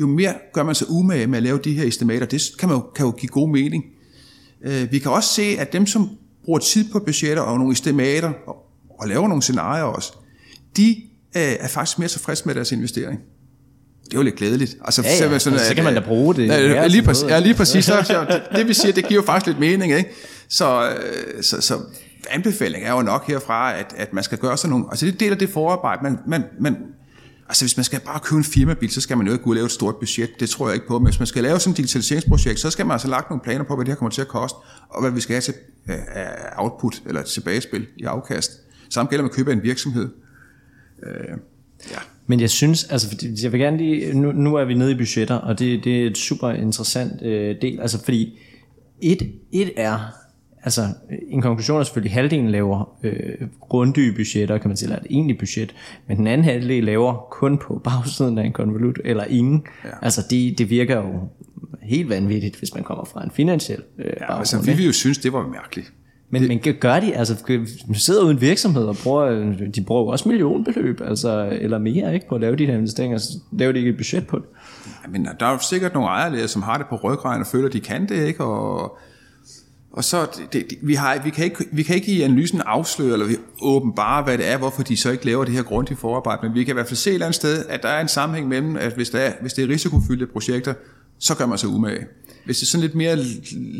jo 0.00 0.06
mere 0.06 0.34
gør 0.52 0.62
man 0.62 0.74
sig 0.74 0.90
umage 0.90 1.26
med 1.26 1.36
at 1.36 1.42
lave 1.42 1.58
de 1.58 1.72
her 1.72 1.84
estimater. 1.84 2.26
Det 2.26 2.42
kan, 2.58 2.68
man 2.68 2.78
jo, 2.78 2.84
kan 2.94 3.06
jo 3.06 3.12
give 3.12 3.28
god 3.28 3.48
mening. 3.48 3.84
Øh, 4.64 4.92
vi 4.92 4.98
kan 4.98 5.10
også 5.10 5.34
se, 5.34 5.42
at 5.58 5.72
dem, 5.72 5.86
som 5.86 6.10
bruger 6.44 6.58
tid 6.58 6.92
på 6.92 6.98
budgetter 6.98 7.42
og 7.42 7.58
nogle 7.58 7.72
estimater 7.72 8.32
og 8.46 8.56
laver 9.08 9.28
nogle 9.28 9.42
scenarier 9.42 9.84
også, 9.84 10.12
de 10.76 10.96
øh, 11.36 11.42
er 11.42 11.68
faktisk 11.68 11.98
mere 11.98 12.08
tilfredse 12.08 12.46
med 12.46 12.54
deres 12.54 12.72
investering. 12.72 13.20
Det 14.04 14.14
er 14.14 14.18
jo 14.18 14.22
lidt 14.22 14.36
glædeligt. 14.36 14.76
Altså, 14.84 15.02
ja, 15.02 15.30
ja. 15.30 15.38
Sådan, 15.38 15.58
så 15.58 15.74
kan 15.74 15.84
man 15.84 15.94
da 15.94 16.00
bruge 16.00 16.34
det. 16.34 16.48
Ja, 16.48 16.86
lige, 16.86 17.02
præcis, 17.02 17.28
ja, 17.28 17.38
lige 17.38 17.54
præcis. 17.54 17.84
Så, 17.84 18.02
så, 18.04 18.24
det, 18.30 18.42
det 18.56 18.66
vil 18.66 18.74
sige, 18.74 18.92
det 18.92 19.08
giver 19.08 19.20
jo 19.20 19.26
faktisk 19.26 19.46
lidt 19.46 19.58
mening. 19.58 19.92
Ikke? 19.92 20.10
Så, 20.48 20.90
øh, 20.90 21.42
så, 21.42 21.60
så 21.60 21.78
anbefaling 22.30 22.84
er 22.84 22.92
jo 22.92 23.02
nok 23.02 23.26
herfra, 23.26 23.78
at, 23.78 23.94
at 23.96 24.12
man 24.12 24.24
skal 24.24 24.38
gøre 24.38 24.56
sådan 24.56 24.70
nogle... 24.70 24.84
Altså 24.90 25.06
det 25.06 25.20
deler 25.20 25.36
det 25.36 25.50
forarbejde. 25.50 26.02
Man, 26.02 26.18
man, 26.26 26.44
man, 26.60 26.76
Altså 27.48 27.64
hvis 27.64 27.76
man 27.76 27.84
skal 27.84 28.00
bare 28.00 28.20
købe 28.20 28.38
en 28.38 28.44
firmabil, 28.44 28.90
så 28.90 29.00
skal 29.00 29.16
man 29.16 29.26
jo 29.26 29.32
ikke 29.32 29.46
og 29.46 29.54
lave 29.54 29.64
et 29.64 29.72
stort 29.72 29.96
budget. 29.96 30.30
Det 30.40 30.50
tror 30.50 30.68
jeg 30.68 30.74
ikke 30.74 30.86
på. 30.86 30.98
Men 30.98 31.06
hvis 31.06 31.18
man 31.20 31.26
skal 31.26 31.42
lave 31.42 31.60
sådan 31.60 31.70
et 31.70 31.76
digitaliseringsprojekt, 31.76 32.60
så 32.60 32.70
skal 32.70 32.86
man 32.86 32.92
altså 32.92 33.08
lagt 33.08 33.30
nogle 33.30 33.40
planer 33.44 33.64
på, 33.64 33.74
hvad 33.74 33.84
det 33.84 33.92
her 33.92 33.96
kommer 33.96 34.10
til 34.10 34.20
at 34.20 34.28
koste, 34.28 34.56
og 34.88 35.00
hvad 35.00 35.10
vi 35.10 35.20
skal 35.20 35.34
have 35.34 35.40
til 35.40 35.54
øh, 35.88 35.96
output 36.56 37.02
eller 37.06 37.22
tilbagespil 37.22 37.86
i 37.96 38.04
afkast. 38.04 38.50
Samt 38.92 39.10
gælder 39.10 39.22
med 39.22 39.30
at 39.30 39.36
købe 39.36 39.52
en 39.52 39.62
virksomhed. 39.62 40.08
Øh, 41.02 41.38
ja. 41.90 41.96
Men 42.26 42.40
jeg 42.40 42.50
synes, 42.50 42.84
altså 42.84 43.08
fordi 43.08 43.44
jeg 43.44 43.52
vil 43.52 43.60
gerne 43.60 43.76
lige, 43.76 44.14
nu, 44.14 44.32
nu 44.32 44.54
er 44.54 44.64
vi 44.64 44.74
nede 44.74 44.92
i 44.92 44.94
budgetter, 44.94 45.34
og 45.34 45.58
det, 45.58 45.84
det 45.84 46.02
er 46.02 46.06
et 46.06 46.18
super 46.18 46.50
interessant 46.50 47.22
øh, 47.22 47.56
del, 47.62 47.80
altså 47.80 48.04
fordi 48.04 48.38
et, 49.00 49.32
et 49.52 49.70
er, 49.76 49.98
altså 50.62 50.82
en 51.28 51.42
konklusion 51.42 51.80
er 51.80 51.84
selvfølgelig, 51.84 52.10
at 52.10 52.14
halvdelen 52.14 52.50
laver 52.50 52.98
øh, 53.02 53.48
grundige 53.60 54.12
budgetter, 54.12 54.58
kan 54.58 54.68
man 54.68 54.76
sige, 54.76 54.86
eller 54.86 54.98
et 54.98 55.06
egentligt 55.10 55.38
budget, 55.38 55.74
men 56.08 56.16
den 56.16 56.26
anden 56.26 56.44
halvdel 56.44 56.84
laver 56.84 57.28
kun 57.30 57.58
på 57.58 57.80
bagsiden 57.84 58.38
af 58.38 58.44
en 58.44 58.52
konvolut, 58.52 58.98
eller 59.04 59.24
ingen. 59.24 59.66
Ja. 59.84 59.90
Altså 60.02 60.26
det, 60.30 60.58
det 60.58 60.70
virker 60.70 60.96
jo 60.96 61.28
helt 61.82 62.08
vanvittigt, 62.08 62.56
hvis 62.56 62.74
man 62.74 62.84
kommer 62.84 63.04
fra 63.04 63.24
en 63.24 63.30
finansiel 63.30 63.82
øh, 63.98 64.04
ja, 64.06 64.12
baggrund. 64.18 64.38
Altså, 64.38 64.62
vi 64.62 64.72
vil 64.72 64.86
jo 64.86 64.92
synes, 64.92 65.18
det 65.18 65.32
var 65.32 65.48
mærkeligt. 65.48 65.92
Men, 66.32 66.42
det, 66.42 66.48
men 66.48 66.74
gør 66.80 67.00
de, 67.00 67.14
altså 67.14 67.36
de 67.88 67.94
sidder 67.94 68.24
uden 68.24 68.40
virksomhed 68.40 68.84
og 68.84 68.96
bruger, 69.02 69.54
de 69.74 69.84
bruger 69.84 70.12
også 70.12 70.28
millionbeløb, 70.28 71.00
altså, 71.00 71.58
eller 71.60 71.78
mere, 71.78 72.14
ikke, 72.14 72.28
på 72.28 72.34
at 72.34 72.40
lave 72.40 72.56
de 72.56 72.66
her 72.66 72.74
investeringer, 72.74 73.18
så 73.18 73.28
laver 73.52 73.72
de 73.72 73.78
ikke 73.78 73.90
et 73.90 73.96
budget 73.96 74.26
på 74.26 74.38
det. 74.38 74.44
Men 75.08 75.28
der 75.40 75.46
er 75.46 75.52
jo 75.52 75.58
sikkert 75.58 75.94
nogle 75.94 76.08
ejerledere, 76.08 76.48
som 76.48 76.62
har 76.62 76.78
det 76.78 76.86
på 76.86 76.96
ryggraden 76.96 77.40
og 77.40 77.46
føler, 77.46 77.66
at 77.66 77.72
de 77.72 77.80
kan 77.80 78.08
det, 78.08 78.26
ikke, 78.26 78.44
og, 78.44 78.98
og 79.92 80.04
så, 80.04 80.40
det, 80.52 80.70
det, 80.70 80.78
vi, 80.82 80.94
har, 80.94 81.20
vi, 81.24 81.30
kan 81.30 81.44
ikke, 81.44 81.64
vi 81.72 81.82
kan 81.82 81.96
ikke 81.96 82.12
i 82.12 82.22
analysen 82.22 82.60
afsløre, 82.66 83.12
eller 83.12 83.26
vi 83.26 83.36
åbenbare, 83.62 84.22
hvad 84.22 84.38
det 84.38 84.48
er, 84.48 84.58
hvorfor 84.58 84.82
de 84.82 84.96
så 84.96 85.10
ikke 85.10 85.26
laver 85.26 85.44
det 85.44 85.54
her 85.54 85.62
grundige 85.62 85.96
forarbejde, 85.96 86.40
men 86.42 86.54
vi 86.54 86.64
kan 86.64 86.72
i 86.72 86.74
hvert 86.76 86.86
fald 86.86 86.96
se 86.96 87.10
et 87.10 87.14
eller 87.14 87.26
andet 87.26 87.36
sted, 87.36 87.64
at 87.68 87.82
der 87.82 87.88
er 87.88 88.00
en 88.00 88.08
sammenhæng 88.08 88.48
mellem, 88.48 88.76
at 88.76 88.94
hvis, 88.94 89.10
der 89.10 89.18
er, 89.18 89.32
hvis 89.40 89.52
det 89.52 89.64
er 89.64 89.68
risikofyldte 89.68 90.26
projekter, 90.26 90.74
så 91.18 91.36
gør 91.36 91.46
man 91.46 91.58
sig 91.58 91.68
umage. 91.68 92.06
Hvis 92.44 92.58
det 92.58 92.62
er 92.62 92.66
sådan 92.66 92.82
lidt 92.82 92.94
mere 92.94 93.18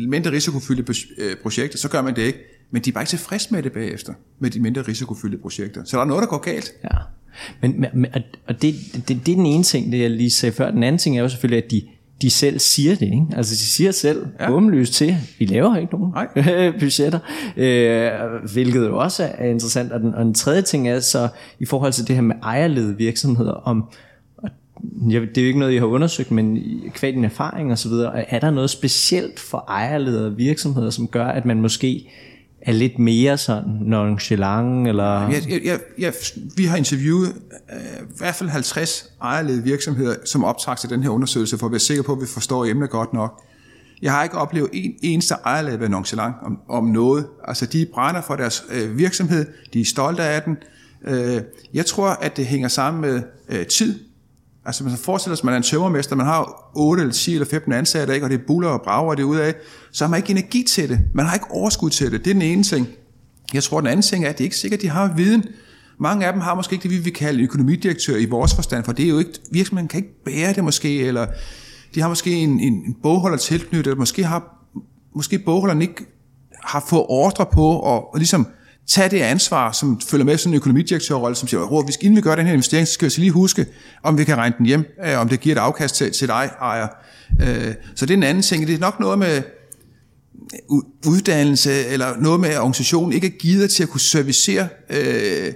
mindre 0.08 0.30
risikofyldte 0.30 0.94
øh, 1.18 1.36
projekter, 1.42 1.78
så 1.78 1.88
gør 1.88 2.02
man 2.02 2.16
det 2.16 2.22
ikke. 2.22 2.38
Men 2.70 2.82
de 2.82 2.90
er 2.90 2.94
bare 2.94 3.02
ikke 3.02 3.10
tilfredse 3.10 3.48
med 3.50 3.62
det 3.62 3.72
bagefter, 3.72 4.12
med 4.38 4.50
de 4.50 4.60
mindre 4.60 4.82
risikofyldte 4.82 5.38
projekter. 5.38 5.84
Så 5.84 5.96
der 5.96 6.02
er 6.02 6.06
noget, 6.06 6.22
der 6.22 6.28
går 6.28 6.38
galt. 6.38 6.72
Ja. 6.84 6.98
Men, 7.60 7.84
men 7.94 8.06
og 8.46 8.62
det, 8.62 8.74
det, 9.08 9.08
det 9.26 9.32
er 9.32 9.36
den 9.36 9.46
ene 9.46 9.62
ting, 9.64 9.92
det 9.92 10.00
jeg 10.00 10.10
lige 10.10 10.30
sagde 10.30 10.52
før. 10.52 10.70
Den 10.70 10.82
anden 10.82 10.98
ting 10.98 11.18
er 11.18 11.22
jo 11.22 11.28
selvfølgelig, 11.28 11.64
at 11.64 11.70
de, 11.70 11.82
de 12.22 12.30
selv 12.30 12.58
siger 12.58 12.94
det. 12.94 13.06
Ikke? 13.06 13.26
Altså 13.36 13.52
de 13.52 13.58
siger 13.58 13.90
selv 13.90 14.26
ja. 14.40 14.52
åbenlyst 14.52 14.92
til, 14.92 15.16
vi 15.38 15.44
laver 15.44 15.76
ikke 15.76 15.92
nogen 15.92 16.12
Nej. 16.14 16.72
budgetter, 16.80 17.18
øh, 17.56 18.50
hvilket 18.52 18.80
jo 18.80 18.98
også 18.98 19.30
er 19.38 19.46
interessant. 19.46 19.92
Og 19.92 20.00
den, 20.00 20.14
og 20.14 20.24
den 20.24 20.34
tredje 20.34 20.62
ting 20.62 20.88
er 20.88 21.00
så 21.00 21.28
i 21.58 21.64
forhold 21.64 21.92
til 21.92 22.08
det 22.08 22.14
her 22.14 22.22
med 22.22 22.36
ejerledede 22.42 22.96
virksomheder, 22.96 23.52
om, 23.52 23.84
jeg, 25.08 25.20
det 25.20 25.38
er 25.38 25.42
jo 25.42 25.46
ikke 25.46 25.58
noget, 25.58 25.72
jeg 25.72 25.80
har 25.80 25.86
undersøgt, 25.86 26.30
men 26.30 26.58
kvad 26.94 27.12
din 27.12 27.24
erfaring 27.24 27.72
og 27.72 27.78
så 27.78 27.88
videre, 27.88 28.30
er 28.30 28.38
der 28.38 28.50
noget 28.50 28.70
specielt 28.70 29.40
for 29.40 29.64
ejerledede 29.68 30.36
virksomheder, 30.36 30.90
som 30.90 31.08
gør, 31.08 31.26
at 31.26 31.44
man 31.44 31.60
måske 31.60 32.10
er 32.62 32.72
lidt 32.72 32.98
mere 32.98 33.38
sådan 33.38 33.72
nonchalant, 33.80 34.88
eller... 34.88 35.22
Ja, 35.22 35.40
ja, 35.48 35.58
ja, 35.64 35.76
ja, 35.98 36.10
vi 36.56 36.64
har 36.64 36.76
interviewet 36.76 37.28
øh, 37.72 38.02
i 38.02 38.18
hvert 38.18 38.34
fald 38.34 38.50
50 38.50 39.12
ejerledede 39.22 39.62
virksomheder, 39.62 40.14
som 40.24 40.44
optræk 40.44 40.76
til 40.76 40.90
den 40.90 41.02
her 41.02 41.10
undersøgelse, 41.10 41.58
for 41.58 41.66
at 41.66 41.72
være 41.72 41.80
sikre 41.80 42.02
på, 42.02 42.12
at 42.12 42.20
vi 42.20 42.26
forstår 42.26 42.64
emnet 42.64 42.90
godt 42.90 43.12
nok. 43.12 43.42
Jeg 44.02 44.12
har 44.12 44.22
ikke 44.22 44.36
oplevet 44.36 44.68
en 44.72 44.94
eneste 45.02 45.34
ejerled 45.34 45.76
være 45.76 45.88
nonchalant 45.88 46.34
om, 46.42 46.58
om 46.68 46.84
noget. 46.84 47.26
Altså, 47.44 47.66
de 47.66 47.86
brænder 47.94 48.20
for 48.20 48.36
deres 48.36 48.64
øh, 48.72 48.98
virksomhed, 48.98 49.46
de 49.72 49.80
er 49.80 49.84
stolte 49.84 50.22
af 50.22 50.42
den. 50.42 50.56
Øh, 51.04 51.40
jeg 51.74 51.86
tror, 51.86 52.08
at 52.08 52.36
det 52.36 52.46
hænger 52.46 52.68
sammen 52.68 53.00
med 53.00 53.22
øh, 53.48 53.66
tid, 53.66 53.98
Altså 54.64 54.84
man 54.84 54.96
forestiller 54.96 55.36
sig, 55.36 55.42
at 55.42 55.44
man 55.44 55.54
er 55.54 55.56
en 55.56 55.62
tømmermester, 55.62 56.16
man 56.16 56.26
har 56.26 56.70
8 56.74 57.00
eller 57.00 57.12
10 57.14 57.32
eller 57.32 57.46
15 57.46 57.72
ansatte, 57.72 58.14
ikke? 58.14 58.26
og 58.26 58.30
det 58.30 58.40
er 58.40 58.46
buller 58.46 58.68
og 58.68 58.82
brager 58.82 59.14
det 59.14 59.22
ud 59.22 59.36
af, 59.36 59.54
så 59.92 60.04
har 60.04 60.10
man 60.10 60.18
ikke 60.18 60.30
energi 60.30 60.62
til 60.62 60.88
det. 60.88 61.00
Man 61.14 61.26
har 61.26 61.34
ikke 61.34 61.50
overskud 61.50 61.90
til 61.90 62.12
det. 62.12 62.24
Det 62.24 62.30
er 62.30 62.34
den 62.34 62.42
ene 62.42 62.62
ting. 62.62 62.88
Jeg 63.54 63.62
tror, 63.62 63.80
den 63.80 63.86
anden 63.86 64.02
ting 64.02 64.24
er, 64.24 64.28
at 64.28 64.38
det 64.38 64.44
er 64.44 64.46
ikke 64.46 64.56
sikkert, 64.56 64.78
at 64.78 64.82
de 64.82 64.88
har 64.88 65.14
viden. 65.16 65.44
Mange 65.98 66.26
af 66.26 66.32
dem 66.32 66.42
har 66.42 66.54
måske 66.54 66.72
ikke 66.72 66.82
det, 66.82 66.90
vi 66.90 66.98
vil 66.98 67.12
kalde 67.12 67.42
økonomidirektør 67.42 68.16
i 68.16 68.24
vores 68.24 68.54
forstand, 68.54 68.84
for 68.84 68.92
det 68.92 69.04
er 69.04 69.08
jo 69.08 69.18
ikke, 69.18 69.30
virksomheden 69.50 69.88
kan 69.88 69.98
ikke 69.98 70.24
bære 70.24 70.52
det 70.52 70.64
måske, 70.64 70.98
eller 70.98 71.26
de 71.94 72.00
har 72.00 72.08
måske 72.08 72.30
en, 72.30 72.60
en, 72.60 72.72
en 72.72 72.96
bogholder 73.02 73.38
tilknyttet, 73.38 73.86
eller 73.86 73.98
måske 73.98 74.24
har 74.24 74.58
måske 75.14 75.38
bogholderen 75.38 75.82
ikke 75.82 76.06
har 76.64 76.84
fået 76.88 77.04
ordre 77.08 77.46
på 77.52 77.96
at, 77.96 78.04
og 78.12 78.14
ligesom 78.16 78.46
tage 78.88 79.08
det 79.08 79.20
ansvar, 79.20 79.72
som 79.72 80.00
følger 80.00 80.24
med 80.24 80.38
sådan 80.38 80.52
en 80.52 80.56
økonomidirektørrolle, 80.56 81.36
som 81.36 81.48
siger, 81.48 81.84
at 81.88 81.96
inden 82.00 82.16
vi 82.16 82.20
gør 82.20 82.34
den 82.34 82.46
her 82.46 82.52
investering, 82.52 82.86
så 82.86 82.92
skal 82.92 83.04
vi 83.04 83.06
altså 83.06 83.20
lige 83.20 83.30
huske, 83.30 83.66
om 84.02 84.18
vi 84.18 84.24
kan 84.24 84.36
regne 84.36 84.54
den 84.58 84.66
hjem, 84.66 84.84
øh, 85.06 85.20
om 85.20 85.28
det 85.28 85.40
giver 85.40 85.56
et 85.56 85.60
afkast 85.60 85.94
til, 85.94 86.12
til 86.12 86.28
dig, 86.28 86.50
ejer. 86.60 86.88
Øh, 87.40 87.74
så 87.94 88.06
det 88.06 88.14
er 88.14 88.16
en 88.16 88.22
anden 88.22 88.42
ting. 88.42 88.66
Det 88.66 88.74
er 88.74 88.78
nok 88.78 89.00
noget 89.00 89.18
med 89.18 89.42
uddannelse, 91.06 91.86
eller 91.86 92.16
noget 92.16 92.40
med, 92.40 92.48
at 92.48 92.58
organisationen 92.58 93.12
ikke 93.12 93.26
er 93.26 93.38
givet 93.38 93.70
til 93.70 93.82
at 93.82 93.88
kunne 93.88 94.00
servicere, 94.00 94.68
øh, 94.90 95.52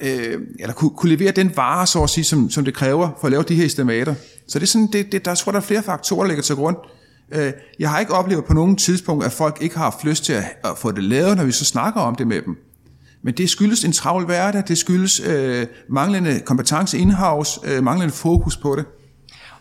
øh, 0.00 0.40
eller 0.60 0.74
kunne, 0.74 0.90
kunne 0.90 1.16
levere 1.16 1.32
den 1.32 1.56
vare, 1.56 1.86
så 1.86 2.02
at 2.02 2.10
sige, 2.10 2.24
som, 2.24 2.50
som 2.50 2.64
det 2.64 2.74
kræver 2.74 3.10
for 3.20 3.26
at 3.26 3.30
lave 3.30 3.42
de 3.42 3.54
her 3.54 3.66
estimater. 3.66 4.14
Så 4.48 4.58
det 4.58 4.62
er 4.62 4.68
sådan, 4.68 4.88
det, 4.92 5.12
det, 5.12 5.24
der 5.24 5.34
tror 5.34 5.52
der 5.52 5.58
er 5.58 5.62
flere 5.62 5.82
faktorer, 5.82 6.20
der 6.20 6.28
ligger 6.28 6.42
til 6.42 6.54
grund. 6.54 6.76
Øh, 6.76 6.97
Øh, 7.32 7.52
jeg 7.78 7.90
har 7.90 8.00
ikke 8.00 8.12
oplevet 8.12 8.44
på 8.44 8.52
nogen 8.52 8.76
tidspunkt, 8.76 9.24
at 9.24 9.32
folk 9.32 9.58
ikke 9.60 9.76
har 9.76 9.84
haft 9.84 10.04
lyst 10.04 10.24
til 10.24 10.32
at 10.32 10.44
få 10.76 10.90
det 10.90 11.04
lavet, 11.04 11.36
når 11.36 11.44
vi 11.44 11.52
så 11.52 11.64
snakker 11.64 12.00
om 12.00 12.14
det 12.14 12.26
med 12.26 12.42
dem. 12.42 12.56
Men 13.22 13.34
det 13.34 13.50
skyldes 13.50 13.84
en 13.84 13.92
travl 13.92 14.24
hverdag, 14.24 14.62
det 14.68 14.78
skyldes 14.78 15.20
øh, 15.20 15.66
manglende 15.88 16.40
kompetence 16.40 16.98
in-house, 16.98 17.60
øh, 17.64 17.84
manglende 17.84 18.14
fokus 18.14 18.56
på 18.56 18.76
det. 18.76 18.84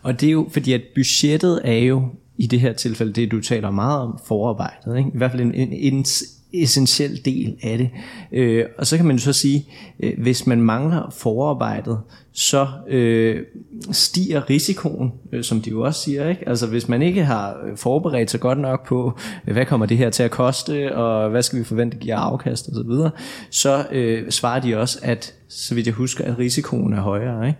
Og 0.02 0.22
det 0.22 0.28
er 0.28 0.32
jo, 0.32 0.50
fordi 0.52 0.74
at 0.74 0.82
budgettet 0.96 1.62
er 1.64 1.78
jo 1.78 2.10
i 2.38 2.48
det 2.48 2.60
her 2.60 2.74
tilfælde, 2.74 3.14
det 3.14 3.32
du 3.32 3.42
taler 3.42 3.72
meget 3.72 4.00
om, 4.00 4.20
forarbejdet. 4.28 4.98
Ikke? 4.98 5.10
I 5.14 5.18
hvert 5.18 5.32
fald 5.32 5.42
en, 5.42 5.54
en, 5.54 5.74
en 5.74 6.06
essentiel 6.54 7.26
del 7.26 7.58
af 7.64 7.78
det. 7.78 7.90
Øh, 8.32 8.66
og 8.78 8.88
så 8.88 8.98
kan 8.98 9.06
man 9.06 9.16
jo 9.16 9.22
så 9.22 9.34
sige, 9.34 9.70
øh, 10.00 10.14
hvis 10.22 10.48
man 10.48 10.62
mangler 10.62 11.14
forarbejdet, 11.18 12.00
så 12.38 12.68
øh, 12.88 13.44
stiger 13.92 14.50
risikoen, 14.50 15.12
øh, 15.32 15.44
som 15.44 15.62
de 15.62 15.70
jo 15.70 15.82
også 15.82 16.02
siger. 16.02 16.30
Ikke? 16.30 16.50
Altså 16.50 16.68
hvis 16.68 16.88
man 16.88 17.02
ikke 17.02 17.26
har 17.26 17.58
forberedt 17.76 18.32
sig 18.32 18.40
godt 18.40 18.60
nok 18.60 18.88
på, 18.88 19.20
øh, 19.48 19.54
hvad 19.54 19.66
kommer 19.66 19.86
det 19.86 19.98
her 19.98 20.10
til 20.10 20.24
at 20.24 20.32
koste, 20.32 20.96
og 20.96 21.30
hvad 21.30 21.42
skal 21.42 21.60
vi 21.60 21.64
forvente 21.64 21.98
giver 21.98 22.18
afkast 22.18 22.68
osv., 22.68 22.74
så, 22.74 22.84
videre, 22.88 23.12
så 23.50 23.86
øh, 23.92 24.32
svarer 24.32 24.60
de 24.60 24.78
også, 24.78 25.00
at 25.02 25.34
så 25.48 25.76
vidt 25.76 25.88
jeg 25.88 25.94
husker, 25.94 26.26
at 26.26 26.40
risikoen 26.40 26.94
er 26.94 27.02
højere. 27.02 27.48
Ikke? 27.48 27.60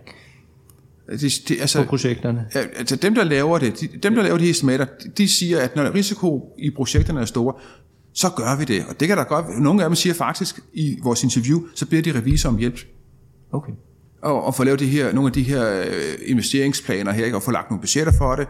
De, 1.20 1.28
de, 1.48 1.60
altså, 1.60 1.82
på 1.82 1.88
projekterne? 1.88 2.46
Ja, 2.54 2.60
altså 2.76 2.96
dem, 2.96 3.14
der 3.14 3.24
laver 3.24 3.58
det, 3.58 3.80
de, 3.80 3.86
dem, 4.02 4.14
der 4.14 4.22
laver 4.22 4.38
de 4.38 4.50
estimater, 4.50 4.84
de, 4.84 5.08
de 5.08 5.28
siger, 5.28 5.60
at 5.60 5.76
når 5.76 5.94
risiko 5.94 6.54
i 6.58 6.70
projekterne 6.70 7.20
er 7.20 7.24
store, 7.24 7.54
så 8.14 8.28
gør 8.36 8.58
vi 8.58 8.64
det. 8.64 8.82
Og 8.88 9.00
det 9.00 9.08
kan 9.08 9.16
der 9.16 9.24
godt 9.24 9.46
Nogle 9.62 9.82
af 9.82 9.88
dem 9.88 9.94
siger 9.94 10.14
faktisk 10.14 10.60
i 10.72 10.98
vores 11.02 11.24
interview, 11.24 11.60
så 11.74 11.86
beder 11.86 12.02
de 12.02 12.18
revisor 12.18 12.48
om 12.48 12.58
hjælp. 12.58 12.80
Okay. 13.52 13.72
Og, 14.22 14.44
og 14.44 14.54
få 14.54 14.64
lavet 14.64 14.80
de 14.80 14.86
her, 14.86 15.12
nogle 15.12 15.28
af 15.28 15.32
de 15.32 15.42
her 15.42 15.80
øh, 15.80 16.14
investeringsplaner 16.26 17.12
her, 17.12 17.24
ikke? 17.24 17.36
og 17.36 17.42
få 17.42 17.50
lagt 17.50 17.70
nogle 17.70 17.80
budgetter 17.80 18.12
for 18.18 18.34
det. 18.34 18.46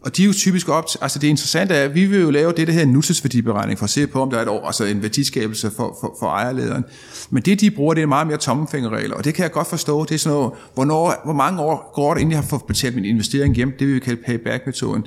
Og 0.00 0.16
de 0.16 0.22
er 0.22 0.26
jo 0.26 0.32
typisk 0.32 0.68
op 0.68 0.86
til, 0.86 0.98
altså 1.02 1.18
det 1.18 1.28
interessante 1.28 1.74
er, 1.74 1.84
at 1.84 1.94
vi 1.94 2.04
vil 2.04 2.20
jo 2.20 2.30
lave 2.30 2.52
det, 2.52 2.66
der 2.66 2.72
her 2.72 2.86
nutidsværdiberegning, 2.86 3.78
for 3.78 3.84
at 3.84 3.90
se 3.90 4.06
på, 4.06 4.22
om 4.22 4.30
der 4.30 4.38
er 4.38 4.42
et 4.42 4.48
år, 4.48 4.66
altså 4.66 4.84
en 4.84 5.02
værdiskabelse 5.02 5.70
for, 5.70 5.96
for, 6.00 6.16
for 6.20 6.26
ejerlederen. 6.26 6.84
Men 7.30 7.42
det, 7.42 7.60
de 7.60 7.70
bruger, 7.70 7.94
det 7.94 8.02
er 8.02 8.06
meget 8.06 8.26
mere 8.26 8.36
tommefingerregler, 8.36 9.16
og 9.16 9.24
det 9.24 9.34
kan 9.34 9.42
jeg 9.42 9.52
godt 9.52 9.66
forstå. 9.66 10.04
Det 10.04 10.14
er 10.14 10.18
sådan 10.18 10.38
noget, 10.38 10.52
hvornår, 10.74 11.14
hvor 11.24 11.32
mange 11.32 11.60
år 11.60 11.92
går 11.94 12.14
det, 12.14 12.20
inden 12.20 12.32
jeg 12.32 12.40
har 12.40 12.48
fået 12.48 12.62
betalt 12.68 12.94
min 12.94 13.04
investering 13.04 13.54
hjem, 13.54 13.72
det 13.78 13.86
vil 13.86 13.94
vi 13.94 14.00
kalde 14.00 14.22
payback-metoden. 14.26 15.06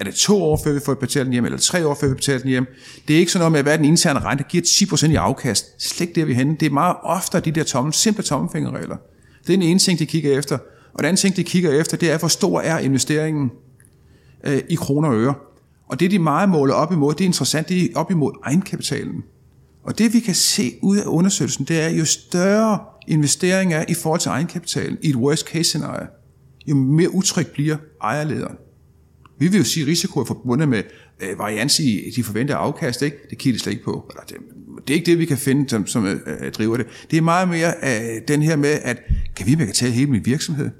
Er 0.00 0.04
det 0.04 0.14
to 0.14 0.42
år, 0.42 0.60
før 0.64 0.72
vi 0.72 0.80
får 0.84 0.94
betalt 0.94 1.24
den 1.24 1.32
hjem, 1.32 1.44
eller 1.44 1.58
tre 1.58 1.86
år, 1.86 1.94
før 1.94 2.08
vi 2.08 2.14
betaler 2.14 2.38
den 2.38 2.48
hjem? 2.48 2.66
Det 3.08 3.14
er 3.14 3.20
ikke 3.20 3.32
sådan 3.32 3.40
noget 3.40 3.52
med, 3.52 3.62
hvad 3.62 3.78
den 3.78 3.84
interne 3.84 4.20
rente 4.20 4.44
giver 4.48 4.62
10% 4.64 5.10
i 5.10 5.14
afkast. 5.14 5.82
Slet 5.82 6.08
ikke 6.08 6.20
det, 6.20 6.28
vi 6.28 6.34
henne. 6.34 6.56
Det 6.60 6.66
er 6.66 6.70
meget 6.70 6.96
ofte 7.02 7.40
de 7.40 7.50
der 7.50 7.64
tomme, 7.64 7.92
simple 7.92 8.22
tommefingerregler. 8.22 8.96
Det 9.48 9.54
er 9.54 9.58
den 9.58 9.68
ene 9.68 9.78
ting, 9.78 9.98
de 9.98 10.06
kigger 10.06 10.38
efter. 10.38 10.58
Og 10.92 10.98
den 10.98 11.04
anden 11.04 11.16
ting, 11.16 11.36
de 11.36 11.44
kigger 11.44 11.80
efter, 11.80 11.96
det 11.96 12.10
er, 12.10 12.18
hvor 12.18 12.28
stor 12.28 12.60
er 12.60 12.78
investeringen 12.78 13.50
øh, 14.44 14.62
i 14.68 14.74
kroner 14.74 15.08
og 15.08 15.16
øre. 15.16 15.34
Og 15.88 16.00
det, 16.00 16.10
de 16.10 16.18
meget 16.18 16.48
måler 16.48 16.74
op 16.74 16.92
imod, 16.92 17.14
det 17.14 17.20
er 17.20 17.26
interessant, 17.26 17.68
det 17.68 17.84
er 17.84 17.88
op 17.94 18.10
imod 18.10 18.32
egenkapitalen. 18.44 19.24
Og 19.82 19.98
det, 19.98 20.14
vi 20.14 20.20
kan 20.20 20.34
se 20.34 20.72
ud 20.82 20.96
af 20.96 21.06
undersøgelsen, 21.06 21.64
det 21.64 21.80
er, 21.80 21.88
jo 21.88 22.04
større 22.04 22.78
investering 23.08 23.74
er 23.74 23.84
i 23.88 23.94
forhold 23.94 24.20
til 24.20 24.28
egenkapitalen 24.28 24.98
i 25.02 25.10
et 25.10 25.16
worst 25.16 25.46
case 25.46 25.64
scenario, 25.64 26.06
jo 26.66 26.74
mere 26.74 27.14
utryg 27.14 27.46
bliver 27.46 27.76
ejerlederen. 28.02 28.56
Vi 29.38 29.48
vil 29.48 29.58
jo 29.58 29.64
sige, 29.64 29.82
at 29.82 29.88
risiko 29.88 30.20
er 30.20 30.24
forbundet 30.24 30.68
med 30.68 30.82
øh, 31.20 31.38
varians 31.38 31.80
i 31.80 32.12
de 32.16 32.24
forventede 32.24 32.56
afkast. 32.56 33.02
Ikke? 33.02 33.16
Det 33.30 33.38
kigger 33.38 33.58
de 33.58 33.62
slet 33.62 33.72
ikke 33.72 33.84
på. 33.84 34.10
Eller 34.10 34.22
det, 34.22 34.36
det 34.86 34.94
er 34.94 34.94
ikke 34.94 35.06
det, 35.06 35.18
vi 35.18 35.24
kan 35.24 35.38
finde, 35.38 35.68
som, 35.68 35.86
som 35.86 36.06
øh, 36.06 36.52
driver 36.52 36.76
det. 36.76 36.86
Det 37.10 37.16
er 37.16 37.22
meget 37.22 37.48
mere 37.48 37.72
øh, 37.82 38.22
den 38.28 38.42
her 38.42 38.56
med, 38.56 38.78
at 38.82 39.02
kan 39.36 39.46
vi 39.46 39.56
betale 39.56 39.92
hele 39.92 40.10
min 40.10 40.26
virksomhed? 40.26 40.70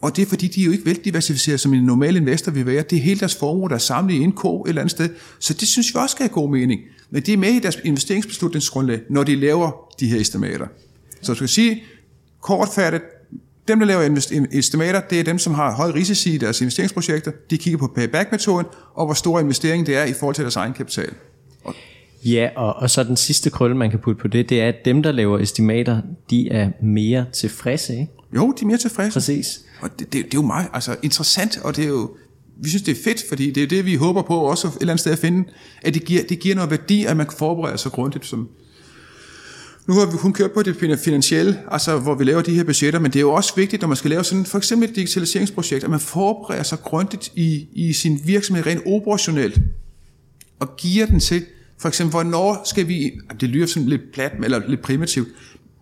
Og 0.00 0.16
det 0.16 0.22
er 0.22 0.26
fordi, 0.26 0.48
de 0.48 0.60
er 0.60 0.64
jo 0.64 0.72
ikke 0.72 0.86
veldiversificeret, 0.86 1.60
som 1.60 1.74
en 1.74 1.84
normal 1.84 2.16
investor 2.16 2.52
vil 2.52 2.66
være. 2.66 2.82
Det 2.90 2.98
er 2.98 3.02
hele 3.02 3.20
deres 3.20 3.34
formue, 3.34 3.68
der 3.68 3.74
er 3.74 3.78
samlet 3.78 4.14
i 4.14 4.18
en 4.18 4.32
ko 4.32 4.62
et 4.62 4.68
eller 4.68 4.82
andet 4.82 4.90
sted. 4.90 5.08
Så 5.38 5.54
det 5.54 5.68
synes 5.68 5.94
vi 5.94 5.98
også 5.98 6.12
skal 6.12 6.22
have 6.22 6.32
god 6.32 6.50
mening. 6.50 6.80
Men 7.10 7.22
det 7.22 7.32
er 7.32 7.36
med 7.36 7.48
i 7.48 7.58
deres 7.58 7.78
investeringsbeslutningsgrundlag, 7.84 9.00
når 9.10 9.22
de 9.22 9.36
laver 9.36 9.70
de 10.00 10.08
her 10.08 10.20
estimater. 10.20 10.66
Så 11.22 11.32
jeg 11.32 11.36
skal 11.36 11.48
sige, 11.48 11.82
kortfattet, 12.40 13.02
Dem, 13.68 13.78
der 13.78 13.86
laver 13.86 14.46
estimater, 14.52 15.00
det 15.00 15.20
er 15.20 15.24
dem, 15.24 15.38
som 15.38 15.54
har 15.54 15.72
høj 15.72 15.90
risici 15.90 16.34
i 16.34 16.38
deres 16.38 16.60
investeringsprojekter. 16.60 17.32
De 17.50 17.58
kigger 17.58 17.78
på 17.78 17.86
payback-metoden, 17.86 18.66
og 18.94 19.06
hvor 19.06 19.14
stor 19.14 19.40
investeringen 19.40 19.86
det 19.86 19.96
er 19.96 20.04
i 20.04 20.12
forhold 20.12 20.34
til 20.34 20.42
deres 20.42 20.56
egen 20.56 20.72
kapital. 20.72 21.14
Og 21.64 21.74
Ja, 22.24 22.48
og, 22.56 22.76
og 22.76 22.90
så 22.90 23.04
den 23.04 23.16
sidste 23.16 23.50
krølle, 23.50 23.76
man 23.76 23.90
kan 23.90 23.98
putte 23.98 24.20
på 24.20 24.28
det, 24.28 24.48
det 24.48 24.60
er, 24.60 24.68
at 24.68 24.74
dem, 24.84 25.02
der 25.02 25.12
laver 25.12 25.38
estimater, 25.38 26.00
de 26.30 26.48
er 26.48 26.70
mere 26.82 27.26
tilfredse, 27.32 27.92
ikke? 27.92 28.12
Jo, 28.34 28.52
de 28.52 28.62
er 28.62 28.66
mere 28.66 28.78
tilfredse. 28.78 29.12
Præcis. 29.12 29.60
Og 29.80 29.90
det, 29.98 30.12
det, 30.12 30.12
det 30.12 30.24
er 30.24 30.28
jo 30.34 30.42
meget 30.42 30.68
altså, 30.72 30.96
interessant, 31.02 31.58
og 31.62 31.76
det 31.76 31.84
er 31.84 31.88
jo, 31.88 32.10
vi 32.62 32.68
synes, 32.68 32.82
det 32.82 32.98
er 32.98 33.02
fedt, 33.04 33.24
fordi 33.28 33.50
det 33.50 33.62
er 33.62 33.66
det, 33.66 33.84
vi 33.84 33.94
håber 33.94 34.22
på 34.22 34.38
også 34.38 34.68
et 34.68 34.72
eller 34.80 34.92
andet 34.92 35.00
sted 35.00 35.12
at 35.12 35.18
finde, 35.18 35.48
at 35.82 35.94
det 35.94 36.04
giver, 36.04 36.22
det 36.28 36.38
giver 36.38 36.54
noget 36.54 36.70
værdi, 36.70 37.04
at 37.04 37.16
man 37.16 37.26
kan 37.26 37.38
forberede 37.38 37.78
sig 37.78 37.92
grundigt. 37.92 38.26
Som, 38.26 38.48
nu 39.86 39.94
har 39.94 40.06
vi 40.06 40.16
kun 40.16 40.32
kørt 40.32 40.52
på 40.52 40.62
det 40.62 40.98
finansielle, 40.98 41.58
altså 41.70 41.98
hvor 41.98 42.14
vi 42.14 42.24
laver 42.24 42.42
de 42.42 42.54
her 42.54 42.64
budgetter, 42.64 43.00
men 43.00 43.10
det 43.12 43.16
er 43.16 43.20
jo 43.20 43.32
også 43.32 43.52
vigtigt, 43.56 43.82
når 43.82 43.88
man 43.88 43.96
skal 43.96 44.10
lave 44.10 44.24
sådan 44.24 44.44
for 44.44 44.58
eksempel 44.58 44.88
et 44.88 44.96
digitaliseringsprojekt, 44.96 45.84
at 45.84 45.90
man 45.90 46.00
forbereder 46.00 46.62
sig 46.62 46.78
grundigt 46.78 47.32
i, 47.34 47.68
i 47.72 47.92
sin 47.92 48.20
virksomhed 48.24 48.66
rent 48.66 48.82
operationelt, 48.86 49.58
og 50.60 50.76
giver 50.76 51.06
den 51.06 51.20
til, 51.20 51.44
for 51.78 51.88
eksempel, 51.88 52.10
hvornår 52.10 52.62
skal 52.64 52.88
vi, 52.88 53.12
det 53.40 53.48
lyder 53.48 53.66
sådan 53.66 53.88
lidt 53.88 54.12
plat, 54.12 54.32
eller 54.44 54.68
lidt 54.68 54.82
primitivt, 54.82 55.28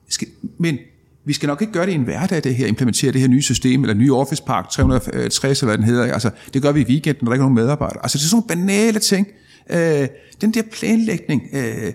skal, 0.09 0.28
men 0.59 0.78
vi 1.24 1.33
skal 1.33 1.46
nok 1.46 1.61
ikke 1.61 1.72
gøre 1.72 1.87
det 1.87 1.92
i 1.92 1.94
en 1.94 2.02
hverdag, 2.02 2.44
det 2.44 2.54
her, 2.54 2.66
implementere 2.66 3.12
det 3.12 3.20
her 3.20 3.28
nye 3.28 3.42
system, 3.42 3.83
eller 3.83 3.94
nye 3.94 4.14
Office 4.14 4.42
Park 4.46 4.70
360, 4.70 5.62
eller 5.62 5.70
hvad 5.70 5.78
den 5.78 5.87
hedder. 5.87 6.12
Altså, 6.12 6.30
det 6.54 6.62
gør 6.62 6.72
vi 6.72 6.80
i 6.80 6.85
weekenden, 6.85 7.24
når 7.24 7.30
der 7.30 7.35
ikke 7.35 7.42
er 7.42 7.44
nogen 7.44 7.54
medarbejdere. 7.54 8.02
Altså, 8.02 8.18
det 8.18 8.24
er 8.24 8.28
sådan 8.28 8.44
nogle 8.50 8.66
banale 8.66 8.98
ting. 8.98 9.26
Øh, 9.70 10.09
den 10.40 10.54
der 10.54 10.62
planlægning, 10.72 11.42
øh, 11.52 11.92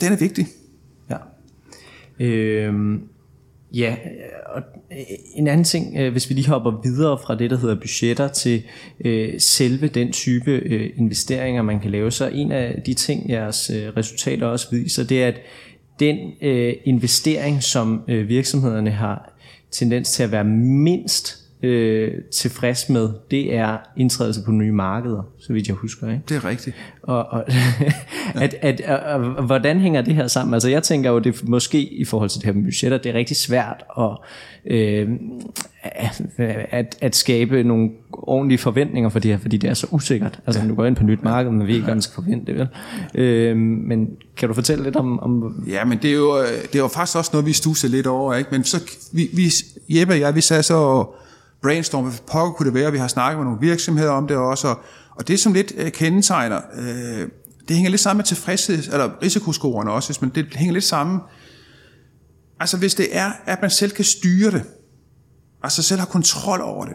den 0.00 0.12
er 0.12 0.16
vigtig. 0.16 0.46
Ja. 1.10 1.16
Øhm, 2.20 3.00
ja, 3.74 3.96
og 4.46 4.62
øh, 4.92 4.98
en 5.34 5.46
anden 5.46 5.64
ting, 5.64 5.96
øh, 5.96 6.12
hvis 6.12 6.28
vi 6.30 6.34
lige 6.34 6.48
hopper 6.48 6.80
videre 6.84 7.18
fra 7.18 7.34
det, 7.34 7.50
der 7.50 7.58
hedder 7.58 7.74
budgetter, 7.74 8.28
til 8.28 8.62
øh, 9.04 9.40
selve 9.40 9.88
den 9.88 10.12
type 10.12 10.50
øh, 10.50 10.90
investeringer, 10.96 11.62
man 11.62 11.80
kan 11.80 11.90
lave, 11.90 12.10
så 12.10 12.28
en 12.28 12.52
af 12.52 12.82
de 12.86 12.94
ting, 12.94 13.30
jeres 13.30 13.70
øh, 13.70 13.96
resultater 13.96 14.46
også 14.46 14.66
viser, 14.70 15.04
det 15.04 15.22
er, 15.22 15.28
at 15.28 15.40
den 16.00 16.18
øh, 16.42 16.74
investering, 16.84 17.62
som 17.62 18.02
øh, 18.08 18.28
virksomhederne 18.28 18.90
har 18.90 19.38
tendens 19.70 20.10
til 20.10 20.22
at 20.22 20.32
være 20.32 20.44
mindst 20.44 21.43
øh, 21.64 22.12
tilfreds 22.32 22.88
med, 22.88 23.08
det 23.30 23.54
er 23.54 23.76
indtrædelse 23.96 24.44
på 24.44 24.50
nye 24.50 24.72
markeder, 24.72 25.22
så 25.38 25.52
vidt 25.52 25.68
jeg 25.68 25.76
husker. 25.76 26.08
Ikke? 26.08 26.22
Det 26.28 26.36
er 26.36 26.44
rigtigt. 26.44 26.76
Og, 27.02 27.26
og 27.26 27.44
at, 28.34 28.54
at, 28.60 28.80
at, 28.80 28.80
at, 28.80 29.20
hvordan 29.44 29.80
hænger 29.80 30.02
det 30.02 30.14
her 30.14 30.26
sammen? 30.26 30.54
Altså 30.54 30.68
jeg 30.68 30.82
tænker 30.82 31.10
jo, 31.10 31.18
det 31.18 31.48
måske 31.48 31.82
i 31.82 32.04
forhold 32.04 32.30
til 32.30 32.40
det 32.40 32.46
her 32.46 32.52
med 32.52 32.62
budgetter, 32.62 32.98
det 32.98 33.10
er 33.10 33.14
rigtig 33.14 33.36
svært 33.36 33.84
at, 33.98 34.10
øh, 34.66 35.08
at, 36.70 36.96
at 37.00 37.16
skabe 37.16 37.62
nogle 37.62 37.90
ordentlige 38.12 38.58
forventninger 38.58 39.10
for 39.10 39.18
det 39.18 39.30
her, 39.30 39.38
fordi 39.38 39.56
det 39.56 39.70
er 39.70 39.74
så 39.74 39.86
usikkert. 39.90 40.40
Altså 40.46 40.62
ja. 40.62 40.68
du 40.68 40.74
går 40.74 40.84
ind 40.84 40.96
på 40.96 41.04
nyt 41.04 41.22
marked, 41.22 41.50
men 41.50 41.66
vi 41.66 41.72
ikke, 41.72 41.84
hvad 41.84 41.94
man 41.94 42.02
skal 42.02 42.14
forvente 42.14 42.52
det, 42.52 42.58
vel? 42.58 42.68
Øh, 43.22 43.56
men 43.56 44.08
kan 44.36 44.48
du 44.48 44.54
fortælle 44.54 44.84
lidt 44.84 44.96
om... 44.96 45.20
om 45.20 45.64
ja, 45.68 45.84
men 45.84 45.98
det 46.02 46.10
er, 46.10 46.14
jo, 46.14 46.42
det 46.42 46.74
er 46.74 46.78
jo 46.78 46.88
faktisk 46.88 47.16
også 47.16 47.30
noget, 47.32 47.46
vi 47.46 47.52
stusser 47.52 47.88
lidt 47.88 48.06
over, 48.06 48.34
ikke? 48.34 48.50
Men 48.52 48.64
så, 48.64 48.82
vi, 49.12 49.28
vi, 49.32 49.52
Jeppe 49.88 50.14
og 50.14 50.20
jeg, 50.20 50.34
vi 50.34 50.40
sagde 50.40 50.62
så 50.62 51.06
brainstorme, 51.64 52.08
hvad 52.08 52.18
pokker 52.32 52.52
kunne 52.52 52.66
det 52.66 52.74
være, 52.74 52.92
vi 52.92 52.98
har 52.98 53.08
snakket 53.08 53.38
med 53.38 53.44
nogle 53.44 53.60
virksomheder 53.60 54.10
om 54.10 54.28
det 54.28 54.36
også, 54.36 54.68
og, 54.68 54.80
og 55.10 55.28
det 55.28 55.40
som 55.40 55.52
lidt 55.52 55.72
øh, 55.76 55.92
kendetegner, 55.92 56.60
øh, 56.78 57.28
det 57.68 57.76
hænger 57.76 57.90
lidt 57.90 58.00
sammen 58.00 58.18
med 58.18 58.24
tilfredshed, 58.24 58.92
eller 58.92 59.10
risikoscorerne 59.22 59.90
også, 59.92 60.08
hvis 60.08 60.22
man, 60.22 60.30
det 60.34 60.46
hænger 60.54 60.72
lidt 60.72 60.84
sammen. 60.84 61.20
Altså 62.60 62.76
hvis 62.76 62.94
det 62.94 63.16
er, 63.16 63.32
at 63.46 63.58
man 63.60 63.70
selv 63.70 63.92
kan 63.92 64.04
styre 64.04 64.50
det, 64.50 64.62
altså 65.62 65.82
selv 65.82 66.00
har 66.00 66.06
kontrol 66.06 66.60
over 66.60 66.84
det. 66.84 66.94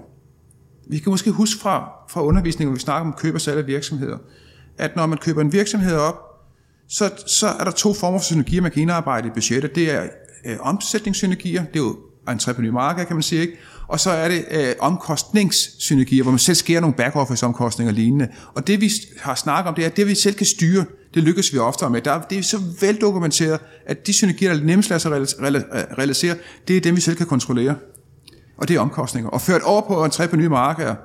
Vi 0.90 1.00
kan 1.00 1.10
måske 1.10 1.32
huske 1.32 1.62
fra, 1.62 1.92
fra 2.10 2.24
undervisningen, 2.24 2.72
hvor 2.72 2.76
vi 2.76 2.82
snakker 2.82 3.08
om 3.08 3.16
køb 3.18 3.36
og 3.36 3.42
salg 3.42 3.58
af 3.58 3.68
virksomheder, 3.68 4.18
at 4.78 4.96
når 4.96 5.06
man 5.06 5.18
køber 5.18 5.42
en 5.42 5.54
virksomhed 5.54 5.96
op, 5.96 6.16
så, 6.90 7.12
så 7.28 7.48
er 7.48 7.64
der 7.64 7.72
to 7.72 7.94
former 7.94 8.20
for 8.20 8.24
synergier, 8.24 8.62
man 8.62 8.72
kan 8.72 8.82
indarbejde 8.82 9.28
i 9.28 9.32
budgettet. 9.32 9.76
Det 9.76 9.92
er 9.92 10.04
øh, 10.46 10.58
omsætningssynergier, 10.60 11.64
det 11.66 11.76
er 11.76 11.80
jo 11.80 11.98
entreprenørmarked, 12.30 13.06
kan 13.06 13.16
man 13.16 13.24
sige, 13.24 13.42
ikke? 13.42 13.58
Og 13.90 14.00
så 14.00 14.10
er 14.10 14.28
det 14.28 14.46
øh, 14.52 14.76
omkostningssynergier, 14.80 16.24
hvor 16.24 16.32
man 16.32 16.40
selv 16.40 16.56
skærer 16.56 16.82
nogle 16.82 16.96
back-office-omkostninger 16.96 17.92
og 17.92 17.96
lignende. 17.96 18.28
Og 18.54 18.68
det 18.68 18.82
vi 18.82 18.92
har 19.20 19.36
snakket 19.36 19.70
om, 19.70 19.76
det 19.76 19.82
er, 19.82 19.90
at 19.90 19.98
det 19.98 20.08
vi 20.08 20.16
selv 20.16 20.36
kan 20.36 20.46
styre, 20.46 20.86
det 21.14 21.24
lykkes 21.24 21.54
vi 21.54 21.58
ofte 21.58 21.90
med. 21.90 22.02
Der, 22.02 22.22
det 22.22 22.38
er 22.38 22.44
så 22.44 22.60
veldokumenteret, 22.82 23.60
at 23.86 24.08
de 24.08 24.14
synergier, 24.14 24.54
der 24.54 24.64
nemmest 24.64 24.90
lader 24.90 25.00
sig 25.00 25.12
øh, 25.12 25.62
realisere, 25.98 26.36
det 26.68 26.78
er 26.78 26.82
dem, 26.82 26.96
vi 26.96 27.02
selv 27.02 27.16
kan 27.16 27.26
kontrollere. 27.26 27.76
Og 28.58 28.68
det 28.68 28.76
er 28.76 28.80
omkostninger. 28.80 29.30
Og 29.30 29.42
ført 29.42 29.62
over 29.62 29.82
på 29.88 30.04
at 30.04 30.12
træde 30.12 30.30
på 30.30 30.36
nye 30.36 30.50
markeder, 30.50 30.96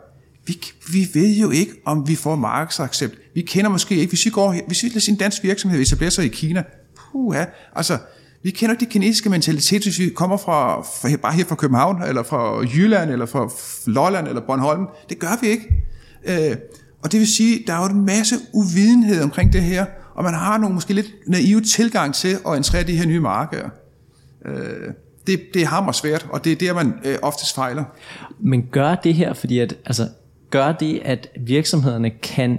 vi, 0.46 0.58
vi 0.92 1.08
ved 1.14 1.34
jo 1.36 1.50
ikke, 1.50 1.72
om 1.84 2.08
vi 2.08 2.14
får 2.14 2.36
markedsaccept. 2.36 3.14
Vi 3.34 3.42
kender 3.42 3.70
måske 3.70 3.96
ikke, 3.96 4.10
hvis 4.10 4.24
vi 4.24 4.30
går, 4.30 4.56
hvis 4.66 4.82
vi 4.82 4.88
lader 4.88 5.00
sin 5.00 5.16
dansk 5.16 5.42
virksomhed 5.42 5.80
etablere 5.80 6.10
sig 6.10 6.24
i 6.24 6.28
Kina, 6.28 6.62
puha, 6.96 7.44
altså, 7.76 7.98
vi 8.44 8.50
kender 8.50 8.74
ikke 8.74 8.84
de 8.84 8.90
kinesiske 8.90 9.30
mentalitet, 9.30 9.82
hvis 9.82 9.98
vi 9.98 10.08
kommer 10.08 10.36
fra, 10.36 10.82
fra, 10.82 11.16
bare 11.16 11.32
her 11.32 11.44
fra 11.44 11.54
København, 11.54 12.02
eller 12.02 12.22
fra 12.22 12.60
Jylland, 12.60 13.10
eller 13.10 13.26
fra 13.26 13.50
Lolland, 13.86 14.28
eller 14.28 14.40
Bornholm. 14.40 14.86
Det 15.08 15.18
gør 15.18 15.40
vi 15.40 15.48
ikke. 15.48 15.66
Øh, 16.24 16.56
og 17.02 17.12
det 17.12 17.20
vil 17.20 17.28
sige, 17.28 17.64
der 17.66 17.72
er 17.72 17.78
jo 17.78 17.98
en 17.98 18.06
masse 18.06 18.36
uvidenhed 18.52 19.22
omkring 19.22 19.52
det 19.52 19.62
her, 19.62 19.86
og 20.14 20.24
man 20.24 20.34
har 20.34 20.58
nogle 20.58 20.74
måske 20.74 20.94
lidt 20.94 21.06
naive 21.26 21.60
tilgang 21.60 22.14
til 22.14 22.36
at 22.46 22.56
entrere 22.56 22.82
de 22.82 22.96
her 22.96 23.06
nye 23.06 23.20
markeder. 23.20 23.68
Øh, 24.46 24.92
det, 25.26 25.40
det 25.54 25.62
er 25.62 25.66
hammer 25.66 25.92
svært, 25.92 26.26
og 26.30 26.44
det 26.44 26.52
er 26.52 26.56
der, 26.56 26.74
man 26.74 26.94
øh, 27.04 27.18
oftest 27.22 27.54
fejler. 27.54 27.84
Men 28.40 28.68
gør 28.70 28.94
det 28.94 29.14
her, 29.14 29.32
fordi 29.34 29.58
at, 29.58 29.76
altså, 29.86 30.08
gør 30.50 30.72
det, 30.72 31.00
at 31.04 31.28
virksomhederne 31.40 32.10
kan 32.10 32.58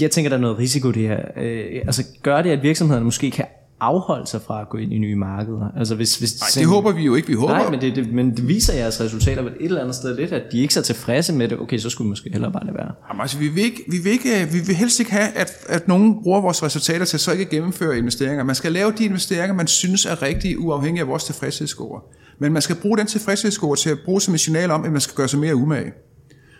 jeg 0.00 0.10
tænker, 0.10 0.28
der 0.28 0.36
er 0.36 0.40
noget 0.40 0.58
risiko 0.58 0.90
det 0.90 1.08
her. 1.08 1.20
Øh, 1.36 1.82
altså 1.86 2.04
gør 2.22 2.42
det, 2.42 2.50
at 2.50 2.62
virksomhederne 2.62 3.04
måske 3.04 3.30
kan 3.30 3.44
afholde 3.80 4.26
sig 4.26 4.40
fra 4.42 4.60
at 4.60 4.68
gå 4.68 4.78
ind 4.78 4.92
i 4.92 4.98
nye 4.98 5.16
markeder? 5.16 5.72
Altså 5.76 5.94
hvis, 5.94 6.16
hvis 6.16 6.40
nej, 6.40 6.62
det 6.62 6.68
håber 6.68 6.92
vi 6.92 7.02
jo 7.02 7.14
ikke. 7.14 7.28
Vi 7.28 7.34
håber... 7.34 7.54
Nej, 7.54 7.70
men 7.70 7.80
det, 7.80 7.96
det, 7.96 8.12
men 8.12 8.36
det 8.36 8.48
viser 8.48 8.74
jeres 8.74 9.00
resultater 9.00 9.42
vel 9.42 9.52
et 9.52 9.64
eller 9.64 9.80
andet 9.80 9.94
sted 9.94 10.16
lidt, 10.16 10.32
at 10.32 10.42
de 10.52 10.58
ikke 10.58 10.74
er 10.78 10.82
tilfredse 10.82 11.32
med 11.32 11.48
det. 11.48 11.60
Okay, 11.60 11.78
så 11.78 11.90
skulle 11.90 12.06
vi 12.06 12.08
måske 12.08 12.30
hellere 12.32 12.52
bare 12.52 12.66
det 12.66 12.74
være. 12.74 12.92
Jamen, 13.08 13.20
altså, 13.20 13.38
vi, 13.38 13.48
vil 13.48 13.64
ikke, 13.64 13.84
vi, 13.88 13.98
vil 13.98 14.12
ikke, 14.12 14.48
vi 14.52 14.58
vil 14.66 14.74
helst 14.74 15.00
ikke 15.00 15.12
have, 15.12 15.28
at, 15.28 15.52
at 15.66 15.88
nogen 15.88 16.22
bruger 16.22 16.40
vores 16.40 16.62
resultater 16.62 17.04
til 17.04 17.18
så 17.18 17.32
ikke 17.32 17.44
at 17.44 17.50
gennemføre 17.50 17.98
investeringer. 17.98 18.44
Man 18.44 18.54
skal 18.54 18.72
lave 18.72 18.92
de 18.92 19.04
investeringer, 19.04 19.54
man 19.54 19.66
synes 19.66 20.06
er 20.06 20.22
rigtige, 20.22 20.58
uafhængig 20.58 21.00
af 21.00 21.08
vores 21.08 21.24
tilfredshedsscore. 21.24 22.00
Men 22.38 22.52
man 22.52 22.62
skal 22.62 22.76
bruge 22.76 22.98
den 22.98 23.06
tilfredshedsscore 23.06 23.76
til 23.76 23.90
at 23.90 23.98
bruge 24.04 24.20
som 24.20 24.34
et 24.34 24.40
signal 24.40 24.70
om, 24.70 24.84
at 24.84 24.92
man 24.92 25.00
skal 25.00 25.14
gøre 25.14 25.28
sig 25.28 25.38
mere 25.38 25.56
umage. 25.56 25.92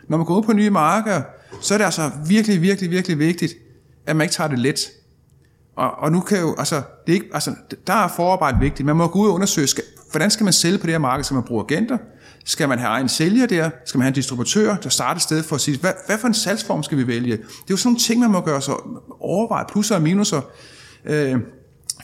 Når 0.09 0.16
man 0.16 0.26
går 0.26 0.37
ud 0.37 0.42
på 0.42 0.52
nye 0.52 0.70
markeder, 0.70 1.22
så 1.61 1.74
er 1.74 1.78
det 1.78 1.85
altså 1.85 2.11
virkelig, 2.28 2.62
virkelig, 2.62 2.90
virkelig 2.90 3.18
vigtigt, 3.18 3.54
at 4.07 4.16
man 4.16 4.24
ikke 4.24 4.33
tager 4.33 4.48
det 4.48 4.59
let. 4.59 4.90
Og, 5.79 5.91
og 5.99 6.12
nu 6.12 6.21
kan 6.21 6.41
jo, 6.41 6.55
altså, 6.59 6.77
det 6.77 7.12
er 7.12 7.14
ikke, 7.14 7.27
altså, 7.33 7.55
der 7.87 7.93
er 7.93 8.09
forarbejde 8.09 8.59
vigtigt. 8.61 8.87
Man 8.87 8.97
må 8.97 9.07
gå 9.07 9.19
ud 9.19 9.29
og 9.29 9.35
undersøge, 9.35 9.67
skal, 9.67 9.85
hvordan 10.11 10.31
skal 10.31 10.45
man 10.45 10.53
sælge 10.53 10.79
på 10.79 10.87
det 10.87 10.93
her 10.93 10.99
marked? 10.99 11.25
Skal 11.25 11.35
man 11.35 11.45
bruge 11.45 11.64
agenter? 11.69 11.99
Skal 12.45 12.69
man 12.69 12.79
have 12.79 12.88
egen 12.88 13.09
sælger 13.09 13.47
der? 13.47 13.71
Skal 13.85 13.99
man 13.99 14.03
have 14.03 14.09
en 14.09 14.14
distributør, 14.14 14.77
der 14.77 14.88
starter 14.88 15.21
sted 15.21 15.43
for 15.43 15.55
at 15.55 15.61
sige, 15.61 15.79
hvad, 15.79 15.93
hvad 16.07 16.19
for 16.19 16.29
en 16.29 16.35
salgsform 16.35 16.83
skal 16.83 16.99
vi 16.99 17.07
vælge? 17.07 17.37
Det 17.37 17.43
er 17.43 17.64
jo 17.71 17.77
sådan 17.77 17.88
nogle 17.88 17.99
ting, 17.99 18.21
man 18.21 18.31
må 18.31 18.41
gøre 18.41 18.62
sig 18.62 18.75
overveje, 19.21 19.64
plusser 19.69 19.95
og 19.95 20.03
minuser. 20.03 20.41
Øh, 21.05 21.37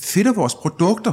fitter 0.00 0.32
vores 0.32 0.54
produkter? 0.54 1.12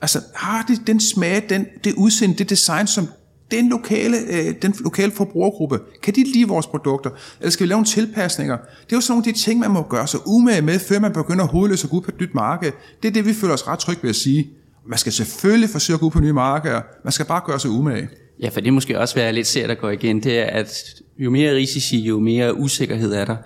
Altså, 0.00 0.20
har 0.34 0.64
det 0.68 0.86
den 0.86 1.00
smag, 1.00 1.46
den, 1.48 1.66
det 1.84 1.94
udseende, 1.94 2.38
det 2.38 2.50
design, 2.50 2.86
som 2.86 3.08
den 3.50 3.68
lokale, 3.68 4.16
øh, 4.30 4.54
den 4.62 4.74
lokale 4.80 5.12
forbrugergruppe, 5.12 5.78
kan 6.02 6.14
de 6.14 6.24
lide 6.34 6.48
vores 6.48 6.66
produkter? 6.66 7.10
Eller 7.40 7.50
skal 7.50 7.64
vi 7.64 7.68
lave 7.68 7.76
nogle 7.76 7.86
tilpasninger? 7.86 8.56
Det 8.56 8.92
er 8.92 8.96
jo 8.96 9.00
sådan 9.00 9.12
nogle 9.12 9.28
af 9.28 9.34
de 9.34 9.40
ting, 9.40 9.60
man 9.60 9.70
må 9.70 9.82
gøre 9.82 10.06
sig 10.06 10.20
umage 10.26 10.62
med, 10.62 10.78
før 10.78 10.98
man 10.98 11.12
begynder 11.12 11.44
at 11.44 11.50
hovedløse 11.50 11.84
at 11.84 11.90
gå 11.90 11.96
ud 11.96 12.02
på 12.02 12.10
et 12.14 12.20
nyt 12.20 12.34
marked. 12.34 12.72
Det 13.02 13.08
er 13.08 13.12
det, 13.12 13.26
vi 13.26 13.32
føler 13.32 13.54
os 13.54 13.68
ret 13.68 13.78
trygge 13.78 14.02
ved 14.02 14.10
at 14.10 14.16
sige. 14.16 14.50
Man 14.86 14.98
skal 14.98 15.12
selvfølgelig 15.12 15.70
forsøge 15.70 15.94
at 15.94 16.00
gå 16.00 16.06
ud 16.06 16.10
på 16.10 16.20
nye 16.20 16.32
markeder. 16.32 16.80
Man 17.04 17.12
skal 17.12 17.26
bare 17.26 17.42
gøre 17.46 17.60
sig 17.60 17.70
umage. 17.70 18.08
Ja, 18.42 18.48
for 18.48 18.60
det 18.60 18.72
måske 18.72 18.98
også 19.00 19.14
være 19.14 19.32
lidt 19.32 19.46
ser, 19.46 19.66
der 19.66 19.74
går 19.74 19.90
igen, 19.90 20.22
det 20.22 20.38
er, 20.38 20.44
at 20.44 20.84
jo 21.18 21.30
mere 21.30 21.54
risici, 21.54 22.00
jo 22.00 22.18
mere 22.18 22.56
usikkerhed 22.56 23.12
er 23.12 23.24
der. 23.24 23.36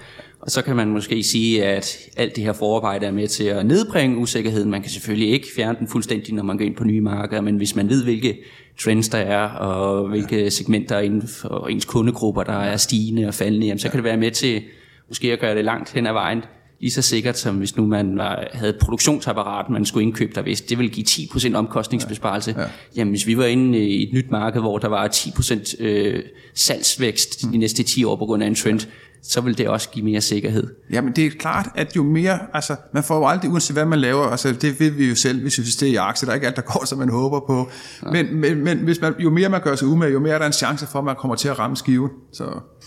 Og 0.41 0.51
så 0.51 0.63
kan 0.63 0.77
man 0.77 0.89
måske 0.89 1.23
sige, 1.23 1.65
at 1.65 1.99
alt 2.17 2.37
det 2.37 2.45
her 2.45 2.53
forarbejde 2.53 3.07
er 3.07 3.11
med 3.11 3.29
til 3.29 3.45
at 3.45 3.67
nedbringe 3.67 4.17
usikkerheden. 4.17 4.71
Man 4.71 4.83
kan 4.83 4.91
selvfølgelig 4.91 5.29
ikke 5.29 5.47
fjerne 5.57 5.79
den 5.79 5.89
fuldstændig, 5.89 6.35
når 6.35 6.43
man 6.43 6.59
går 6.59 6.65
ind 6.65 6.77
på 6.77 6.85
nye 6.85 7.01
markeder, 7.01 7.41
men 7.41 7.57
hvis 7.57 7.77
man 7.77 7.89
ved, 7.89 8.05
hvilke 8.05 8.39
trends 8.81 9.09
der 9.09 9.19
er, 9.19 9.49
og 9.49 10.09
hvilke 10.09 10.51
segmenter 10.51 10.99
inden 10.99 11.29
for 11.29 11.67
ens 11.67 11.85
kundegrupper, 11.85 12.43
der 12.43 12.53
er 12.53 12.77
stigende 12.77 13.27
og 13.27 13.35
faldende, 13.35 13.67
jamen, 13.67 13.79
så 13.79 13.89
kan 13.89 13.97
det 13.97 14.05
være 14.05 14.17
med 14.17 14.31
til 14.31 14.63
måske 15.09 15.33
at 15.33 15.41
gøre 15.41 15.55
det 15.55 15.65
langt 15.65 15.93
hen 15.93 16.07
ad 16.07 16.13
vejen 16.13 16.43
lige 16.85 16.93
så 16.93 17.03
sikkert 17.03 17.39
som 17.39 17.57
hvis 17.57 17.77
nu 17.77 17.87
man 17.87 18.19
var, 18.19 18.49
havde 18.53 18.71
et 18.71 18.79
produktionsapparat, 18.81 19.71
man 19.71 19.85
skulle 19.85 20.07
indkøbe, 20.07 20.33
der 20.35 20.43
vidste, 20.43 20.69
det 20.69 20.79
ville 20.79 20.91
give 20.93 21.07
10% 21.07 21.55
omkostningsbesparelse. 21.55 22.55
Ja. 22.57 22.63
Ja. 22.63 22.69
Jamen 22.97 23.11
hvis 23.11 23.27
vi 23.27 23.37
var 23.37 23.45
inde 23.45 23.79
i 23.79 24.03
et 24.03 24.13
nyt 24.13 24.31
marked, 24.31 24.61
hvor 24.61 24.79
der 24.79 24.89
var 24.89 25.09
10% 25.09 25.83
øh, 25.83 26.23
salgsvækst 26.55 27.47
mm. 27.47 27.53
de 27.53 27.59
næste 27.59 27.83
10 27.83 28.05
år 28.05 28.17
på 28.17 28.27
grund 28.27 28.43
af 28.43 28.47
en 28.47 28.55
trend, 28.55 28.81
så 29.29 29.41
vil 29.41 29.59
det 29.59 29.69
også 29.69 29.89
give 29.91 30.05
mere 30.05 30.21
sikkerhed. 30.21 30.67
Jamen 30.91 31.13
det 31.13 31.27
er 31.27 31.31
klart, 31.31 31.69
at 31.75 31.97
jo 31.97 32.03
mere, 32.03 32.39
altså 32.55 32.77
man 32.93 33.03
får 33.03 33.17
jo 33.17 33.27
aldrig, 33.27 33.51
uanset 33.51 33.77
hvad 33.77 33.85
man 33.85 33.99
laver, 33.99 34.25
altså 34.25 34.53
det 34.53 34.81
ved 34.81 34.91
vi 34.91 35.09
jo 35.09 35.15
selv, 35.15 35.43
hvis 35.43 35.59
vi 35.59 35.63
investerer 35.63 35.91
i 35.91 35.95
aktier, 35.95 36.27
der 36.27 36.31
er 36.31 36.35
ikke 36.35 36.47
alt, 36.47 36.57
der 36.57 36.63
går, 36.63 36.85
som 36.85 36.99
man 36.99 37.09
håber 37.09 37.41
på. 37.41 37.71
Men, 38.13 38.37
men, 38.37 38.65
men 38.65 38.79
hvis 38.79 39.01
man, 39.01 39.15
jo 39.19 39.31
mere 39.31 39.49
man 39.49 39.61
gør 39.63 39.77
sig 39.77 39.89
umage, 39.89 40.13
jo 40.13 40.21
mere 40.21 40.35
er 40.35 40.39
der 40.39 40.47
en 40.47 40.53
chance 40.53 40.87
for, 40.87 40.99
at 40.99 41.05
man 41.05 41.17
kommer 41.17 41.35
til 41.35 41.49
at 41.49 41.59
ramme 41.59 41.77
skiven. 41.77 42.11
Så 42.33 42.45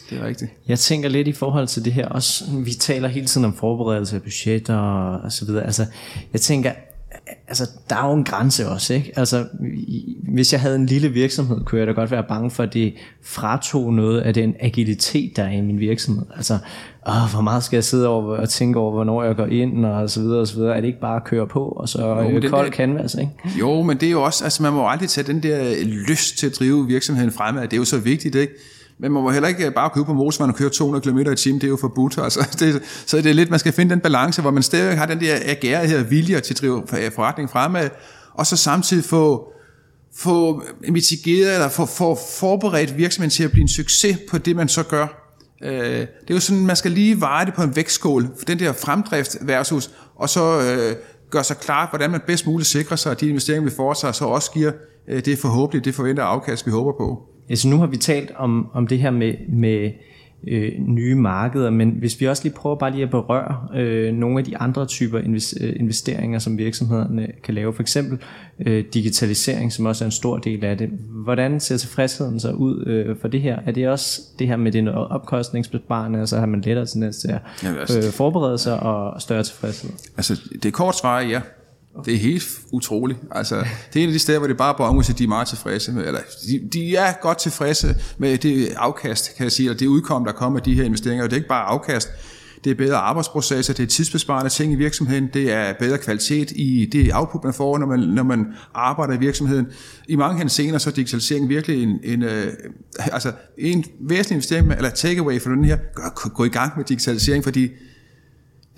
det 0.10 0.20
er 0.20 0.26
rigtigt. 0.26 0.52
Jeg 0.68 0.80
tænker 0.80 1.10
lidt 1.10 1.28
i 1.28 1.34
forhold 1.34 1.68
til 1.68 1.86
det 1.86 1.94
her 1.94 2.08
også, 2.08 2.46
vi 2.52 2.74
taler 2.74 3.08
hele 3.08 3.28
tiden 3.28 3.46
om 3.46 3.54
forberedelse 3.54 4.16
af 4.16 4.22
budgetter 4.22 4.78
og 5.24 5.32
så 5.32 5.46
videre. 5.46 5.66
Altså, 5.66 5.86
jeg 6.34 6.42
tænker, 6.42 6.72
altså, 7.48 7.70
der 7.90 7.96
er 7.96 8.10
jo 8.10 8.14
en 8.14 8.24
grænse 8.24 8.70
også, 8.70 8.94
ikke? 8.94 9.12
Altså, 9.16 9.46
hvis 10.34 10.54
jeg 10.54 10.62
havde 10.62 10.76
en 10.76 10.86
lille 10.86 11.10
virksomhed, 11.10 11.64
kunne 11.66 11.80
jeg 11.80 11.88
da 11.88 11.92
godt 11.92 12.12
være 12.12 12.24
bange 12.24 12.52
for, 12.52 12.64
at 12.64 12.74
det 12.74 12.94
fratog 13.24 13.94
noget 13.94 14.20
af 14.20 14.34
den 14.34 14.56
agilitet, 14.60 15.36
der 15.36 15.44
er 15.44 15.52
i 15.52 15.62
min 15.62 15.80
virksomhed. 15.80 16.26
Altså, 16.36 16.54
åh, 17.08 17.32
hvor 17.34 17.42
meget 17.42 17.64
skal 17.64 17.78
jeg 17.78 17.84
sidde 17.84 18.08
over 18.08 18.38
og 18.38 18.50
tænke 18.50 18.80
over, 18.80 18.92
hvornår 18.92 19.24
jeg 19.24 19.36
går 19.36 19.46
ind, 19.46 19.86
og 19.86 20.10
så 20.10 20.22
videre, 20.22 20.40
og 20.40 20.48
så 20.48 20.56
videre. 20.56 20.78
Er 20.78 20.82
det 20.82 20.88
ikke 20.88 21.00
bare 21.00 21.16
at 21.16 21.24
køre 21.24 21.48
på, 21.48 21.64
og 21.64 21.90
så 21.90 22.08
jo, 22.08 22.30
øh, 22.30 22.50
kold 22.50 22.66
der, 22.66 22.72
canvas, 22.72 23.16
ikke? 23.16 23.32
Jo, 23.60 23.82
men 23.82 23.98
det 23.98 24.08
er 24.08 24.12
jo 24.12 24.24
også, 24.24 24.44
altså 24.44 24.64
man 24.64 24.74
må 24.74 24.88
aldrig 24.88 25.10
tage 25.10 25.28
den 25.28 25.44
der 25.44 25.86
lyst 26.08 26.38
til 26.38 26.48
at 26.48 26.56
drive 26.60 26.88
virksomheden 26.88 27.32
fremad. 27.32 27.64
Det 27.64 27.74
er 27.74 27.78
jo 27.78 27.86
så 27.86 27.98
vigtigt, 27.98 28.36
ikke? 28.36 28.54
Men 29.00 29.12
man 29.12 29.24
må 29.24 29.32
heller 29.32 29.50
ikke 29.50 29.66
øh, 29.66 29.74
bare 29.74 29.90
købe 29.90 30.06
på 30.06 30.14
motorvejen 30.14 30.52
og 30.52 30.58
køre 30.58 30.70
200 30.70 31.04
km 31.04 31.32
i 31.32 31.36
timen, 31.36 31.62
det 31.62 31.68
er 31.68 31.72
jo 31.72 31.78
forbudt. 31.78 32.18
Altså, 32.24 32.58
det, 32.60 32.84
så 33.06 33.18
det 33.18 33.26
er 33.26 33.34
lidt, 33.34 33.50
man 33.50 33.60
skal 33.60 33.74
finde 33.74 33.92
den 33.92 34.00
balance, 34.00 34.42
hvor 34.42 34.52
man 34.52 34.64
stadig 34.64 34.98
har 34.98 35.06
den 35.06 35.20
der 35.20 35.36
agerighed 35.46 36.00
og 36.00 36.12
vilje 36.12 36.40
til 36.40 36.54
at 36.54 36.62
drive 36.62 36.84
øh, 37.00 37.12
forretningen 37.12 37.50
fremad, 37.50 37.90
og 38.34 38.46
så 38.48 38.58
samtidig 38.58 39.04
få, 39.04 39.54
få 40.16 40.64
mitigeret 40.90 41.54
eller 41.54 41.70
få, 41.70 41.86
få 41.86 42.18
forberedt 42.40 42.98
virksomheden 42.98 43.32
til 43.32 43.44
at 43.44 43.52
blive 43.52 43.62
en 43.62 43.68
succes 43.68 44.18
på 44.30 44.38
det, 44.38 44.56
man 44.56 44.68
så 44.68 44.84
gør. 44.84 45.08
Øh, 45.64 45.72
det 45.72 46.30
er 46.30 46.34
jo 46.34 46.40
sådan, 46.40 46.66
man 46.66 46.76
skal 46.76 46.92
lige 46.92 47.22
veje 47.22 47.46
det 47.46 47.54
på 47.54 47.64
en 47.64 47.76
vægtskål, 47.76 48.28
for 48.38 48.46
den 48.46 48.60
der 48.60 48.74
fremdrift 48.74 49.38
versus, 49.42 49.92
og 50.16 50.30
så 50.30 50.62
øh, 50.62 50.96
gøre 51.30 51.44
sig 51.44 51.58
klart, 51.58 51.90
hvordan 51.90 52.12
man 52.12 52.22
bedst 52.28 52.48
muligt 52.48 52.70
sikrer 52.70 52.98
sig, 52.98 53.12
at 53.12 53.22
de 53.22 53.30
investeringer, 53.30 53.70
vi 53.70 53.76
foretager, 53.76 54.12
så 54.12 54.26
også 54.26 54.52
giver 54.52 54.72
øh, 55.08 55.26
det 55.26 55.40
forhåbentlig, 55.40 55.86
det 55.86 55.96
forventede 55.96 56.26
afkast, 56.26 56.66
vi 56.66 56.72
håber 56.72 56.92
på. 56.92 57.37
Altså 57.50 57.68
nu 57.68 57.78
har 57.78 57.88
vi 57.88 57.98
talt 57.98 58.32
om, 58.36 58.70
om 58.74 58.88
det 58.88 59.00
her 59.00 59.12
med, 59.12 59.34
med 59.50 59.92
øh, 60.48 60.72
nye 60.80 61.16
markeder, 61.16 61.70
men 61.70 61.90
hvis 61.90 62.22
vi 62.22 62.28
også 62.28 62.44
lige 62.44 62.54
prøver 62.54 62.76
bare 62.76 62.92
lige 62.92 63.04
at 63.04 63.10
berøre 63.10 63.68
øh, 63.76 64.14
nogle 64.14 64.40
af 64.40 64.46
de 64.46 64.58
andre 64.58 64.86
typer 64.86 65.20
øh, 65.20 65.74
investeringer, 65.76 66.40
som 66.40 66.58
virksomhederne 66.58 67.28
kan 67.44 67.54
lave, 67.54 67.74
for 67.74 67.82
eksempel 67.82 68.20
øh, 68.60 68.86
digitalisering, 68.94 69.74
som 69.74 69.86
også 69.86 70.04
er 70.04 70.06
en 70.06 70.12
stor 70.12 70.38
del 70.38 70.66
af 70.66 70.78
det. 70.78 70.90
Hvordan 71.24 71.60
ser 71.60 71.78
tilfredsheden 71.78 72.40
så 72.40 72.52
ud 72.52 72.86
øh, 72.86 73.16
for 73.22 73.28
det 73.28 73.42
her? 73.42 73.60
Er 73.66 73.72
det 73.72 73.90
også 73.90 74.22
det 74.40 74.48
her 74.48 74.58
med 74.58 74.72
det 74.72 74.90
opkostningsbesparende, 74.90 76.22
og 76.22 76.28
så 76.28 76.40
har 76.40 76.46
man 76.46 76.62
lettere 76.62 76.86
tendens 76.86 77.18
til 77.18 77.28
at 77.28 77.42
øh, 77.98 78.12
forberede 78.12 78.58
sig 78.58 78.80
og 78.80 79.22
større 79.22 79.44
tilfredshed? 79.44 79.90
Altså 80.18 80.42
det 80.64 80.74
kort 80.74 80.98
svar 80.98 81.20
ja. 81.20 81.42
Det 82.06 82.14
er 82.14 82.18
helt 82.18 82.60
utroligt. 82.72 83.20
Altså, 83.32 83.56
det 83.94 84.00
er 84.00 84.04
en 84.04 84.10
af 84.10 84.14
de 84.14 84.20
steder, 84.20 84.40
hvor 84.40 84.48
det 84.48 84.58
bare 84.58 84.76
bare 84.78 85.04
at 85.10 85.18
de 85.18 85.24
er 85.24 85.28
meget 85.28 85.48
tilfredse 85.48 85.92
med, 85.92 86.06
eller 86.06 86.20
de, 86.48 86.70
de 86.74 86.96
er 86.96 87.14
godt 87.22 87.38
tilfredse 87.38 87.96
med 88.18 88.38
det 88.38 88.74
afkast, 88.76 89.36
kan 89.38 89.44
jeg 89.44 89.52
sige, 89.52 89.70
eller 89.70 89.78
det 89.78 89.88
udkom, 89.88 90.26
der 90.26 90.32
kommer 90.32 90.60
af 90.60 90.64
de 90.64 90.76
her 90.76 90.84
investeringer. 90.84 91.24
Og 91.24 91.30
det 91.30 91.36
er 91.36 91.40
ikke 91.40 91.50
bare 91.50 91.64
afkast, 91.64 92.10
det 92.64 92.72
er 92.72 92.76
bedre 92.76 92.98
arbejdsprocesser, 92.98 93.74
det 93.74 93.84
er 93.84 93.88
tidsbesparende 93.88 94.50
ting 94.50 94.74
i 94.74 94.76
virksomheden, 94.76 95.30
det 95.34 95.52
er 95.52 95.74
bedre 95.80 95.98
kvalitet 95.98 96.52
i 96.56 96.90
det 96.92 97.12
output, 97.14 97.44
man 97.44 97.54
får, 97.54 97.78
når 97.78 97.88
man, 97.88 98.00
når 98.00 98.24
man 98.24 98.46
arbejder 98.74 99.14
i 99.14 99.20
virksomheden. 99.20 99.68
I 100.08 100.16
mange 100.16 100.38
henseender 100.38 100.80
så 100.80 100.90
er 100.90 100.94
digitalisering 100.94 101.50
virkelig 101.50 101.84
en, 101.84 102.00
en, 102.04 102.24
øh, 102.24 102.54
altså 103.00 103.32
en 103.58 103.86
væsentlig 104.02 104.36
investering, 104.36 104.72
eller 104.72 104.90
takeaway 104.90 105.42
for 105.42 105.50
den 105.50 105.66
her, 105.66 105.78
gå, 106.16 106.30
gå 106.30 106.44
i 106.44 106.50
gang 106.50 106.74
med 106.78 106.86
digitalisering, 106.86 107.44
fordi 107.44 107.70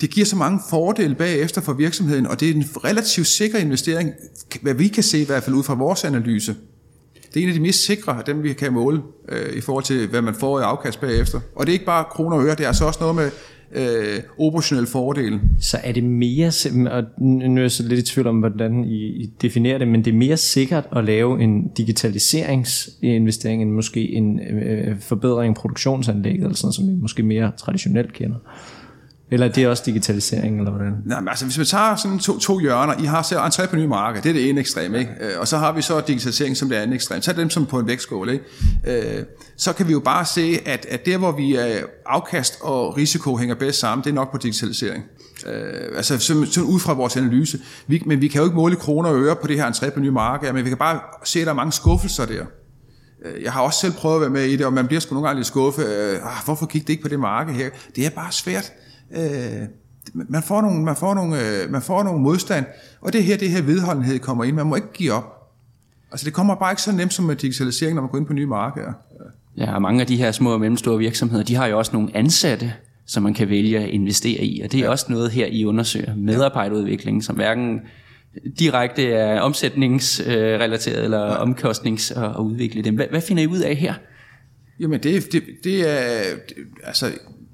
det 0.00 0.10
giver 0.10 0.26
så 0.26 0.36
mange 0.36 0.60
fordele 0.70 1.14
bagefter 1.14 1.60
for 1.60 1.72
virksomheden, 1.72 2.26
og 2.26 2.40
det 2.40 2.50
er 2.50 2.54
en 2.54 2.64
relativt 2.84 3.26
sikker 3.26 3.58
investering, 3.58 4.12
hvad 4.62 4.74
vi 4.74 4.88
kan 4.88 5.02
se 5.02 5.18
i 5.22 5.24
hvert 5.24 5.42
fald 5.42 5.56
ud 5.56 5.62
fra 5.62 5.74
vores 5.74 6.04
analyse. 6.04 6.54
Det 7.34 7.40
er 7.40 7.44
en 7.44 7.48
af 7.48 7.54
de 7.54 7.60
mest 7.60 7.84
sikre 7.84 8.18
af 8.18 8.24
dem, 8.24 8.42
vi 8.42 8.52
kan 8.52 8.72
måle 8.72 9.02
øh, 9.28 9.56
i 9.56 9.60
forhold 9.60 9.84
til, 9.84 10.08
hvad 10.08 10.22
man 10.22 10.34
får 10.34 10.60
i 10.60 10.62
afkast 10.62 11.00
bagefter. 11.00 11.40
Og 11.56 11.66
det 11.66 11.72
er 11.72 11.74
ikke 11.74 11.84
bare 11.84 12.04
kroner 12.10 12.36
og 12.36 12.44
øre, 12.44 12.54
det 12.54 12.60
er 12.60 12.66
altså 12.66 12.84
også 12.84 13.00
noget 13.00 13.16
med 13.16 13.30
øh, 13.72 14.20
operationel 14.38 14.86
fordel. 14.86 15.40
Så 15.60 15.78
er 15.84 15.92
det 15.92 16.04
mere, 16.04 16.52
og 16.90 17.04
nu 17.20 17.56
er 17.56 17.60
jeg 17.60 17.70
så 17.70 17.82
lidt 17.82 18.00
i 18.00 18.12
tvivl 18.12 18.26
om, 18.26 18.38
hvordan 18.38 18.84
I, 18.84 18.96
I 18.96 19.32
definerer 19.42 19.78
det, 19.78 19.88
men 19.88 20.04
det 20.04 20.12
er 20.12 20.16
mere 20.16 20.36
sikkert 20.36 20.88
at 20.96 21.04
lave 21.04 21.42
en 21.42 21.68
digitaliseringsinvestering, 21.68 23.62
end 23.62 23.70
måske 23.70 24.12
en 24.12 24.40
øh, 24.40 24.88
øh 24.88 25.00
forbedring 25.00 25.50
af 25.50 25.56
produktionsanlægget, 25.56 26.42
eller 26.42 26.56
sådan, 26.56 26.72
som 26.72 26.88
vi 26.88 26.92
måske 26.92 27.22
mere 27.22 27.52
traditionelt 27.58 28.12
kender. 28.12 28.36
Eller 29.32 29.46
er 29.46 29.52
det 29.52 29.68
også 29.68 29.82
digitalisering, 29.86 30.58
eller 30.58 30.70
hvordan? 30.70 30.92
Nej, 31.06 31.20
men 31.20 31.28
altså, 31.28 31.44
hvis 31.44 31.58
vi 31.58 31.64
tager 31.64 31.96
sådan 31.96 32.18
to, 32.18 32.38
to 32.38 32.58
hjørner, 32.58 32.94
I 33.02 33.04
har 33.04 33.22
så 33.22 33.86
markeder, 33.88 34.22
det 34.22 34.28
er 34.28 34.32
det 34.32 34.48
ene 34.48 34.60
ekstrem, 34.60 34.94
ikke? 34.94 35.10
Øh, 35.20 35.40
og 35.40 35.48
så 35.48 35.58
har 35.58 35.72
vi 35.72 35.82
så 35.82 36.00
digitalisering 36.00 36.56
som 36.56 36.68
det 36.68 36.76
andet 36.76 36.94
ekstrem. 36.94 37.20
Tag 37.20 37.36
dem 37.36 37.50
som 37.50 37.66
på 37.66 37.78
en 37.78 37.86
vægtskål, 37.86 38.28
ikke? 38.30 38.44
Øh, 38.86 39.24
så 39.56 39.72
kan 39.72 39.88
vi 39.88 39.92
jo 39.92 40.00
bare 40.00 40.24
se, 40.24 40.58
at, 40.66 40.86
at 40.90 41.06
der, 41.06 41.18
hvor 41.18 41.32
vi 41.32 41.54
er 41.54 41.78
afkast 42.06 42.58
og 42.60 42.96
risiko 42.96 43.36
hænger 43.36 43.54
bedst 43.54 43.80
sammen, 43.80 44.04
det 44.04 44.10
er 44.10 44.14
nok 44.14 44.32
på 44.32 44.38
digitalisering. 44.38 45.04
Øh, 45.46 45.96
altså 45.96 46.18
sådan, 46.18 46.46
sådan 46.46 46.68
ud 46.68 46.80
fra 46.80 46.92
vores 46.92 47.16
analyse. 47.16 47.58
Vi, 47.86 48.02
men 48.06 48.20
vi 48.20 48.28
kan 48.28 48.38
jo 48.38 48.44
ikke 48.44 48.56
måle 48.56 48.76
kroner 48.76 49.08
og 49.08 49.22
øre 49.22 49.36
på 49.36 49.46
det 49.46 49.56
her 49.56 50.10
markeder, 50.10 50.52
men 50.52 50.64
vi 50.64 50.68
kan 50.68 50.78
bare 50.78 51.00
se, 51.24 51.40
at 51.40 51.46
der 51.46 51.52
er 51.52 51.56
mange 51.56 51.72
skuffelser 51.72 52.26
der. 52.26 52.44
Jeg 53.42 53.52
har 53.52 53.62
også 53.62 53.80
selv 53.80 53.92
prøvet 53.92 54.14
at 54.14 54.20
være 54.20 54.30
med 54.30 54.44
i 54.44 54.56
det, 54.56 54.66
og 54.66 54.72
man 54.72 54.86
bliver 54.86 55.00
sgu 55.00 55.14
nogle 55.14 55.28
gange 55.28 55.38
lidt 55.38 55.46
skuffet. 55.46 55.86
Øh, 55.86 56.18
hvorfor 56.44 56.66
kigger 56.66 56.86
det 56.86 56.92
ikke 56.92 57.02
på 57.02 57.08
det 57.08 57.20
marked 57.20 57.54
her? 57.54 57.70
Det 57.96 58.06
er 58.06 58.10
bare 58.10 58.32
svært. 58.32 58.72
Øh, 59.16 59.68
man 60.14 60.42
får 60.42 60.60
nogle, 60.60 60.84
man 60.84 60.96
får 60.96 61.14
nogle, 61.14 61.36
øh, 61.36 61.70
man 61.70 61.82
får 61.82 62.02
nogle 62.02 62.20
modstand, 62.20 62.64
og 63.00 63.12
det 63.12 63.24
her, 63.24 63.36
det 63.36 63.50
her 63.50 63.62
vedholdenhed 63.62 64.18
kommer 64.18 64.44
ind. 64.44 64.56
Man 64.56 64.66
må 64.66 64.76
ikke 64.76 64.92
give 64.92 65.12
op. 65.12 65.52
Altså 66.12 66.24
det 66.24 66.32
kommer 66.32 66.54
bare 66.54 66.72
ikke 66.72 66.82
så 66.82 66.92
nemt 66.92 67.12
som 67.12 67.24
med 67.24 67.36
digitalisering, 67.36 67.94
når 67.94 68.02
man 68.02 68.10
går 68.10 68.18
ind 68.18 68.26
på 68.26 68.32
nye 68.32 68.46
markeder. 68.46 68.92
Ja, 69.56 69.74
og 69.74 69.82
mange 69.82 70.00
af 70.00 70.06
de 70.06 70.16
her 70.16 70.32
små 70.32 70.52
og 70.52 70.60
mellemstore 70.60 70.98
virksomheder, 70.98 71.44
de 71.44 71.54
har 71.54 71.66
jo 71.66 71.78
også 71.78 71.92
nogle 71.92 72.16
ansatte, 72.16 72.72
som 73.06 73.22
man 73.22 73.34
kan 73.34 73.48
vælge 73.48 73.78
at 73.78 73.88
investere 73.88 74.44
i, 74.44 74.60
og 74.60 74.72
det 74.72 74.80
er 74.80 74.84
ja. 74.84 74.90
også 74.90 75.06
noget 75.08 75.30
her, 75.30 75.46
I 75.46 75.64
undersøger. 75.64 76.16
Medarbejderudvikling, 76.16 77.24
som 77.24 77.36
hverken 77.36 77.80
direkte 78.58 79.12
er 79.12 79.40
omsætningsrelateret 79.40 81.04
eller 81.04 81.26
ja. 81.26 81.44
omkostnings- 81.44 82.18
og 82.20 82.46
udvikle 82.46 82.82
dem. 82.82 82.94
Hvad, 82.94 83.06
hvad 83.10 83.20
finder 83.20 83.42
I 83.42 83.46
ud 83.46 83.58
af 83.58 83.76
her? 83.76 83.94
Jamen 84.80 85.02
det, 85.02 85.32
det, 85.32 85.42
det 85.64 85.88
er, 85.88 86.22
det, 86.48 86.54
altså 86.84 87.06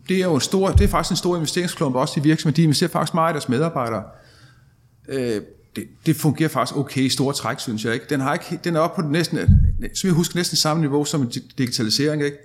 det 0.08 0.16
er 0.16 0.24
jo 0.24 0.34
en 0.34 0.40
stor, 0.40 0.70
det 0.70 0.84
er 0.84 0.88
faktisk 0.88 1.10
en 1.10 1.16
stor 1.16 1.36
investeringsklump 1.36 1.96
også 1.96 2.20
i 2.20 2.22
virksomheden. 2.22 2.56
De 2.56 2.62
investerer 2.62 2.90
faktisk 2.90 3.14
meget 3.14 3.32
i 3.32 3.34
deres 3.34 3.48
medarbejdere. 3.48 4.02
Øh, 5.08 5.42
det, 5.76 5.84
det, 6.06 6.16
fungerer 6.16 6.48
faktisk 6.48 6.76
okay 6.76 7.00
i 7.00 7.08
store 7.08 7.34
træk, 7.34 7.60
synes 7.60 7.84
jeg. 7.84 7.94
Ikke? 7.94 8.06
Den, 8.10 8.20
har 8.20 8.32
ikke, 8.32 8.60
den 8.64 8.76
er 8.76 8.80
oppe 8.80 8.96
på 8.96 9.02
den 9.02 9.12
næsten, 9.12 9.38
som 9.94 10.08
jeg 10.08 10.14
husker, 10.14 10.36
næsten 10.36 10.56
samme 10.56 10.80
niveau 10.80 11.04
som 11.04 11.32
digitalisering. 11.58 12.24
Ikke? 12.24 12.36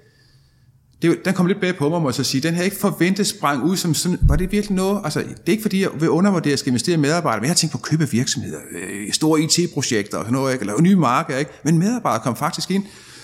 Det, 1.01 1.25
den 1.25 1.33
kom 1.33 1.45
lidt 1.45 1.61
bag 1.61 1.75
på 1.75 1.89
mig, 1.89 2.01
må 2.01 2.09
jeg 2.09 2.15
så 2.15 2.23
sige. 2.23 2.41
Den 2.41 2.55
har 2.55 2.63
ikke 2.63 2.75
forventet 2.75 3.27
sprang 3.27 3.63
ud 3.63 3.77
som 3.77 3.93
sådan, 3.93 4.19
var 4.21 4.35
det 4.35 4.51
virkelig 4.51 4.75
noget? 4.75 5.01
Altså, 5.03 5.19
det 5.19 5.29
er 5.47 5.51
ikke 5.51 5.61
fordi, 5.61 5.81
jeg 5.81 5.89
vil 5.99 6.09
undervurdere, 6.09 6.47
at 6.47 6.51
jeg 6.51 6.59
skal 6.59 6.69
investere 6.69 6.93
i 6.93 6.99
medarbejdere, 6.99 7.39
men 7.39 7.45
jeg 7.45 7.49
har 7.49 7.55
tænkt 7.55 7.71
på 7.71 7.77
at 7.77 7.81
købe 7.81 8.09
virksomheder, 8.09 8.59
øh, 8.71 9.11
store 9.13 9.41
IT-projekter 9.41 10.17
og 10.17 10.23
sådan 10.23 10.33
noget, 10.33 10.53
ikke? 10.53 10.61
eller 10.61 10.81
nye 10.81 10.95
markeder, 10.95 11.39
ikke? 11.39 11.51
men 11.63 11.77
medarbejdere 11.77 12.23
kom 12.23 12.35
faktisk 12.35 12.71
ind. 12.71 12.83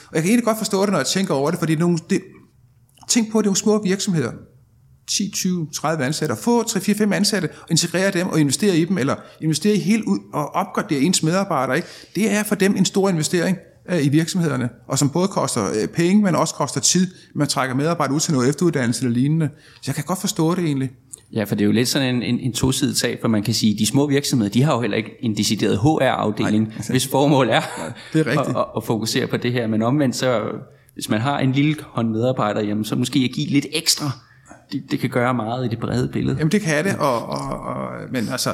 Og 0.10 0.16
jeg 0.16 0.24
kan 0.24 0.30
egentlig 0.30 0.46
godt 0.46 0.58
forstå 0.58 0.82
det, 0.82 0.90
når 0.92 0.98
jeg 0.98 1.08
tænker 1.08 1.34
over 1.34 1.52
det, 1.52 1.60
fordi 1.60 1.76
nogle, 1.76 1.98
det, 2.10 2.22
Tænk 3.08 3.32
på, 3.32 3.40
at 3.40 3.44
det 3.44 3.48
er 3.48 3.50
nogle 3.50 3.58
små 3.58 3.84
virksomheder. 3.84 4.32
10, 5.08 5.32
20, 5.32 5.68
30 5.76 6.06
ansatte, 6.06 6.34
og 6.34 6.38
få 6.38 6.64
3, 6.64 6.80
4, 6.80 6.96
5 6.96 7.14
ansatte, 7.14 7.50
og 7.62 7.72
integrere 7.72 8.12
dem 8.12 8.28
og 8.28 8.40
investere 8.40 8.78
i 8.78 8.86
dem, 8.86 8.98
eller 8.98 9.16
investere 9.42 9.76
i 9.76 9.80
helt 9.80 10.04
ud 10.06 10.20
og 10.34 10.56
opgradere 10.56 11.00
ens 11.00 11.24
medarbejdere. 11.24 11.76
Ikke? 11.76 11.88
Det 12.16 12.32
er 12.32 12.44
for 12.44 12.56
dem 12.56 12.76
en 12.76 12.86
stor 12.86 13.10
investering 13.10 13.58
øh, 13.90 14.06
i 14.06 14.10
virksomhederne, 14.10 14.70
og 14.88 15.00
som 15.00 15.10
både 15.10 15.28
koster 15.28 15.66
øh, 15.82 15.88
penge, 15.88 16.24
men 16.24 16.36
også 16.36 16.54
koster 16.54 16.82
tid. 16.82 17.08
Man 17.36 17.48
trækker 17.48 17.76
medarbejdere 17.76 18.16
ud 18.16 18.20
til 18.20 18.34
noget 18.34 18.50
efteruddannelse 18.50 19.06
eller 19.06 19.20
lignende. 19.20 19.50
Så 19.76 19.84
jeg 19.88 19.96
kan 19.96 20.04
godt 20.08 20.20
forstå 20.20 20.56
det 20.56 20.64
egentlig. 20.64 20.92
Ja, 21.34 21.44
for 21.44 21.56
det 21.56 21.62
er 21.62 21.66
jo 21.66 21.72
lidt 21.72 21.88
sådan 21.88 22.16
en, 22.16 22.24
en, 22.24 22.40
en 22.40 22.54
tosidig 22.54 22.98
sag, 22.98 23.18
for 23.22 23.28
man 23.28 23.44
kan 23.44 23.54
sige, 23.54 23.74
at 23.74 23.80
de 23.80 23.86
små 23.86 24.08
virksomheder, 24.08 24.52
de 24.52 24.64
har 24.64 24.74
jo 24.74 24.82
heller 24.82 24.98
ikke 24.98 25.12
en 25.22 25.38
decideret 25.38 25.78
HR-afdeling, 25.78 26.74
altså, 26.76 26.92
hvis 26.94 27.08
formål 27.08 27.50
er, 27.50 27.54
ja, 27.54 27.62
det 28.14 28.28
er 28.28 28.32
rigtigt. 28.32 28.50
At, 28.50 28.56
at, 28.56 28.66
at 28.78 28.84
fokusere 28.84 29.28
på 29.28 29.38
det 29.38 29.54
her. 29.54 29.68
Men 29.68 29.82
omvendt 29.82 30.16
så 30.16 30.42
hvis 30.98 31.10
man 31.10 31.22
har 31.22 31.40
en 31.40 31.52
lille 31.52 31.76
hånd 31.82 32.10
medarbejder 32.10 32.62
hjemme, 32.62 32.86
så 32.86 32.96
måske 32.96 33.20
at 33.20 33.36
give 33.36 33.48
lidt 33.48 33.66
ekstra, 33.74 34.12
det, 34.72 34.84
det 34.92 35.00
kan 35.00 35.10
gøre 35.10 35.34
meget 35.34 35.66
i 35.66 35.70
det 35.70 35.80
brede 35.80 36.08
billede. 36.08 36.38
Jamen 36.38 36.52
det 36.52 36.62
kan 36.62 36.86
det, 36.86 36.96
og, 36.98 37.26
og, 37.26 37.60
og, 37.60 37.90
men 38.12 38.30
altså, 38.30 38.54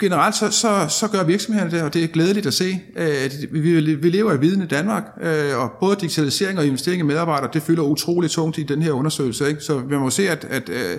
generelt 0.00 0.34
så, 0.34 0.50
så, 0.50 0.86
så 0.88 1.08
gør 1.08 1.24
virksomhederne 1.24 1.70
det, 1.70 1.82
og 1.82 1.94
det 1.94 2.04
er 2.04 2.08
glædeligt 2.08 2.46
at 2.46 2.54
se. 2.54 2.80
Øh, 2.96 3.30
vi, 3.50 3.94
vi 3.94 4.10
lever 4.10 4.32
i 4.32 4.40
viden 4.40 4.62
i 4.62 4.66
Danmark, 4.66 5.04
øh, 5.22 5.58
og 5.58 5.72
både 5.80 5.96
digitalisering 5.96 6.58
og 6.58 6.66
investering 6.66 7.00
i 7.00 7.04
medarbejdere, 7.04 7.50
det 7.52 7.62
fylder 7.62 7.82
utroligt 7.82 8.32
tungt 8.32 8.58
i 8.58 8.62
den 8.62 8.82
her 8.82 8.92
undersøgelse. 8.92 9.48
Ikke? 9.48 9.60
Så 9.60 9.82
man 9.90 9.98
må 9.98 10.10
se, 10.10 10.28
at, 10.28 10.44
at 10.44 10.68
øh, 10.68 10.98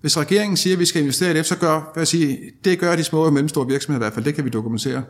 hvis 0.00 0.18
regeringen 0.18 0.56
siger, 0.56 0.76
at 0.76 0.80
vi 0.80 0.84
skal 0.84 1.00
investere 1.00 1.30
i 1.30 1.34
det, 1.34 1.46
så 1.46 1.58
gør, 1.58 1.90
hvad 1.92 2.00
jeg 2.00 2.08
sige, 2.08 2.38
det 2.64 2.78
gør 2.78 2.96
de 2.96 3.04
små 3.04 3.24
og 3.24 3.32
mellemstore 3.32 3.66
virksomheder 3.66 4.00
i 4.00 4.04
hvert 4.04 4.14
fald. 4.14 4.24
Det 4.24 4.34
kan 4.34 4.44
vi 4.44 4.50
dokumentere. 4.50 5.02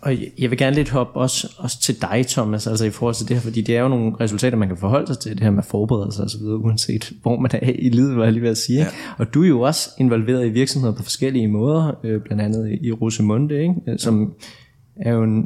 Og, 0.00 0.14
jeg 0.38 0.50
vil 0.50 0.58
gerne 0.58 0.76
lidt 0.76 0.90
hoppe 0.90 1.20
også, 1.20 1.54
også 1.58 1.80
til 1.80 2.02
dig, 2.02 2.24
Thomas, 2.28 2.66
altså 2.66 2.84
i 2.84 2.90
forhold 2.90 3.14
til 3.14 3.28
det 3.28 3.36
her, 3.36 3.40
fordi 3.40 3.60
det 3.60 3.76
er 3.76 3.80
jo 3.80 3.88
nogle 3.88 4.12
resultater, 4.20 4.56
man 4.56 4.68
kan 4.68 4.76
forholde 4.76 5.06
sig 5.06 5.18
til, 5.18 5.32
det 5.32 5.40
her 5.40 5.50
med 5.50 5.62
forberedelse 5.62 6.22
og 6.22 6.30
så 6.30 6.38
videre, 6.38 6.56
uanset 6.56 7.12
hvor 7.22 7.40
man 7.40 7.50
er 7.54 7.72
i 7.78 7.88
livet, 7.88 8.14
hvad 8.14 8.24
jeg 8.24 8.32
lige 8.32 8.42
vil 8.42 8.56
sige. 8.56 8.78
Ja. 8.78 8.86
Og 9.18 9.34
du 9.34 9.42
er 9.42 9.48
jo 9.48 9.60
også 9.60 9.90
involveret 9.98 10.46
i 10.46 10.48
virksomheder 10.48 10.94
på 10.94 11.02
forskellige 11.02 11.48
måder, 11.48 11.92
øh, 12.04 12.20
blandt 12.20 12.42
andet 12.42 12.78
i 12.82 12.92
Rosemunde, 12.92 13.62
ikke? 13.62 13.74
som 13.98 14.34
er 15.00 15.12
jo 15.12 15.22
en 15.22 15.44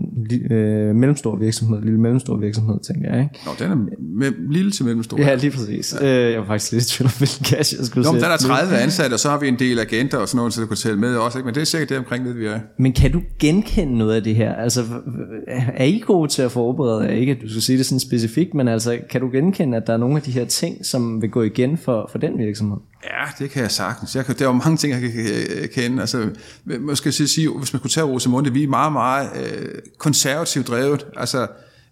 øh, 0.50 0.94
mellemstor 0.94 1.36
virksomhed, 1.36 1.78
en 1.78 1.84
lille 1.84 2.00
mellemstor 2.00 2.36
virksomhed, 2.36 2.74
tænker 2.86 3.14
jeg. 3.14 3.22
Ikke? 3.22 3.34
Nå, 3.46 3.50
den 3.58 3.70
er 3.72 3.76
med, 4.18 4.32
lille 4.50 4.70
til 4.70 4.84
mellemstor. 4.84 5.18
Ja, 5.18 5.34
lige 5.34 5.50
præcis. 5.50 5.94
Ja. 6.00 6.26
Øh, 6.26 6.32
jeg 6.32 6.40
var 6.40 6.46
faktisk 6.46 6.72
lidt 6.72 6.84
i 6.84 6.88
tvivl 6.88 7.06
om, 7.06 7.12
hvilken 7.18 7.44
cash 7.44 7.76
jeg 7.78 7.86
skulle 7.86 8.04
Nå, 8.04 8.12
sætte. 8.12 8.26
der 8.26 8.32
er 8.32 8.36
30 8.36 8.78
ansatte, 8.78 9.14
og 9.14 9.20
så 9.20 9.30
har 9.30 9.38
vi 9.38 9.48
en 9.48 9.58
del 9.58 9.78
agenter 9.78 10.18
og 10.18 10.28
sådan 10.28 10.36
noget, 10.36 10.52
så 10.52 10.60
du 10.60 10.66
kunne 10.66 10.76
tælle 10.76 10.98
med 10.98 11.16
også. 11.16 11.38
Ikke? 11.38 11.46
Men 11.46 11.54
det 11.54 11.60
er 11.60 11.64
sikkert 11.64 11.88
det 11.88 11.98
omkring, 11.98 12.24
ved 12.24 12.32
vi 12.32 12.46
er. 12.46 12.60
Men 12.78 12.92
kan 12.92 13.12
du 13.12 13.20
genkende 13.40 13.98
noget 13.98 14.14
af 14.14 14.22
det 14.22 14.34
her? 14.34 14.54
Altså, 14.54 14.84
er 15.76 15.84
I 15.84 16.02
gode 16.06 16.28
til 16.28 16.42
at 16.42 16.52
forberede 16.52 17.04
jer? 17.04 17.10
Ikke 17.10 17.32
at 17.32 17.38
du 17.42 17.48
skal 17.48 17.62
sige 17.62 17.78
det 17.78 17.86
sådan 17.86 18.00
specifikt, 18.00 18.54
men 18.54 18.68
altså, 18.68 18.98
kan 19.10 19.20
du 19.20 19.28
genkende, 19.32 19.76
at 19.76 19.86
der 19.86 19.92
er 19.92 19.96
nogle 19.96 20.16
af 20.16 20.22
de 20.22 20.30
her 20.30 20.44
ting, 20.44 20.86
som 20.86 21.22
vil 21.22 21.30
gå 21.30 21.42
igen 21.42 21.76
for, 21.78 22.08
for 22.10 22.18
den 22.18 22.38
virksomhed? 22.38 22.76
Ja, 23.04 23.24
det 23.38 23.50
kan 23.50 23.62
jeg 23.62 23.70
sagtens. 23.70 24.16
Jeg 24.16 24.26
kan, 24.26 24.34
der 24.38 24.42
er 24.44 24.48
jo 24.48 24.52
mange 24.52 24.76
ting, 24.76 24.92
jeg 24.92 25.00
kan 25.00 25.12
øh, 25.50 25.68
kende. 25.68 26.00
Altså, 26.00 26.28
måske 26.80 27.12
sige, 27.12 27.50
hvis 27.58 27.72
man 27.72 27.80
skulle 27.80 27.92
tage 27.92 28.04
Rosamunde, 28.04 28.52
vi 28.52 28.62
er 28.62 28.68
meget, 28.68 28.92
meget 28.92 29.30
øh, 29.36 29.68
konservativt 29.98 30.68
drevet. 30.68 31.06
Altså, 31.16 31.46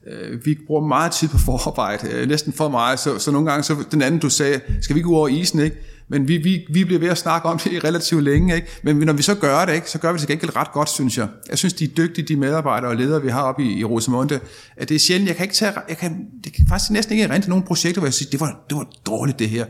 øh, 0.06 0.46
vi 0.46 0.58
bruger 0.66 0.86
meget 0.86 1.12
tid 1.12 1.28
på 1.28 1.38
forarbejde, 1.38 2.08
øh, 2.10 2.28
næsten 2.28 2.52
for 2.52 2.68
meget, 2.68 2.98
så, 2.98 3.18
så 3.18 3.30
nogle 3.30 3.50
gange, 3.50 3.62
så 3.64 3.76
den 3.90 4.02
anden 4.02 4.20
du 4.20 4.30
sagde, 4.30 4.60
skal 4.80 4.96
vi 4.96 5.02
gå 5.02 5.16
over 5.16 5.28
isen, 5.28 5.60
ikke? 5.60 5.76
Men 6.08 6.28
vi, 6.28 6.36
vi, 6.36 6.66
vi 6.70 6.84
bliver 6.84 7.00
ved 7.00 7.08
at 7.08 7.18
snakke 7.18 7.48
om 7.48 7.58
det 7.58 7.72
i 7.72 7.78
relativt 7.78 8.24
længe, 8.24 8.54
ikke? 8.54 8.68
Men 8.82 8.96
når 8.96 9.12
vi 9.12 9.22
så 9.22 9.34
gør 9.34 9.64
det, 9.64 9.74
ikke, 9.74 9.90
så 9.90 9.98
gør 9.98 10.12
vi 10.12 10.18
det 10.18 10.20
til 10.20 10.28
gengæld 10.28 10.56
ret 10.56 10.72
godt, 10.72 10.90
synes 10.90 11.18
jeg. 11.18 11.28
Jeg 11.48 11.58
synes, 11.58 11.74
de 11.74 11.84
er 11.84 11.88
dygtige, 11.88 12.28
de 12.28 12.36
medarbejdere 12.36 12.90
og 12.90 12.96
ledere, 12.96 13.22
vi 13.22 13.28
har 13.28 13.42
oppe 13.42 13.64
i, 13.64 13.78
i 13.78 13.84
Rosamunde, 13.84 14.40
at 14.76 14.88
det 14.88 14.94
er 14.94 14.98
sjældent, 14.98 15.28
jeg 15.28 15.36
kan 15.36 15.44
ikke 15.44 15.54
tage, 15.54 15.72
jeg 15.88 15.96
kan, 15.96 16.26
det 16.44 16.52
kan 16.52 16.64
faktisk 16.68 16.90
næsten 16.90 17.18
ikke 17.18 17.34
rent 17.34 17.48
nogen 17.48 17.64
projekter, 17.64 18.00
hvor 18.00 18.06
jeg 18.06 18.14
siger, 18.14 18.30
det 18.30 18.40
var, 18.40 18.64
det 18.68 18.76
var 18.76 18.86
dårligt 19.06 19.38
det 19.38 19.48
her. 19.48 19.64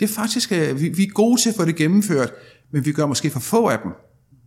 Det 0.00 0.10
er 0.10 0.14
faktisk, 0.14 0.52
øh, 0.52 0.80
vi, 0.80 0.88
vi 0.88 1.02
er 1.02 1.10
gode 1.14 1.40
til 1.40 1.50
at 1.50 1.56
få 1.56 1.64
det 1.64 1.76
gennemført, 1.76 2.32
men 2.72 2.84
vi 2.84 2.92
gør 2.92 3.06
måske 3.06 3.30
for 3.30 3.40
få 3.40 3.66
af 3.68 3.78
dem. 3.78 3.92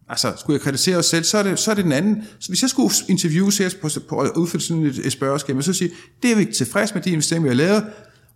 Altså, 0.10 0.34
skulle 0.38 0.56
jeg 0.56 0.62
kritisere 0.62 0.98
os 0.98 1.06
selv, 1.06 1.24
så 1.24 1.38
er 1.38 1.44
det, 1.44 1.60
så 1.60 1.72
er 1.72 1.76
det 1.76 1.84
den 1.84 1.92
anden. 1.92 2.24
Så 2.40 2.50
hvis 2.50 2.62
jeg 2.62 2.70
skulle 2.70 2.94
interviewe 3.10 3.48
os 3.48 3.76
på, 3.82 3.90
på 4.10 4.20
at 4.20 4.32
udfylde 4.36 4.64
sådan 4.64 4.84
et, 4.84 5.06
et 5.06 5.12
spørgeskema, 5.12 5.62
så 5.62 5.74
sige, 5.74 5.92
det 6.24 6.32
er 6.32 6.36
vi 6.36 6.42
ikke 6.42 6.54
tilfreds 6.54 6.94
med 6.94 7.02
de 7.02 7.10
investeringer, 7.10 7.44
vi 7.44 7.58
har 7.58 7.68
lavet, 7.68 7.86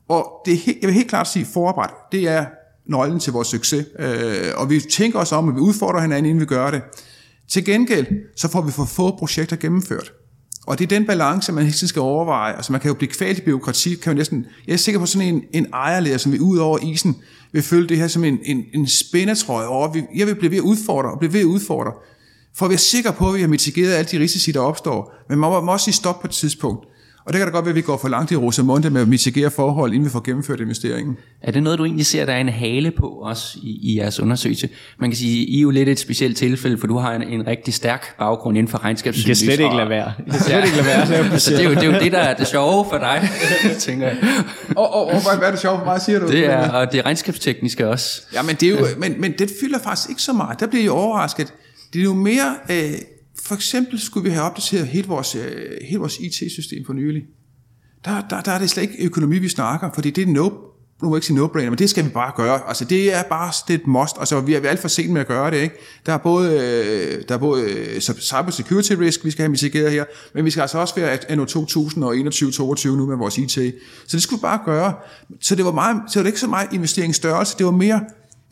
og 0.10 0.32
det 0.46 0.54
er 0.54 0.58
helt, 0.58 0.78
jeg 0.82 0.88
vil 0.88 0.94
helt 0.94 1.10
klart 1.10 1.28
sige, 1.28 1.46
forarbejde, 1.46 1.94
det 2.12 2.28
er 2.28 2.46
nøglen 2.86 3.20
til 3.20 3.34
vores 3.34 3.48
succes. 3.48 3.86
Øh, 4.00 4.52
og 4.56 4.70
vi 4.70 4.80
tænker 4.80 5.20
os 5.20 5.32
om, 5.32 5.50
at 5.50 5.56
vi 5.56 5.60
udfordrer 5.60 6.02
hinanden, 6.02 6.26
inden 6.26 6.42
vi 6.42 6.46
gør 6.46 6.72
det. 6.72 6.82
Til 7.50 7.66
gengæld, 7.66 8.08
så 8.36 8.48
får 8.48 8.62
vi 8.62 8.72
for 8.72 8.86
få 8.86 9.16
projekter 9.18 9.56
gennemført. 9.56 10.14
Og 10.68 10.80
det 10.80 10.86
er 10.86 11.00
den 11.00 11.06
balance, 11.06 11.52
man 11.52 11.64
hele 11.64 11.74
tiden 11.74 11.88
skal 11.88 12.02
overveje. 12.02 12.56
Altså 12.56 12.72
man 12.72 12.82
kan 12.82 12.88
jo 12.88 12.94
blive 12.94 13.12
kvalt 13.12 13.38
i 13.38 13.42
byråkrati, 13.42 13.96
kan 13.96 14.14
jo 14.14 14.18
næsten, 14.18 14.46
jeg 14.68 14.74
er 14.74 14.78
sikker 14.78 15.00
på 15.00 15.06
sådan 15.06 15.28
en, 15.28 15.44
en 15.54 15.68
ejerleder, 15.74 16.18
som 16.18 16.32
vi 16.32 16.40
ud 16.40 16.58
over 16.58 16.80
isen, 16.80 17.16
vil 17.52 17.64
følge 17.64 17.90
det 17.90 17.98
her 17.98 18.08
som 18.08 18.24
en, 18.24 18.40
en, 18.44 18.64
en 18.74 18.88
spændetrøje 18.88 19.68
over. 19.68 20.02
Jeg 20.16 20.28
vil 20.28 20.36
blive 20.36 20.52
ved 20.52 20.58
at 20.58 20.64
udfordre, 20.64 21.12
og 21.12 21.20
blive 21.20 21.34
ved 21.34 21.40
at 21.40 21.46
udfordre, 21.46 21.92
for 22.56 22.66
at 22.66 22.70
være 22.70 22.78
sikker 22.78 23.12
på, 23.12 23.30
at 23.30 23.36
vi 23.36 23.42
har 23.42 23.48
mitigeret 23.48 23.94
alle 23.94 24.10
de 24.12 24.20
risici, 24.20 24.52
der 24.52 24.60
opstår. 24.60 25.14
Men 25.30 25.40
man 25.40 25.50
må, 25.50 25.62
må 25.62 25.72
også 25.72 25.84
sige 25.84 25.94
stop 25.94 26.22
på 26.22 26.28
et 26.28 26.32
tidspunkt. 26.32 26.88
Og 27.28 27.34
det 27.34 27.40
kan 27.40 27.48
da 27.48 27.52
godt 27.52 27.66
være, 27.66 27.72
at 27.72 27.76
vi 27.76 27.82
går 27.82 27.98
for 27.98 28.08
langt 28.08 28.32
i 28.32 28.36
Rosamunde 28.36 28.90
med 28.90 29.02
at 29.02 29.08
mitigere 29.08 29.52
forhold, 29.52 29.94
inden 29.94 30.06
vi 30.06 30.10
får 30.10 30.24
gennemført 30.26 30.60
investeringen. 30.60 31.18
Er 31.42 31.52
det 31.52 31.64
noget, 31.64 31.80
du 31.80 31.86
egentlig 31.86 32.06
ser, 32.06 32.26
der 32.26 32.34
er 32.34 32.38
en 32.38 32.50
hale 32.50 32.92
på 32.92 33.08
også 33.08 33.60
i, 33.64 33.80
i 33.82 33.98
jeres 33.98 34.20
undersøgelse? 34.20 34.70
Man 35.00 35.10
kan 35.10 35.18
sige, 35.18 35.46
I 35.46 35.58
er 35.58 35.62
jo 35.62 35.70
lidt 35.70 35.90
et 35.90 36.00
specielt 36.00 36.38
tilfælde, 36.38 36.78
for 36.78 36.88
du 36.88 36.98
har 36.98 37.14
en, 37.14 37.24
en 37.24 37.48
rigtig 37.48 37.74
stærk 37.74 38.18
baggrund 38.18 38.58
inden 38.58 38.72
for 38.72 38.84
regnskabssynlighed. 38.84 39.44
I 39.44 39.48
kan 39.48 39.56
slet 39.56 39.64
ikke 39.66 39.76
lade 39.76 39.90
være. 39.90 40.14
I 40.28 40.30
kan 40.30 40.40
slet 40.40 40.66
ikke 40.66 40.76
lade 40.78 40.88
være 40.88 41.32
altså, 41.32 41.52
det, 41.52 41.60
er 41.60 41.64
jo, 41.64 41.70
det 41.70 41.84
er 41.84 41.94
jo 41.94 42.00
det, 42.00 42.12
der 42.12 42.20
er 42.20 42.34
det 42.34 42.48
sjove 42.48 42.86
for 42.90 42.98
dig, 42.98 43.30
tænker 43.80 44.08
jeg. 44.08 44.18
Og, 44.76 44.94
og, 44.94 45.08
og 45.08 45.38
hvad 45.38 45.48
er 45.48 45.52
det 45.52 45.60
sjove 45.60 45.78
for 45.78 45.86
mig, 45.86 46.02
siger 46.02 46.20
du? 46.20 46.28
Det 46.28 46.46
er, 46.46 46.70
og 46.70 46.92
det 46.92 46.98
er 47.00 47.06
regnskabstekniske 47.06 47.88
også. 47.88 48.22
Ja, 48.34 48.42
men 48.42 48.56
det, 48.56 48.64
er 48.64 48.70
jo, 48.70 48.88
men, 48.98 49.22
men 49.22 49.34
det 49.40 49.52
fylder 49.62 49.80
faktisk 49.84 50.10
ikke 50.10 50.22
så 50.22 50.34
meget. 50.34 50.60
Der 50.60 50.68
bliver 50.68 50.84
jeg 50.84 50.92
overrasket. 50.92 51.54
Det 51.94 52.00
er 52.00 52.04
jo 52.04 52.14
mere... 52.14 52.56
Øh, 52.72 52.92
for 53.48 53.56
eksempel 53.56 54.00
skulle 54.00 54.24
vi 54.24 54.30
have 54.30 54.44
opdateret 54.44 54.88
hele 54.88 55.08
vores, 55.08 55.36
øh, 55.36 55.78
hele 55.82 56.00
vores 56.00 56.18
IT-system 56.20 56.86
for 56.86 56.94
nylig 56.94 57.24
der, 58.06 58.22
der, 58.30 58.42
der 58.42 58.52
er 58.52 58.60
det 58.60 58.70
slet 58.70 58.84
ikke 58.84 59.06
økonomi, 59.06 59.38
vi 59.40 59.50
snakker, 59.50 59.90
fordi 59.94 60.10
det 60.10 60.22
er 60.22 60.32
no, 60.32 60.50
nu 61.02 61.10
må 61.10 61.16
jeg 61.16 61.18
ikke 61.18 61.28
sige 61.28 61.40
no-brainer, 61.40 61.70
men 61.70 61.78
det 61.78 61.90
skal 61.90 62.06
vi 62.06 62.10
bare 62.10 62.32
gøre. 62.36 62.68
Altså 62.68 62.86
det 62.86 63.14
er 63.16 63.24
bare 63.24 63.52
det 63.68 63.74
er 63.74 63.78
et 63.78 63.88
must. 63.88 64.16
Altså 64.20 64.42
vi 64.42 64.54
er, 64.54 64.60
vi 64.60 64.68
er 64.68 64.72
alt 64.72 64.80
for 64.80 64.88
sent 64.88 65.14
med 65.14 65.22
at 65.22 65.28
gøre 65.28 65.52
det. 65.52 65.58
Ikke? 65.58 65.76
Der 66.06 66.14
er 66.14 66.18
både, 66.18 66.52
øh, 66.52 67.24
der 67.30 67.36
er 67.36 67.40
både 67.40 67.64
øh, 67.64 68.02
cyber 68.02 68.52
security 68.52 68.92
risk, 68.92 69.26
vi 69.26 69.32
skal 69.32 69.44
have 69.44 69.50
mitigeret 69.50 69.92
her, 69.92 70.06
men 70.34 70.46
vi 70.46 70.50
skal 70.50 70.62
altså 70.62 70.78
også 70.78 70.96
være 70.96 71.32
anno 71.32 71.44
2021-2022 71.46 72.88
nu 72.88 73.06
med 73.06 73.18
vores 73.18 73.38
IT. 73.38 73.52
Så 73.52 73.72
det 74.12 74.22
skulle 74.22 74.40
vi 74.40 74.42
bare 74.42 74.60
gøre. 74.66 74.94
Så 75.42 75.56
det 75.56 75.66
var, 75.66 75.72
meget, 75.72 76.02
så 76.08 76.20
det 76.20 76.24
var 76.24 76.28
ikke 76.28 76.40
så 76.40 76.48
meget 76.48 76.74
investeringsstørrelse, 76.74 77.58
det 77.58 77.66
var 77.66 77.72
mere, 77.72 78.02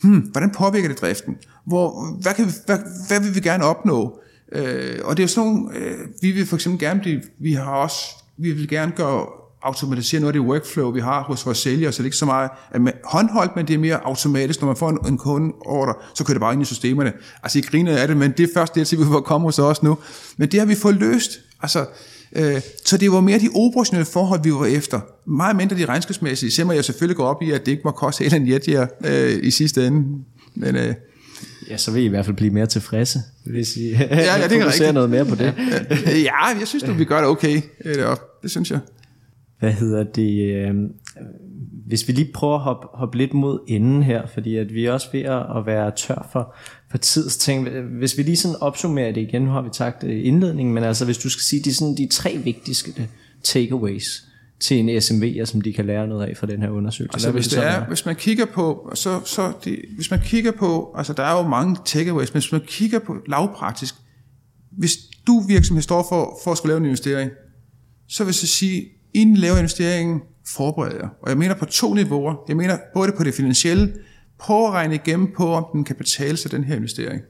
hmm, 0.02 0.18
hvordan 0.18 0.50
påvirker 0.50 0.88
det 0.88 1.00
driften? 1.00 1.36
Hvor, 1.66 2.16
hvad, 2.22 2.34
kan 2.34 2.46
vi, 2.46 2.50
hvad, 2.66 2.78
hvad 3.08 3.20
vil 3.20 3.34
vi 3.34 3.40
gerne 3.40 3.64
opnå? 3.64 4.20
Øh, 4.52 4.98
og 5.04 5.16
det 5.16 5.22
er 5.22 5.24
jo 5.24 5.28
sådan 5.28 5.50
nogle, 5.50 5.78
øh, 5.78 5.98
vi 6.22 6.30
vil 6.30 6.46
for 6.46 6.56
eksempel 6.56 6.80
gerne 6.80 7.00
blive, 7.00 7.22
vi 7.40 7.52
har 7.52 7.74
også, 7.74 7.98
vi 8.38 8.52
vil 8.52 8.68
gerne 8.68 8.92
gøre 8.96 9.26
automatisere 9.62 10.20
noget 10.20 10.34
af 10.34 10.40
det 10.40 10.48
workflow, 10.48 10.90
vi 10.90 11.00
har 11.00 11.22
hos 11.22 11.46
vores 11.46 11.58
sælgere, 11.58 11.92
så 11.92 11.96
det 11.96 12.04
er 12.04 12.06
ikke 12.06 12.16
så 12.16 12.26
meget 12.26 12.50
håndholdt, 13.04 13.56
men 13.56 13.68
det 13.68 13.74
er 13.74 13.78
mere 13.78 14.06
automatisk. 14.06 14.60
Når 14.60 14.66
man 14.66 14.76
får 14.76 14.90
en, 14.90 14.98
en 15.06 15.18
kundeorder, 15.18 15.92
så 16.14 16.24
kører 16.24 16.34
det 16.34 16.40
bare 16.40 16.52
ind 16.52 16.62
i 16.62 16.64
systemerne. 16.64 17.12
Altså, 17.42 17.58
I 17.58 17.62
griner 17.62 17.96
af 17.96 18.08
det, 18.08 18.16
men 18.16 18.30
det 18.30 18.40
er 18.40 18.48
først 18.54 18.74
det, 18.74 18.98
vi 18.98 19.04
får 19.04 19.20
komme 19.20 19.46
hos 19.46 19.58
os 19.58 19.82
nu. 19.82 19.98
Men 20.36 20.48
det 20.48 20.60
har 20.60 20.66
vi 20.66 20.74
fået 20.74 20.94
løst. 20.94 21.30
Altså, 21.62 21.86
øh, 22.32 22.60
så 22.84 22.96
det 22.96 23.12
var 23.12 23.20
mere 23.20 23.38
de 23.38 23.48
operationelle 23.54 24.06
forhold, 24.06 24.42
vi 24.42 24.52
var 24.52 24.66
efter. 24.66 25.00
Meget 25.30 25.56
mindre 25.56 25.76
de 25.76 25.84
regnskabsmæssige. 25.84 26.50
Selvom 26.50 26.76
jeg 26.76 26.84
selvfølgelig 26.84 27.16
går 27.16 27.26
op 27.26 27.42
i, 27.42 27.50
at 27.50 27.66
det 27.66 27.72
ikke 27.72 27.82
må 27.84 27.90
koste 27.90 28.24
hele 28.24 28.36
en 28.36 28.48
jetjer 28.48 28.86
øh, 29.04 29.38
i 29.42 29.50
sidste 29.50 29.86
ende. 29.86 30.24
Men, 30.54 30.76
øh, 30.76 30.94
Ja, 31.70 31.76
så 31.76 31.90
vil 31.90 32.02
I 32.02 32.04
i 32.04 32.08
hvert 32.08 32.24
fald 32.24 32.36
blive 32.36 32.52
mere 32.52 32.66
tilfredse, 32.66 33.18
hvis 33.44 33.76
I 33.76 33.90
ja, 33.90 34.38
ja, 34.38 34.48
det 34.48 34.58
fokuserer 34.62 34.92
noget 34.92 35.10
mere 35.10 35.24
på 35.24 35.34
det. 35.34 35.54
ja, 36.24 36.44
jeg 36.60 36.68
synes, 36.68 36.84
at 36.84 36.98
vi 36.98 37.04
gør 37.04 37.18
det 37.18 37.26
okay. 37.28 37.60
Det 38.42 38.50
synes 38.50 38.70
jeg. 38.70 38.80
Hvad 39.58 39.72
hedder 39.72 40.04
det? 40.04 40.54
Øh, 40.54 40.74
hvis 41.86 42.08
vi 42.08 42.12
lige 42.12 42.32
prøver 42.34 42.54
at 42.54 42.60
hoppe, 42.60 42.86
hoppe 42.94 43.18
lidt 43.18 43.34
mod 43.34 43.58
enden 43.68 44.02
her, 44.02 44.26
fordi 44.26 44.56
at 44.56 44.74
vi 44.74 44.84
er 44.84 44.92
også 44.92 45.08
ved 45.12 45.20
at 45.20 45.66
være 45.66 45.90
tør 45.96 46.28
for, 46.32 46.54
for 46.90 46.98
tidsting. 46.98 47.68
Hvis 47.98 48.18
vi 48.18 48.22
lige 48.22 48.36
sådan 48.36 48.56
opsummerer 48.60 49.12
det 49.12 49.20
igen, 49.20 49.42
nu 49.42 49.50
har 49.50 49.62
vi 49.62 49.68
tagt 49.72 50.02
indledningen, 50.02 50.74
men 50.74 50.84
altså 50.84 51.04
hvis 51.04 51.18
du 51.18 51.28
skal 51.28 51.42
sige 51.42 51.62
de, 51.62 51.74
sådan, 51.74 51.96
de 51.96 52.08
tre 52.10 52.40
vigtigste 52.44 53.08
takeaways 53.42 54.25
til 54.60 54.76
en 54.78 54.88
SMV'er, 54.88 55.44
som 55.44 55.60
de 55.60 55.72
kan 55.72 55.86
lære 55.86 56.06
noget 56.06 56.26
af 56.26 56.36
fra 56.36 56.46
den 56.46 56.62
her 56.62 56.68
undersøgelse. 56.68 57.14
Altså 57.14 57.30
hvis, 57.30 57.48
det 57.48 57.66
er, 57.66 57.86
hvis 57.86 58.06
man 58.06 58.16
kigger 58.16 58.44
på, 58.44 58.90
så, 58.94 59.20
så 59.24 59.52
det, 59.64 59.78
hvis 59.94 60.10
man 60.10 60.20
kigger 60.20 60.52
på, 60.52 60.94
altså 60.96 61.12
der 61.12 61.22
er 61.22 61.42
jo 61.42 61.48
mange 61.48 61.76
takeaways, 61.84 62.34
men 62.34 62.40
hvis 62.40 62.52
man 62.52 62.60
kigger 62.66 62.98
på 62.98 63.16
lavpraktisk, 63.28 63.94
hvis 64.72 64.96
du 65.26 65.40
virksomhed 65.48 65.82
står 65.82 66.06
for, 66.08 66.38
for 66.44 66.52
at 66.52 66.58
skulle 66.58 66.70
lave 66.70 66.78
en 66.78 66.84
investering, 66.84 67.30
så 68.08 68.24
vil 68.24 68.28
jeg 68.28 68.34
sige, 68.34 68.84
inden 69.14 69.36
laver 69.36 69.56
investeringen, 69.56 70.20
forbereder 70.46 70.96
jer. 70.96 71.08
Og 71.22 71.28
jeg 71.28 71.38
mener 71.38 71.54
på 71.54 71.64
to 71.64 71.94
niveauer. 71.94 72.34
Jeg 72.48 72.56
mener 72.56 72.78
både 72.94 73.12
på 73.16 73.24
det 73.24 73.34
finansielle, 73.34 73.92
på 74.46 74.66
at 74.66 74.72
regne 74.72 74.94
igennem 74.94 75.32
på, 75.36 75.52
om 75.52 75.64
den 75.72 75.84
kan 75.84 75.96
betale 75.96 76.36
sig, 76.36 76.50
den 76.50 76.64
her 76.64 76.76
investering. 76.76 77.20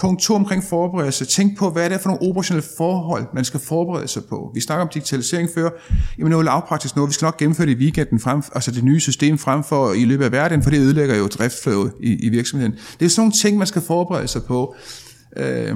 Punkt 0.00 0.22
to 0.22 0.34
omkring 0.34 0.64
forberedelse. 0.64 1.24
Tænk 1.24 1.58
på, 1.58 1.70
hvad 1.70 1.90
er 1.90 1.98
for 1.98 2.08
nogle 2.08 2.22
operationelle 2.30 2.68
forhold, 2.76 3.26
man 3.34 3.44
skal 3.44 3.60
forberede 3.60 4.08
sig 4.08 4.22
på. 4.24 4.50
Vi 4.54 4.60
snakker 4.60 4.82
om 4.82 4.90
digitalisering 4.94 5.48
før. 5.54 5.70
Jamen 6.18 6.30
noget 6.30 6.44
lavpraktisk 6.44 6.96
noget. 6.96 7.08
Vi 7.08 7.14
skal 7.14 7.26
nok 7.26 7.36
gennemføre 7.36 7.66
det 7.66 7.72
i 7.72 7.76
weekenden, 7.76 8.20
frem, 8.20 8.42
altså 8.54 8.70
det 8.70 8.84
nye 8.84 9.00
system 9.00 9.38
frem 9.38 9.64
for 9.64 9.92
i 9.92 10.04
løbet 10.04 10.24
af 10.24 10.30
hverdagen, 10.30 10.62
for 10.62 10.70
det 10.70 10.78
ødelægger 10.78 11.16
jo 11.16 11.26
driftflowet 11.26 11.92
i, 12.02 12.26
i 12.26 12.28
virksomheden. 12.28 12.74
Det 13.00 13.06
er 13.06 13.10
sådan 13.10 13.20
nogle 13.20 13.32
ting, 13.32 13.58
man 13.58 13.66
skal 13.66 13.82
forberede 13.82 14.28
sig 14.28 14.42
på. 14.42 14.74
Øh, 15.36 15.74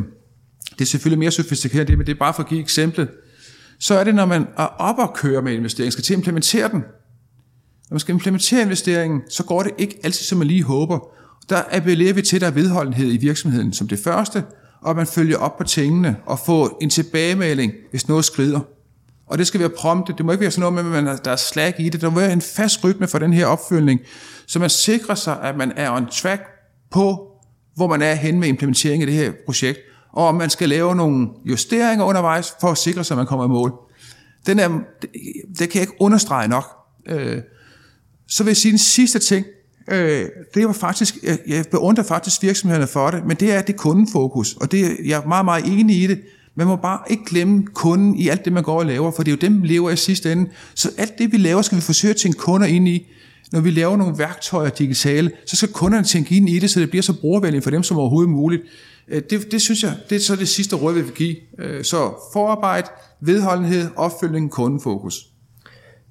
det 0.72 0.80
er 0.80 0.84
selvfølgelig 0.84 1.18
mere 1.18 1.30
sofistikeret, 1.30 1.88
det, 1.88 1.98
men 1.98 2.06
det 2.06 2.14
er 2.14 2.18
bare 2.18 2.34
for 2.34 2.42
at 2.42 2.48
give 2.48 2.60
eksemplet 2.60 3.08
så 3.80 3.94
er 3.94 4.04
det, 4.04 4.14
når 4.14 4.26
man 4.26 4.46
er 4.56 4.66
op 4.66 4.98
og 4.98 5.14
kører 5.14 5.40
med 5.42 5.52
investeringen, 5.52 5.92
skal 5.92 6.04
til 6.04 6.14
at 6.14 6.18
implementere 6.18 6.68
den. 6.68 6.78
Når 6.78 7.94
man 7.94 8.00
skal 8.00 8.12
implementere 8.12 8.62
investeringen, 8.62 9.22
så 9.28 9.44
går 9.44 9.62
det 9.62 9.72
ikke 9.78 9.98
altid, 10.04 10.24
som 10.24 10.38
man 10.38 10.46
lige 10.46 10.62
håber. 10.62 10.98
Der 11.48 11.62
appellerer 11.72 12.12
vi 12.12 12.22
til, 12.22 12.36
at 12.36 12.40
der 12.40 12.46
er 12.46 12.50
vedholdenhed 12.50 13.12
i 13.12 13.16
virksomheden 13.16 13.72
som 13.72 13.88
det 13.88 13.98
første, 13.98 14.44
og 14.80 14.90
at 14.90 14.96
man 14.96 15.06
følger 15.06 15.36
op 15.36 15.58
på 15.58 15.64
tingene 15.64 16.16
og 16.26 16.38
får 16.38 16.78
en 16.80 16.90
tilbagemelding, 16.90 17.72
hvis 17.90 18.08
noget 18.08 18.24
skrider. 18.24 18.60
Og 19.26 19.38
det 19.38 19.46
skal 19.46 19.60
være 19.60 19.68
prompte. 19.68 20.14
Det 20.18 20.26
må 20.26 20.32
ikke 20.32 20.42
være 20.42 20.50
sådan 20.50 20.72
noget 20.72 21.04
med, 21.04 21.12
at 21.12 21.24
der 21.24 21.30
er 21.30 21.36
slag 21.36 21.74
i 21.78 21.88
det. 21.88 22.00
Der 22.00 22.10
må 22.10 22.20
være 22.20 22.32
en 22.32 22.40
fast 22.40 22.84
rytme 22.84 23.06
for 23.06 23.18
den 23.18 23.32
her 23.32 23.46
opfølgning, 23.46 24.00
så 24.46 24.58
man 24.58 24.70
sikrer 24.70 25.14
sig, 25.14 25.42
at 25.42 25.56
man 25.56 25.72
er 25.76 25.90
on 25.90 26.06
track 26.06 26.42
på, 26.90 27.30
hvor 27.74 27.86
man 27.86 28.02
er 28.02 28.14
hen 28.14 28.40
med 28.40 28.48
implementeringen 28.48 29.08
af 29.08 29.12
det 29.12 29.24
her 29.24 29.32
projekt 29.46 29.78
og 30.14 30.26
om 30.26 30.34
man 30.34 30.50
skal 30.50 30.68
lave 30.68 30.96
nogle 30.96 31.28
justeringer 31.44 32.04
undervejs, 32.04 32.54
for 32.60 32.68
at 32.68 32.78
sikre 32.78 33.04
sig, 33.04 33.14
at 33.14 33.18
man 33.18 33.26
kommer 33.26 33.44
i 33.44 33.48
mål. 33.48 33.72
Den 34.46 34.58
er, 34.58 34.68
det, 35.02 35.10
det 35.58 35.70
kan 35.70 35.74
jeg 35.74 35.80
ikke 35.80 36.00
understrege 36.00 36.48
nok. 36.48 36.64
Øh, 37.06 37.42
så 38.28 38.44
vil 38.44 38.50
jeg 38.50 38.56
sige 38.56 38.72
den 38.72 38.78
sidste 38.78 39.18
ting, 39.18 39.46
øh, 39.90 40.26
det 40.54 40.66
var 40.66 40.72
faktisk, 40.72 41.16
jeg, 41.22 41.38
jeg 41.46 41.64
beundrer 41.70 42.04
faktisk 42.04 42.42
virksomhederne 42.42 42.86
for 42.86 43.10
det, 43.10 43.26
men 43.26 43.36
det 43.36 43.52
er 43.52 43.62
det 43.62 43.76
kundefokus, 43.76 44.54
og 44.54 44.72
det, 44.72 44.96
jeg 45.04 45.22
er 45.22 45.26
meget, 45.28 45.44
meget 45.44 45.64
enig 45.64 46.02
i 46.02 46.06
det, 46.06 46.20
Man 46.56 46.66
må 46.66 46.76
bare 46.76 46.98
ikke 47.10 47.24
glemme 47.24 47.66
kunden 47.74 48.14
i 48.14 48.28
alt 48.28 48.44
det, 48.44 48.52
man 48.52 48.62
går 48.62 48.78
og 48.78 48.86
laver, 48.86 49.10
for 49.10 49.22
det 49.22 49.32
er 49.32 49.36
jo 49.36 49.48
dem, 49.48 49.62
vi 49.62 49.66
lever 49.66 49.90
i 49.90 49.96
sidste 49.96 50.32
ende. 50.32 50.50
Så 50.74 50.90
alt 50.98 51.18
det, 51.18 51.32
vi 51.32 51.36
laver, 51.36 51.62
skal 51.62 51.76
vi 51.76 51.82
forsøge 51.82 52.10
at 52.10 52.16
tænke 52.16 52.38
kunder 52.38 52.66
ind 52.66 52.88
i. 52.88 53.06
Når 53.52 53.60
vi 53.60 53.70
laver 53.70 53.96
nogle 53.96 54.18
værktøjer 54.18 54.70
digitale, 54.70 55.30
så 55.46 55.56
skal 55.56 55.68
kunderne 55.68 56.04
tænke 56.04 56.36
ind 56.36 56.48
i 56.48 56.58
det, 56.58 56.70
så 56.70 56.80
det 56.80 56.90
bliver 56.90 57.02
så 57.02 57.12
brugervenligt 57.20 57.64
for 57.64 57.70
dem 57.70 57.82
som 57.82 57.98
overhovedet 57.98 58.30
muligt. 58.30 58.62
Øh, 59.08 59.22
det, 59.30 59.52
det 59.52 59.62
synes 59.62 59.82
jeg, 59.82 59.96
det 60.10 60.16
er 60.16 60.20
så 60.20 60.36
det 60.36 60.48
sidste 60.48 60.76
råd, 60.76 60.94
vi 60.94 61.00
vil 61.00 61.12
give. 61.12 61.36
Øh, 61.58 61.84
så 61.84 61.98
forarbejde, 62.32 62.88
vedholdenhed, 63.20 63.90
opfølgning, 63.96 64.50
kundefokus. 64.50 65.26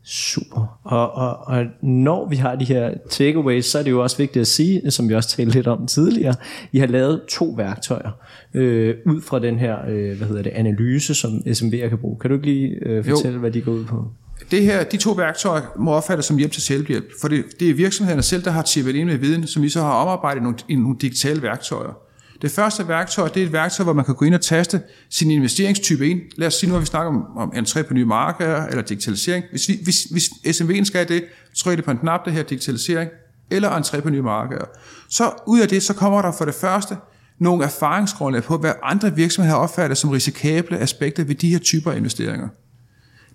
Super. 0.05 0.79
Og, 0.83 1.11
og, 1.11 1.37
og 1.47 1.65
når 1.81 2.29
vi 2.29 2.35
har 2.35 2.55
de 2.55 2.65
her 2.65 2.93
takeaways, 3.09 3.65
så 3.65 3.79
er 3.79 3.83
det 3.83 3.91
jo 3.91 4.03
også 4.03 4.17
vigtigt 4.17 4.41
at 4.41 4.47
sige, 4.47 4.91
som 4.91 5.09
vi 5.09 5.15
også 5.15 5.29
talte 5.29 5.53
lidt 5.53 5.67
om 5.67 5.87
tidligere, 5.87 6.35
I 6.71 6.79
har 6.79 6.87
lavet 6.87 7.21
to 7.29 7.45
værktøjer 7.45 8.11
øh, 8.53 8.95
ud 9.05 9.21
fra 9.21 9.39
den 9.39 9.59
her 9.59 9.77
øh, 9.89 10.17
hvad 10.17 10.27
hedder 10.27 10.41
det, 10.41 10.49
analyse, 10.49 11.15
som 11.15 11.31
SMV'er 11.47 11.87
kan 11.89 11.97
bruge. 11.97 12.19
Kan 12.19 12.29
du 12.29 12.35
ikke 12.35 12.47
lige 12.47 12.69
øh, 12.81 13.05
fortælle, 13.05 13.33
jo. 13.33 13.39
hvad 13.39 13.51
de 13.51 13.61
går 13.61 13.71
ud 13.71 13.85
på? 13.85 14.07
Det 14.51 14.61
her, 14.61 14.83
de 14.83 14.97
to 14.97 15.11
værktøjer 15.11 15.61
må 15.79 15.91
opfattes 15.91 16.25
som 16.25 16.37
hjælp 16.37 16.51
til 16.51 16.61
selvhjælp, 16.61 17.05
for 17.21 17.27
det, 17.27 17.43
det 17.59 17.69
er 17.69 17.73
virksomhederne 17.73 18.21
selv, 18.21 18.43
der 18.43 18.51
har 18.51 18.61
tippet 18.61 18.95
ind 18.95 19.09
med 19.09 19.17
viden, 19.17 19.47
som 19.47 19.63
vi 19.63 19.69
så 19.69 19.81
har 19.81 19.91
omarbejdet 19.91 20.39
i 20.39 20.43
nogle, 20.43 20.57
i 20.69 20.75
nogle 20.75 20.97
digitale 21.01 21.41
værktøjer. 21.41 21.97
Det 22.43 22.51
første 22.51 22.87
værktøj, 22.87 23.27
det 23.27 23.41
er 23.41 23.45
et 23.45 23.53
værktøj, 23.53 23.83
hvor 23.83 23.93
man 23.93 24.05
kan 24.05 24.15
gå 24.15 24.25
ind 24.25 24.35
og 24.35 24.41
taste 24.41 24.81
sin 25.09 25.31
investeringstype 25.31 26.09
ind. 26.09 26.21
Lad 26.37 26.47
os 26.47 26.53
sige 26.53 26.69
nu, 26.69 26.73
har 26.73 26.79
vi 26.79 26.85
snakker 26.85 27.11
om, 27.11 27.37
om 27.37 27.51
entré 27.55 27.81
på 27.81 27.93
nye 27.93 28.05
markeder 28.05 28.65
eller 28.65 28.83
digitalisering. 28.83 29.45
Hvis, 29.51 29.69
vi, 29.69 29.79
hvis, 29.83 30.03
hvis 30.03 30.29
SMV'en 30.61 30.83
skal 30.83 31.07
det, 31.07 31.25
trykker 31.55 31.75
det 31.75 31.85
på 31.85 31.91
en 31.91 31.97
knap, 31.97 32.25
det 32.25 32.33
her 32.33 32.43
digitalisering, 32.43 33.09
eller 33.51 33.69
entré 33.69 34.01
på 34.01 34.09
nye 34.09 34.21
markeder. 34.21 34.65
Så 35.09 35.31
ud 35.47 35.59
af 35.59 35.67
det, 35.67 35.83
så 35.83 35.93
kommer 35.93 36.21
der 36.21 36.31
for 36.31 36.45
det 36.45 36.53
første 36.53 36.97
nogle 37.39 37.65
erfaringsgrundlag 37.65 38.43
på, 38.43 38.57
hvad 38.57 38.73
andre 38.83 39.15
virksomheder 39.15 39.57
opfatter 39.57 39.95
som 39.95 40.09
risikable 40.09 40.79
aspekter 40.79 41.23
ved 41.23 41.35
de 41.35 41.49
her 41.49 41.59
typer 41.59 41.91
af 41.91 41.97
investeringer. 41.97 42.47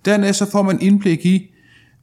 Dernæst 0.05 0.39
så 0.39 0.51
får 0.51 0.63
man 0.63 0.81
indblik 0.81 1.27
i, 1.27 1.55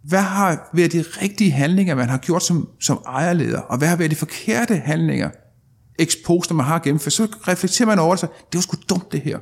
hvad 0.04 0.22
har 0.22 0.70
været 0.74 0.94
de 0.94 1.04
rigtige 1.22 1.52
handlinger, 1.52 1.96
man 1.96 2.10
har 2.10 2.18
gjort 2.18 2.44
som, 2.44 2.70
som 2.80 3.02
ejerleder, 3.06 3.60
og 3.60 3.78
hvad 3.78 3.88
har 3.88 3.96
været 3.96 4.12
de 4.12 4.16
forkerte 4.16 4.76
handlinger, 4.76 5.30
når 6.00 6.54
man 6.54 6.66
har 6.66 6.80
gennemført, 6.80 7.14
så 7.14 7.28
reflekterer 7.48 7.88
man 7.88 8.00
over 8.00 8.12
det, 8.12 8.20
så 8.20 8.28
det 8.52 8.58
var 8.58 8.62
sgu 8.62 8.78
dumt 8.90 9.12
det 9.12 9.22
her. 9.22 9.40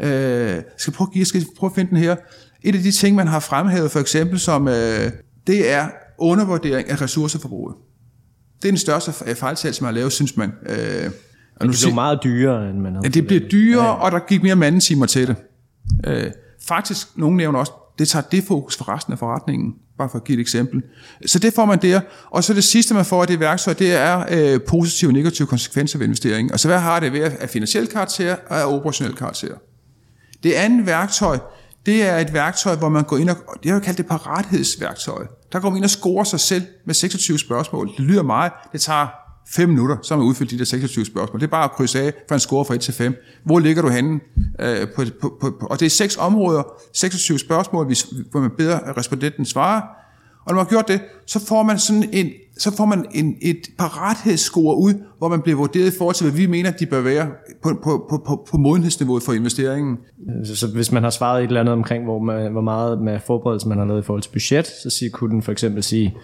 Øh, 0.00 0.62
skal 0.78 0.92
prøve, 0.92 1.10
jeg 1.16 1.26
skal 1.26 1.46
prøve 1.58 1.70
at 1.70 1.74
finde 1.74 1.90
den 1.90 1.98
her. 1.98 2.16
Et 2.62 2.74
af 2.74 2.82
de 2.82 2.90
ting, 2.90 3.16
man 3.16 3.26
har 3.26 3.40
fremhævet 3.40 3.90
for 3.90 4.00
eksempel, 4.00 4.40
som 4.40 4.68
øh, 4.68 5.12
det 5.46 5.72
er 5.72 5.88
undervurdering 6.18 6.90
af 6.90 7.00
ressourceforbruget. 7.02 7.76
Det 8.62 8.68
er 8.68 8.72
den 8.72 8.78
største 8.78 9.12
fejltagelse, 9.34 9.82
man 9.82 9.86
har 9.86 9.92
lavet, 9.92 10.12
synes 10.12 10.36
man. 10.36 10.52
Øh, 10.66 11.10
og 11.56 11.66
nu 11.66 11.72
det 11.72 11.80
blev 11.84 11.94
meget 11.94 12.20
dyrere, 12.24 12.70
end 12.70 12.78
man 12.78 12.92
havde. 12.92 13.06
Ja, 13.06 13.08
det 13.08 13.26
bliver 13.26 13.48
dyrere, 13.48 13.86
ja. 13.86 13.92
og 13.92 14.12
der 14.12 14.18
gik 14.18 14.42
mere 14.42 14.56
mandetimer 14.56 15.06
til 15.06 15.28
det. 15.28 15.36
Øh, 16.06 16.30
faktisk, 16.68 17.08
nogen 17.16 17.36
nævner 17.36 17.58
også, 17.58 17.72
det 17.98 18.08
tager 18.08 18.22
det 18.22 18.44
fokus 18.44 18.76
for 18.76 18.88
resten 18.88 19.12
af 19.12 19.18
forretningen. 19.18 19.74
Bare 19.98 20.08
for 20.08 20.18
at 20.18 20.24
give 20.24 20.36
et 20.36 20.40
eksempel. 20.40 20.82
Så 21.26 21.38
det 21.38 21.54
får 21.54 21.64
man 21.64 21.82
der. 21.82 22.00
Og 22.30 22.44
så 22.44 22.54
det 22.54 22.64
sidste, 22.64 22.94
man 22.94 23.04
får 23.04 23.22
af 23.22 23.28
det 23.28 23.40
værktøj, 23.40 23.74
det 23.74 23.94
er 23.94 24.24
øh, 24.30 24.60
positive 24.68 25.08
og 25.08 25.12
negative 25.12 25.48
konsekvenser 25.48 25.98
ved 25.98 26.06
investeringen. 26.06 26.52
Og 26.52 26.60
så 26.60 26.68
hvad 26.68 26.78
har 26.78 27.00
det 27.00 27.12
ved 27.12 27.20
af 27.20 27.50
finansiel 27.50 27.86
karakter 27.86 28.36
og 28.48 28.60
af 28.60 28.64
operationel 28.74 29.14
karakter? 29.14 29.54
Det 30.42 30.52
andet 30.52 30.86
værktøj, 30.86 31.38
det 31.86 32.02
er 32.02 32.18
et 32.18 32.32
værktøj, 32.32 32.76
hvor 32.76 32.88
man 32.88 33.04
går 33.04 33.16
ind 33.16 33.30
og, 33.30 33.36
det 33.62 33.70
har 33.70 33.76
jeg 33.76 33.82
kaldt 33.82 33.98
det 33.98 34.06
parathedsværktøj. 34.06 35.26
Der 35.52 35.60
går 35.60 35.70
man 35.70 35.76
ind 35.76 35.84
og 35.84 35.90
scorer 35.90 36.24
sig 36.24 36.40
selv 36.40 36.62
med 36.86 36.94
26 36.94 37.38
spørgsmål. 37.38 37.88
Det 37.96 38.00
lyder 38.00 38.22
meget. 38.22 38.52
Det 38.72 38.80
tager 38.80 39.25
5 39.48 39.68
minutter, 39.68 39.96
så 40.02 40.14
har 40.14 40.18
man 40.18 40.28
udfyldt 40.28 40.50
de 40.50 40.58
der 40.58 40.64
26 40.64 41.04
spørgsmål. 41.04 41.40
Det 41.40 41.46
er 41.46 41.50
bare 41.50 41.64
at 41.64 41.72
krydse 41.72 42.00
af 42.00 42.12
for 42.28 42.34
en 42.34 42.40
score 42.40 42.64
fra 42.64 42.74
1 42.74 42.80
til 42.80 42.94
5. 42.94 43.14
Hvor 43.44 43.58
ligger 43.58 43.82
du 43.82 43.88
henne? 43.88 44.20
Øh, 44.60 44.86
på, 44.96 45.02
på, 45.20 45.38
på, 45.40 45.66
og 45.70 45.80
det 45.80 45.86
er 45.86 45.90
seks 45.90 46.16
områder, 46.16 46.62
26 46.92 47.38
spørgsmål, 47.38 47.86
hvor 48.30 48.40
man 48.40 48.50
beder 48.58 48.98
respondenten 48.98 49.44
svare. 49.44 49.82
Og 50.46 50.52
når 50.52 50.54
man 50.54 50.64
har 50.64 50.70
gjort 50.70 50.88
det, 50.88 51.00
så 51.26 51.46
får 51.46 51.62
man 51.62 51.78
sådan 51.78 52.04
en, 52.12 52.30
så 52.58 52.76
får 52.76 52.84
man 52.84 53.06
en, 53.14 53.36
et 53.42 53.56
parathedsscore 53.78 54.76
ud, 54.76 54.94
hvor 55.18 55.28
man 55.28 55.42
bliver 55.42 55.56
vurderet 55.56 55.94
i 55.94 55.98
forhold 55.98 56.14
til, 56.14 56.30
hvad 56.30 56.36
vi 56.36 56.46
mener, 56.46 56.70
de 56.70 56.86
bør 56.86 57.00
være 57.00 57.28
på, 57.62 57.68
på, 57.84 58.06
på, 58.10 58.22
på, 58.26 58.46
på 58.50 58.56
modenhedsniveauet 58.56 59.22
for 59.22 59.32
investeringen. 59.32 59.98
Så 60.44 60.66
hvis 60.74 60.92
man 60.92 61.02
har 61.02 61.10
svaret 61.10 61.42
et 61.42 61.46
eller 61.46 61.60
andet 61.60 61.72
omkring, 61.72 62.04
hvor, 62.04 62.18
man, 62.18 62.52
hvor 62.52 62.60
meget 62.60 63.02
med 63.02 63.20
forberedelse 63.26 63.68
man 63.68 63.78
har 63.78 63.84
lavet 63.84 64.02
i 64.02 64.04
forhold 64.04 64.22
til 64.22 64.30
budget, 64.30 64.66
så 64.66 64.90
siger, 64.90 65.10
kunne 65.10 65.30
den 65.30 65.42
for 65.42 65.52
eksempel 65.52 65.82
sige, 65.82 66.16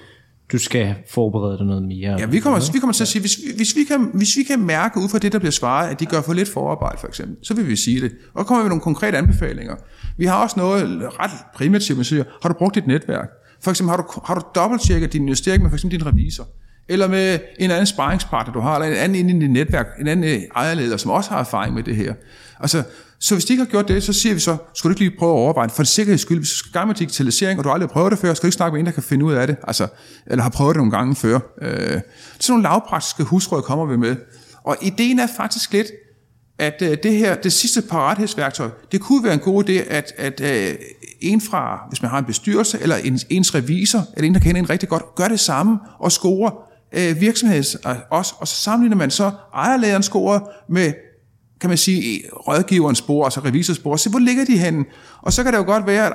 du 0.52 0.58
skal 0.58 0.94
forberede 1.10 1.58
dig 1.58 1.66
noget 1.66 1.82
mere. 1.82 2.16
Ja, 2.18 2.26
vi 2.26 2.40
kommer, 2.40 2.72
vi 2.72 2.78
kommer 2.78 2.92
til 2.92 3.04
at 3.04 3.08
sige, 3.08 3.20
hvis, 3.20 3.38
hvis, 3.56 3.76
vi 3.76 3.84
kan, 3.84 4.10
hvis 4.14 4.36
vi 4.36 4.42
kan 4.42 4.60
mærke 4.60 5.00
ud 5.00 5.08
fra 5.08 5.18
det, 5.18 5.32
der 5.32 5.38
bliver 5.38 5.52
svaret, 5.52 5.90
at 5.90 6.00
de 6.00 6.06
gør 6.06 6.20
for 6.22 6.32
lidt 6.32 6.48
forarbejde, 6.48 6.98
for 7.00 7.08
eksempel, 7.08 7.36
så 7.42 7.54
vil 7.54 7.68
vi 7.68 7.76
sige 7.76 8.00
det. 8.00 8.12
Og 8.34 8.46
kommer 8.46 8.62
vi 8.62 8.64
med 8.64 8.70
nogle 8.70 8.82
konkrete 8.82 9.18
anbefalinger. 9.18 9.76
Vi 10.18 10.26
har 10.26 10.42
også 10.42 10.54
noget 10.58 11.02
ret 11.20 11.30
primitivt, 11.54 11.98
man 11.98 12.04
siger, 12.04 12.24
har 12.42 12.48
du 12.48 12.54
brugt 12.58 12.74
dit 12.74 12.86
netværk? 12.86 13.28
For 13.62 13.70
eksempel, 13.70 13.90
har 13.90 13.96
du, 13.96 14.20
har 14.24 14.34
du 14.34 14.42
dobbelttjekket 14.54 15.12
din 15.12 15.22
investering 15.22 15.62
med 15.62 15.70
for 15.70 15.76
eksempel 15.76 15.98
din 15.98 16.06
revisor? 16.06 16.48
Eller 16.92 17.08
med 17.08 17.38
en 17.58 17.70
anden 17.70 17.86
sparringspartner, 17.86 18.52
du 18.52 18.60
har, 18.60 18.74
eller 18.78 18.96
en 18.96 19.02
anden 19.02 19.18
inde 19.18 19.36
i 19.36 19.40
dit 19.40 19.50
netværk, 19.50 19.86
en 20.00 20.08
anden 20.08 20.30
øh, 20.30 20.42
ejerleder, 20.56 20.96
som 20.96 21.10
også 21.10 21.30
har 21.30 21.40
erfaring 21.40 21.74
med 21.74 21.82
det 21.82 21.96
her. 21.96 22.14
Altså, 22.60 22.82
så 23.20 23.34
hvis 23.34 23.44
de 23.44 23.52
ikke 23.52 23.64
har 23.64 23.70
gjort 23.70 23.88
det, 23.88 24.02
så 24.02 24.12
siger 24.12 24.34
vi 24.34 24.40
så, 24.40 24.56
skulle 24.74 24.90
du 24.90 24.92
ikke 24.94 25.10
lige 25.10 25.18
prøve 25.18 25.32
at 25.32 25.36
overveje 25.36 25.68
for 25.68 25.82
en 25.82 25.86
sikkerheds 25.86 26.20
skyld, 26.20 26.38
hvis 26.38 26.50
du 26.50 26.56
skal 26.56 26.72
gang 26.72 26.86
med 26.86 26.94
digitalisering, 26.94 27.58
og 27.58 27.64
du 27.64 27.70
aldrig 27.70 27.88
har 27.88 27.92
prøvet 27.92 28.10
det 28.10 28.18
før, 28.18 28.34
skal 28.34 28.42
du 28.42 28.46
ikke 28.46 28.56
snakke 28.56 28.72
med 28.72 28.80
en, 28.80 28.86
der 28.86 28.92
kan 28.92 29.02
finde 29.02 29.24
ud 29.24 29.32
af 29.32 29.46
det, 29.46 29.56
altså, 29.66 29.86
eller 30.26 30.42
har 30.42 30.50
prøvet 30.50 30.74
det 30.74 30.76
nogle 30.76 30.90
gange 30.90 31.14
før. 31.14 31.38
Øh, 31.62 31.70
sådan 31.78 32.00
nogle 32.48 32.62
lavpraktiske 32.62 33.22
husråd 33.22 33.62
kommer 33.62 33.86
vi 33.86 33.96
med. 33.96 34.16
Og 34.64 34.76
ideen 34.82 35.18
er 35.18 35.26
faktisk 35.36 35.72
lidt, 35.72 35.86
at 36.58 36.82
øh, 36.82 36.96
det 37.02 37.12
her, 37.12 37.34
det 37.34 37.52
sidste 37.52 37.82
parathedsværktøj, 37.82 38.68
det 38.92 39.00
kunne 39.00 39.24
være 39.24 39.34
en 39.34 39.40
god 39.40 39.64
idé, 39.64 39.72
at, 39.72 40.12
at 40.18 40.40
øh, 40.40 40.74
en 41.20 41.40
fra, 41.40 41.86
hvis 41.88 42.02
man 42.02 42.10
har 42.10 42.18
en 42.18 42.24
bestyrelse, 42.24 42.78
eller 42.80 42.96
en, 42.96 43.18
ens 43.30 43.54
revisor, 43.54 44.04
eller 44.16 44.28
en, 44.28 44.34
der 44.34 44.40
kender 44.40 44.60
en 44.60 44.70
rigtig 44.70 44.88
godt, 44.88 45.02
gør 45.16 45.28
det 45.28 45.40
samme 45.40 45.78
og 45.98 46.12
score 46.12 46.52
øh, 46.92 47.20
virksomheds 47.20 47.76
også, 48.10 48.34
og 48.38 48.48
så 48.48 48.56
sammenligner 48.56 48.96
man 48.96 49.10
så 49.10 49.30
ejerlederen 49.54 50.02
score 50.02 50.40
med 50.68 50.92
kan 51.62 51.68
man 51.68 51.78
sige, 51.78 52.22
rådgiverens 52.32 52.98
spor, 52.98 53.24
altså 53.24 53.40
revisorspor, 53.40 53.96
se 53.96 54.10
hvor 54.10 54.18
ligger 54.18 54.44
de 54.44 54.58
henne? 54.58 54.84
Og 55.22 55.32
så 55.32 55.42
kan 55.42 55.52
det 55.52 55.58
jo 55.58 55.64
godt 55.64 55.86
være, 55.86 56.06
at 56.06 56.12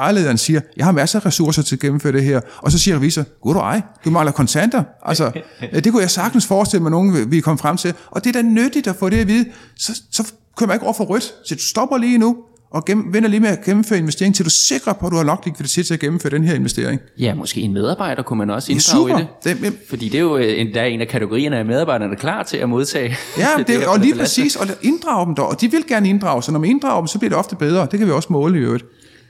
ejerlederen 0.00 0.38
siger, 0.38 0.60
jeg 0.76 0.84
har 0.84 0.92
masser 0.92 1.20
af 1.20 1.26
ressourcer 1.26 1.62
til 1.62 1.76
at 1.76 1.80
gennemføre 1.80 2.12
det 2.12 2.24
her, 2.24 2.40
og 2.56 2.72
så 2.72 2.78
siger 2.78 2.96
revisor, 2.96 3.24
god 3.42 3.54
du 3.54 3.60
ej, 3.60 3.82
du 4.04 4.10
mangler 4.10 4.32
kontanter. 4.32 4.84
Altså, 5.04 5.32
det 5.84 5.92
kunne 5.92 6.02
jeg 6.02 6.10
sagtens 6.10 6.46
forestille 6.46 6.82
mig, 6.82 6.90
nogen 6.90 7.30
vi 7.30 7.40
kom 7.40 7.58
frem 7.58 7.76
til, 7.76 7.94
og 8.10 8.24
det 8.24 8.36
er 8.36 8.42
da 8.42 8.48
nyttigt 8.48 8.86
at 8.86 8.96
få 8.96 9.08
det 9.08 9.20
at 9.20 9.26
vide, 9.26 9.46
så, 9.76 10.02
så 10.10 10.32
kører 10.56 10.66
man 10.66 10.74
ikke 10.74 10.84
over 10.84 10.94
for 10.94 11.04
rødt, 11.04 11.34
så 11.44 11.54
du 11.54 11.60
stopper 11.60 11.98
lige 11.98 12.18
nu, 12.18 12.36
og 12.70 12.84
gennem, 12.84 13.14
venter 13.14 13.30
lige 13.30 13.40
med 13.40 13.48
at 13.48 13.64
gennemføre 13.64 13.98
investering, 13.98 14.34
til 14.34 14.44
du 14.44 14.48
er 14.48 14.50
sikker 14.50 14.92
på, 14.92 15.06
at 15.06 15.12
du 15.12 15.16
har 15.16 15.24
nok 15.24 15.46
likviditet 15.46 15.86
til 15.86 15.94
at 15.94 16.00
gennemføre 16.00 16.30
den 16.30 16.44
her 16.44 16.54
investering. 16.54 17.00
Ja, 17.18 17.34
måske 17.34 17.60
en 17.60 17.72
medarbejder 17.72 18.22
kunne 18.22 18.38
man 18.38 18.50
også 18.50 18.72
inddrage 18.72 19.20
i 19.20 19.26
det. 19.44 19.62
det 19.62 19.74
Fordi 19.88 20.08
det 20.08 20.18
er 20.18 20.22
jo 20.22 20.36
øh, 20.36 20.60
en, 20.60 20.74
der 20.74 20.80
er 20.80 20.84
en 20.84 21.00
af 21.00 21.08
kategorierne 21.08 21.56
af 21.56 21.64
medarbejderne, 21.64 22.10
der 22.10 22.16
er 22.16 22.20
klar 22.20 22.42
til 22.42 22.56
at 22.56 22.68
modtage. 22.68 23.16
Ja, 23.38 23.46
det, 23.58 23.66
det 23.66 23.86
og 23.86 23.98
lige 23.98 24.14
præcis, 24.14 24.56
og 24.56 24.66
inddrage 24.82 25.26
dem 25.26 25.34
der, 25.34 25.42
og 25.42 25.60
de 25.60 25.70
vil 25.70 25.86
gerne 25.88 26.08
inddrage, 26.08 26.42
så 26.42 26.52
når 26.52 26.58
man 26.58 26.70
inddrager 26.70 27.00
dem, 27.00 27.06
så 27.06 27.18
bliver 27.18 27.30
det 27.30 27.38
ofte 27.38 27.56
bedre. 27.56 27.88
Det 27.90 27.98
kan 27.98 28.08
vi 28.08 28.12
også 28.12 28.32
måle 28.32 28.58
i 28.58 28.62
øvrigt. 28.62 28.84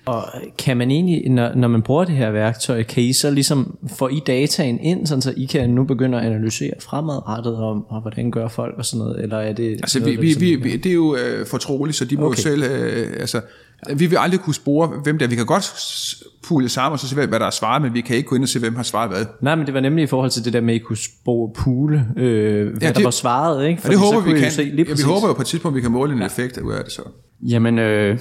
Og 0.07 0.25
kan 0.59 0.77
man 0.77 0.91
egentlig, 0.91 1.31
når, 1.31 1.55
når 1.55 1.69
man 1.69 1.83
bruger 1.83 2.05
det 2.05 2.15
her 2.15 2.31
værktøj, 2.31 2.83
kan 2.83 3.03
I 3.03 3.13
så 3.13 3.31
ligesom 3.31 3.79
få 3.99 4.09
I 4.09 4.21
dataen 4.27 4.81
ind, 4.81 5.07
sådan 5.07 5.23
så 5.23 5.35
I 5.37 5.45
kan 5.45 5.71
nu 5.71 5.85
begynde 5.85 6.21
at 6.21 6.27
analysere 6.27 6.73
fremadrettet 6.81 7.57
om, 7.57 7.85
og 7.89 8.01
hvordan 8.01 8.31
gør 8.31 8.49
folk 8.49 8.75
og 8.79 8.85
sådan 8.85 8.99
noget, 8.99 9.23
eller 9.23 9.37
er 9.37 9.53
det 9.53 9.73
Altså 9.73 10.01
noget, 10.01 10.23
vi, 10.23 10.27
vi, 10.27 10.35
vi, 10.41 10.55
vi, 10.55 10.77
det 10.77 10.91
er 10.91 10.95
jo 10.95 11.17
øh, 11.17 11.47
fortroligt, 11.47 11.97
så 11.97 12.05
de 12.05 12.17
må 12.17 12.27
okay. 12.27 12.37
selv, 12.37 12.63
øh, 12.63 13.07
altså 13.21 13.41
vi 13.97 14.07
vil 14.07 14.17
aldrig 14.17 14.41
kunne 14.41 14.55
spore, 14.55 14.89
hvem 15.03 15.19
det 15.19 15.25
er. 15.25 15.29
Vi 15.29 15.37
kan 15.37 15.47
godt 15.47 15.75
pule 16.49 16.69
sammen 16.69 16.93
og 16.93 16.99
så 16.99 17.09
se, 17.09 17.15
hvad 17.15 17.29
der 17.29 17.47
er 17.47 17.51
svaret, 17.51 17.83
men 17.83 17.95
vi 17.95 18.01
kan 18.01 18.17
ikke 18.17 18.29
gå 18.29 18.35
ind 18.35 18.43
og 18.43 18.49
se, 18.49 18.59
hvem 18.59 18.77
har 18.77 18.83
svaret 18.83 19.11
hvad. 19.11 19.25
Nej, 19.41 19.55
men 19.55 19.67
det 19.67 19.75
var 19.75 19.81
nemlig 19.81 20.03
i 20.03 20.07
forhold 20.07 20.31
til 20.31 20.45
det 20.45 20.53
der 20.53 20.61
med, 20.61 20.75
at 20.75 20.81
I 20.81 20.85
kunne 20.85 20.97
spore 20.97 21.51
pule, 21.57 22.07
øh, 22.17 22.69
hvad 22.71 22.81
ja, 22.83 22.89
det, 22.89 22.97
der 22.97 23.03
var 23.03 23.11
svaret. 23.11 23.69
Ikke? 23.69 23.83
Fordi 23.83 23.95
ja, 23.95 24.01
det 24.01 24.15
håber 24.15 24.33
vi 24.33 24.41
kan. 24.41 24.51
Se, 24.51 24.63
lige 24.63 24.87
ja, 24.89 24.95
vi 24.95 25.03
håber 25.03 25.29
jo 25.29 25.33
på 25.33 25.43
et 25.43 25.47
tidspunkt, 25.47 25.77
vi 25.77 25.81
kan 25.81 25.91
måle 25.91 26.13
en 26.13 26.19
ja. 26.19 26.27
effekt 26.27 26.59
ud 26.59 26.73
af 26.73 26.85
det 26.85 26.93
så. 26.93 27.03
Jamen, 27.43 27.79
øh, 27.79 28.19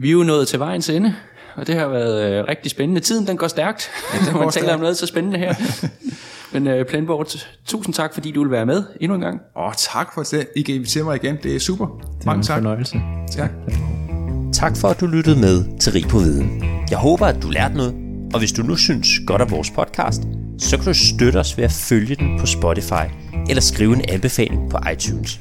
vi 0.00 0.08
er 0.08 0.12
jo 0.12 0.22
nået 0.22 0.48
til 0.48 0.58
vejens 0.58 0.88
ende 0.88 1.14
og 1.56 1.66
det 1.66 1.74
har 1.74 1.88
været 1.88 2.32
øh, 2.32 2.44
rigtig 2.48 2.70
spændende. 2.70 3.00
Tiden 3.00 3.26
den 3.26 3.36
går 3.36 3.48
stærkt, 3.48 3.90
ja, 4.14 4.32
når 4.32 4.40
man 4.44 4.50
taler 4.50 4.74
om 4.74 4.80
noget 4.80 4.96
så 4.96 5.06
spændende 5.06 5.38
her. 5.38 5.54
Men 6.52 6.66
øh, 6.66 6.86
Planboard, 6.86 7.26
tusind 7.66 7.94
tak, 7.94 8.14
fordi 8.14 8.32
du 8.32 8.42
vil 8.42 8.50
være 8.50 8.66
med 8.66 8.84
endnu 9.00 9.14
en 9.14 9.20
gang. 9.20 9.40
Og 9.56 9.76
tak 9.76 10.14
for 10.14 10.22
det. 10.22 10.46
I 10.56 10.62
kan 10.62 10.74
invitere 10.74 11.04
mig 11.04 11.24
igen. 11.24 11.36
Det 11.42 11.56
er 11.56 11.60
super. 11.60 11.86
Det 12.18 12.26
Mange 12.26 12.42
tak. 12.42 12.56
fornøjelse. 12.56 12.96
Tak. 13.32 13.50
Tak 14.52 14.76
for, 14.76 14.88
at 14.88 15.00
du 15.00 15.06
lyttede 15.06 15.40
med 15.40 15.78
til 15.78 15.92
Rig 15.92 16.04
på 16.08 16.18
Viden. 16.18 16.64
Jeg 16.90 16.98
håber, 16.98 17.26
at 17.26 17.42
du 17.42 17.50
lærte 17.50 17.76
noget, 17.76 17.94
og 18.32 18.38
hvis 18.38 18.52
du 18.52 18.62
nu 18.62 18.76
synes 18.76 19.08
godt 19.26 19.42
af 19.42 19.50
vores 19.50 19.70
podcast, 19.70 20.22
så 20.58 20.76
kan 20.76 20.86
du 20.86 20.94
støtte 20.94 21.36
os 21.36 21.56
ved 21.56 21.64
at 21.64 21.72
følge 21.72 22.14
den 22.14 22.40
på 22.40 22.46
Spotify 22.46 23.06
eller 23.48 23.60
skrive 23.60 23.94
en 23.94 24.04
anbefaling 24.08 24.70
på 24.70 24.78
iTunes. 24.92 25.40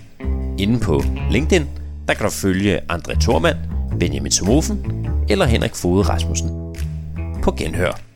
Inden 0.57 0.79
på 0.79 1.03
LinkedIn, 1.31 1.67
der 2.07 2.13
kan 2.13 2.25
du 2.25 2.31
følge 2.31 2.79
André 2.91 3.19
Thormand, 3.19 3.57
Benjamin 3.99 4.31
Somofen 4.31 5.05
eller 5.29 5.45
Henrik 5.45 5.75
Fode 5.75 6.01
Rasmussen. 6.01 6.75
På 7.43 7.51
genhør. 7.51 8.08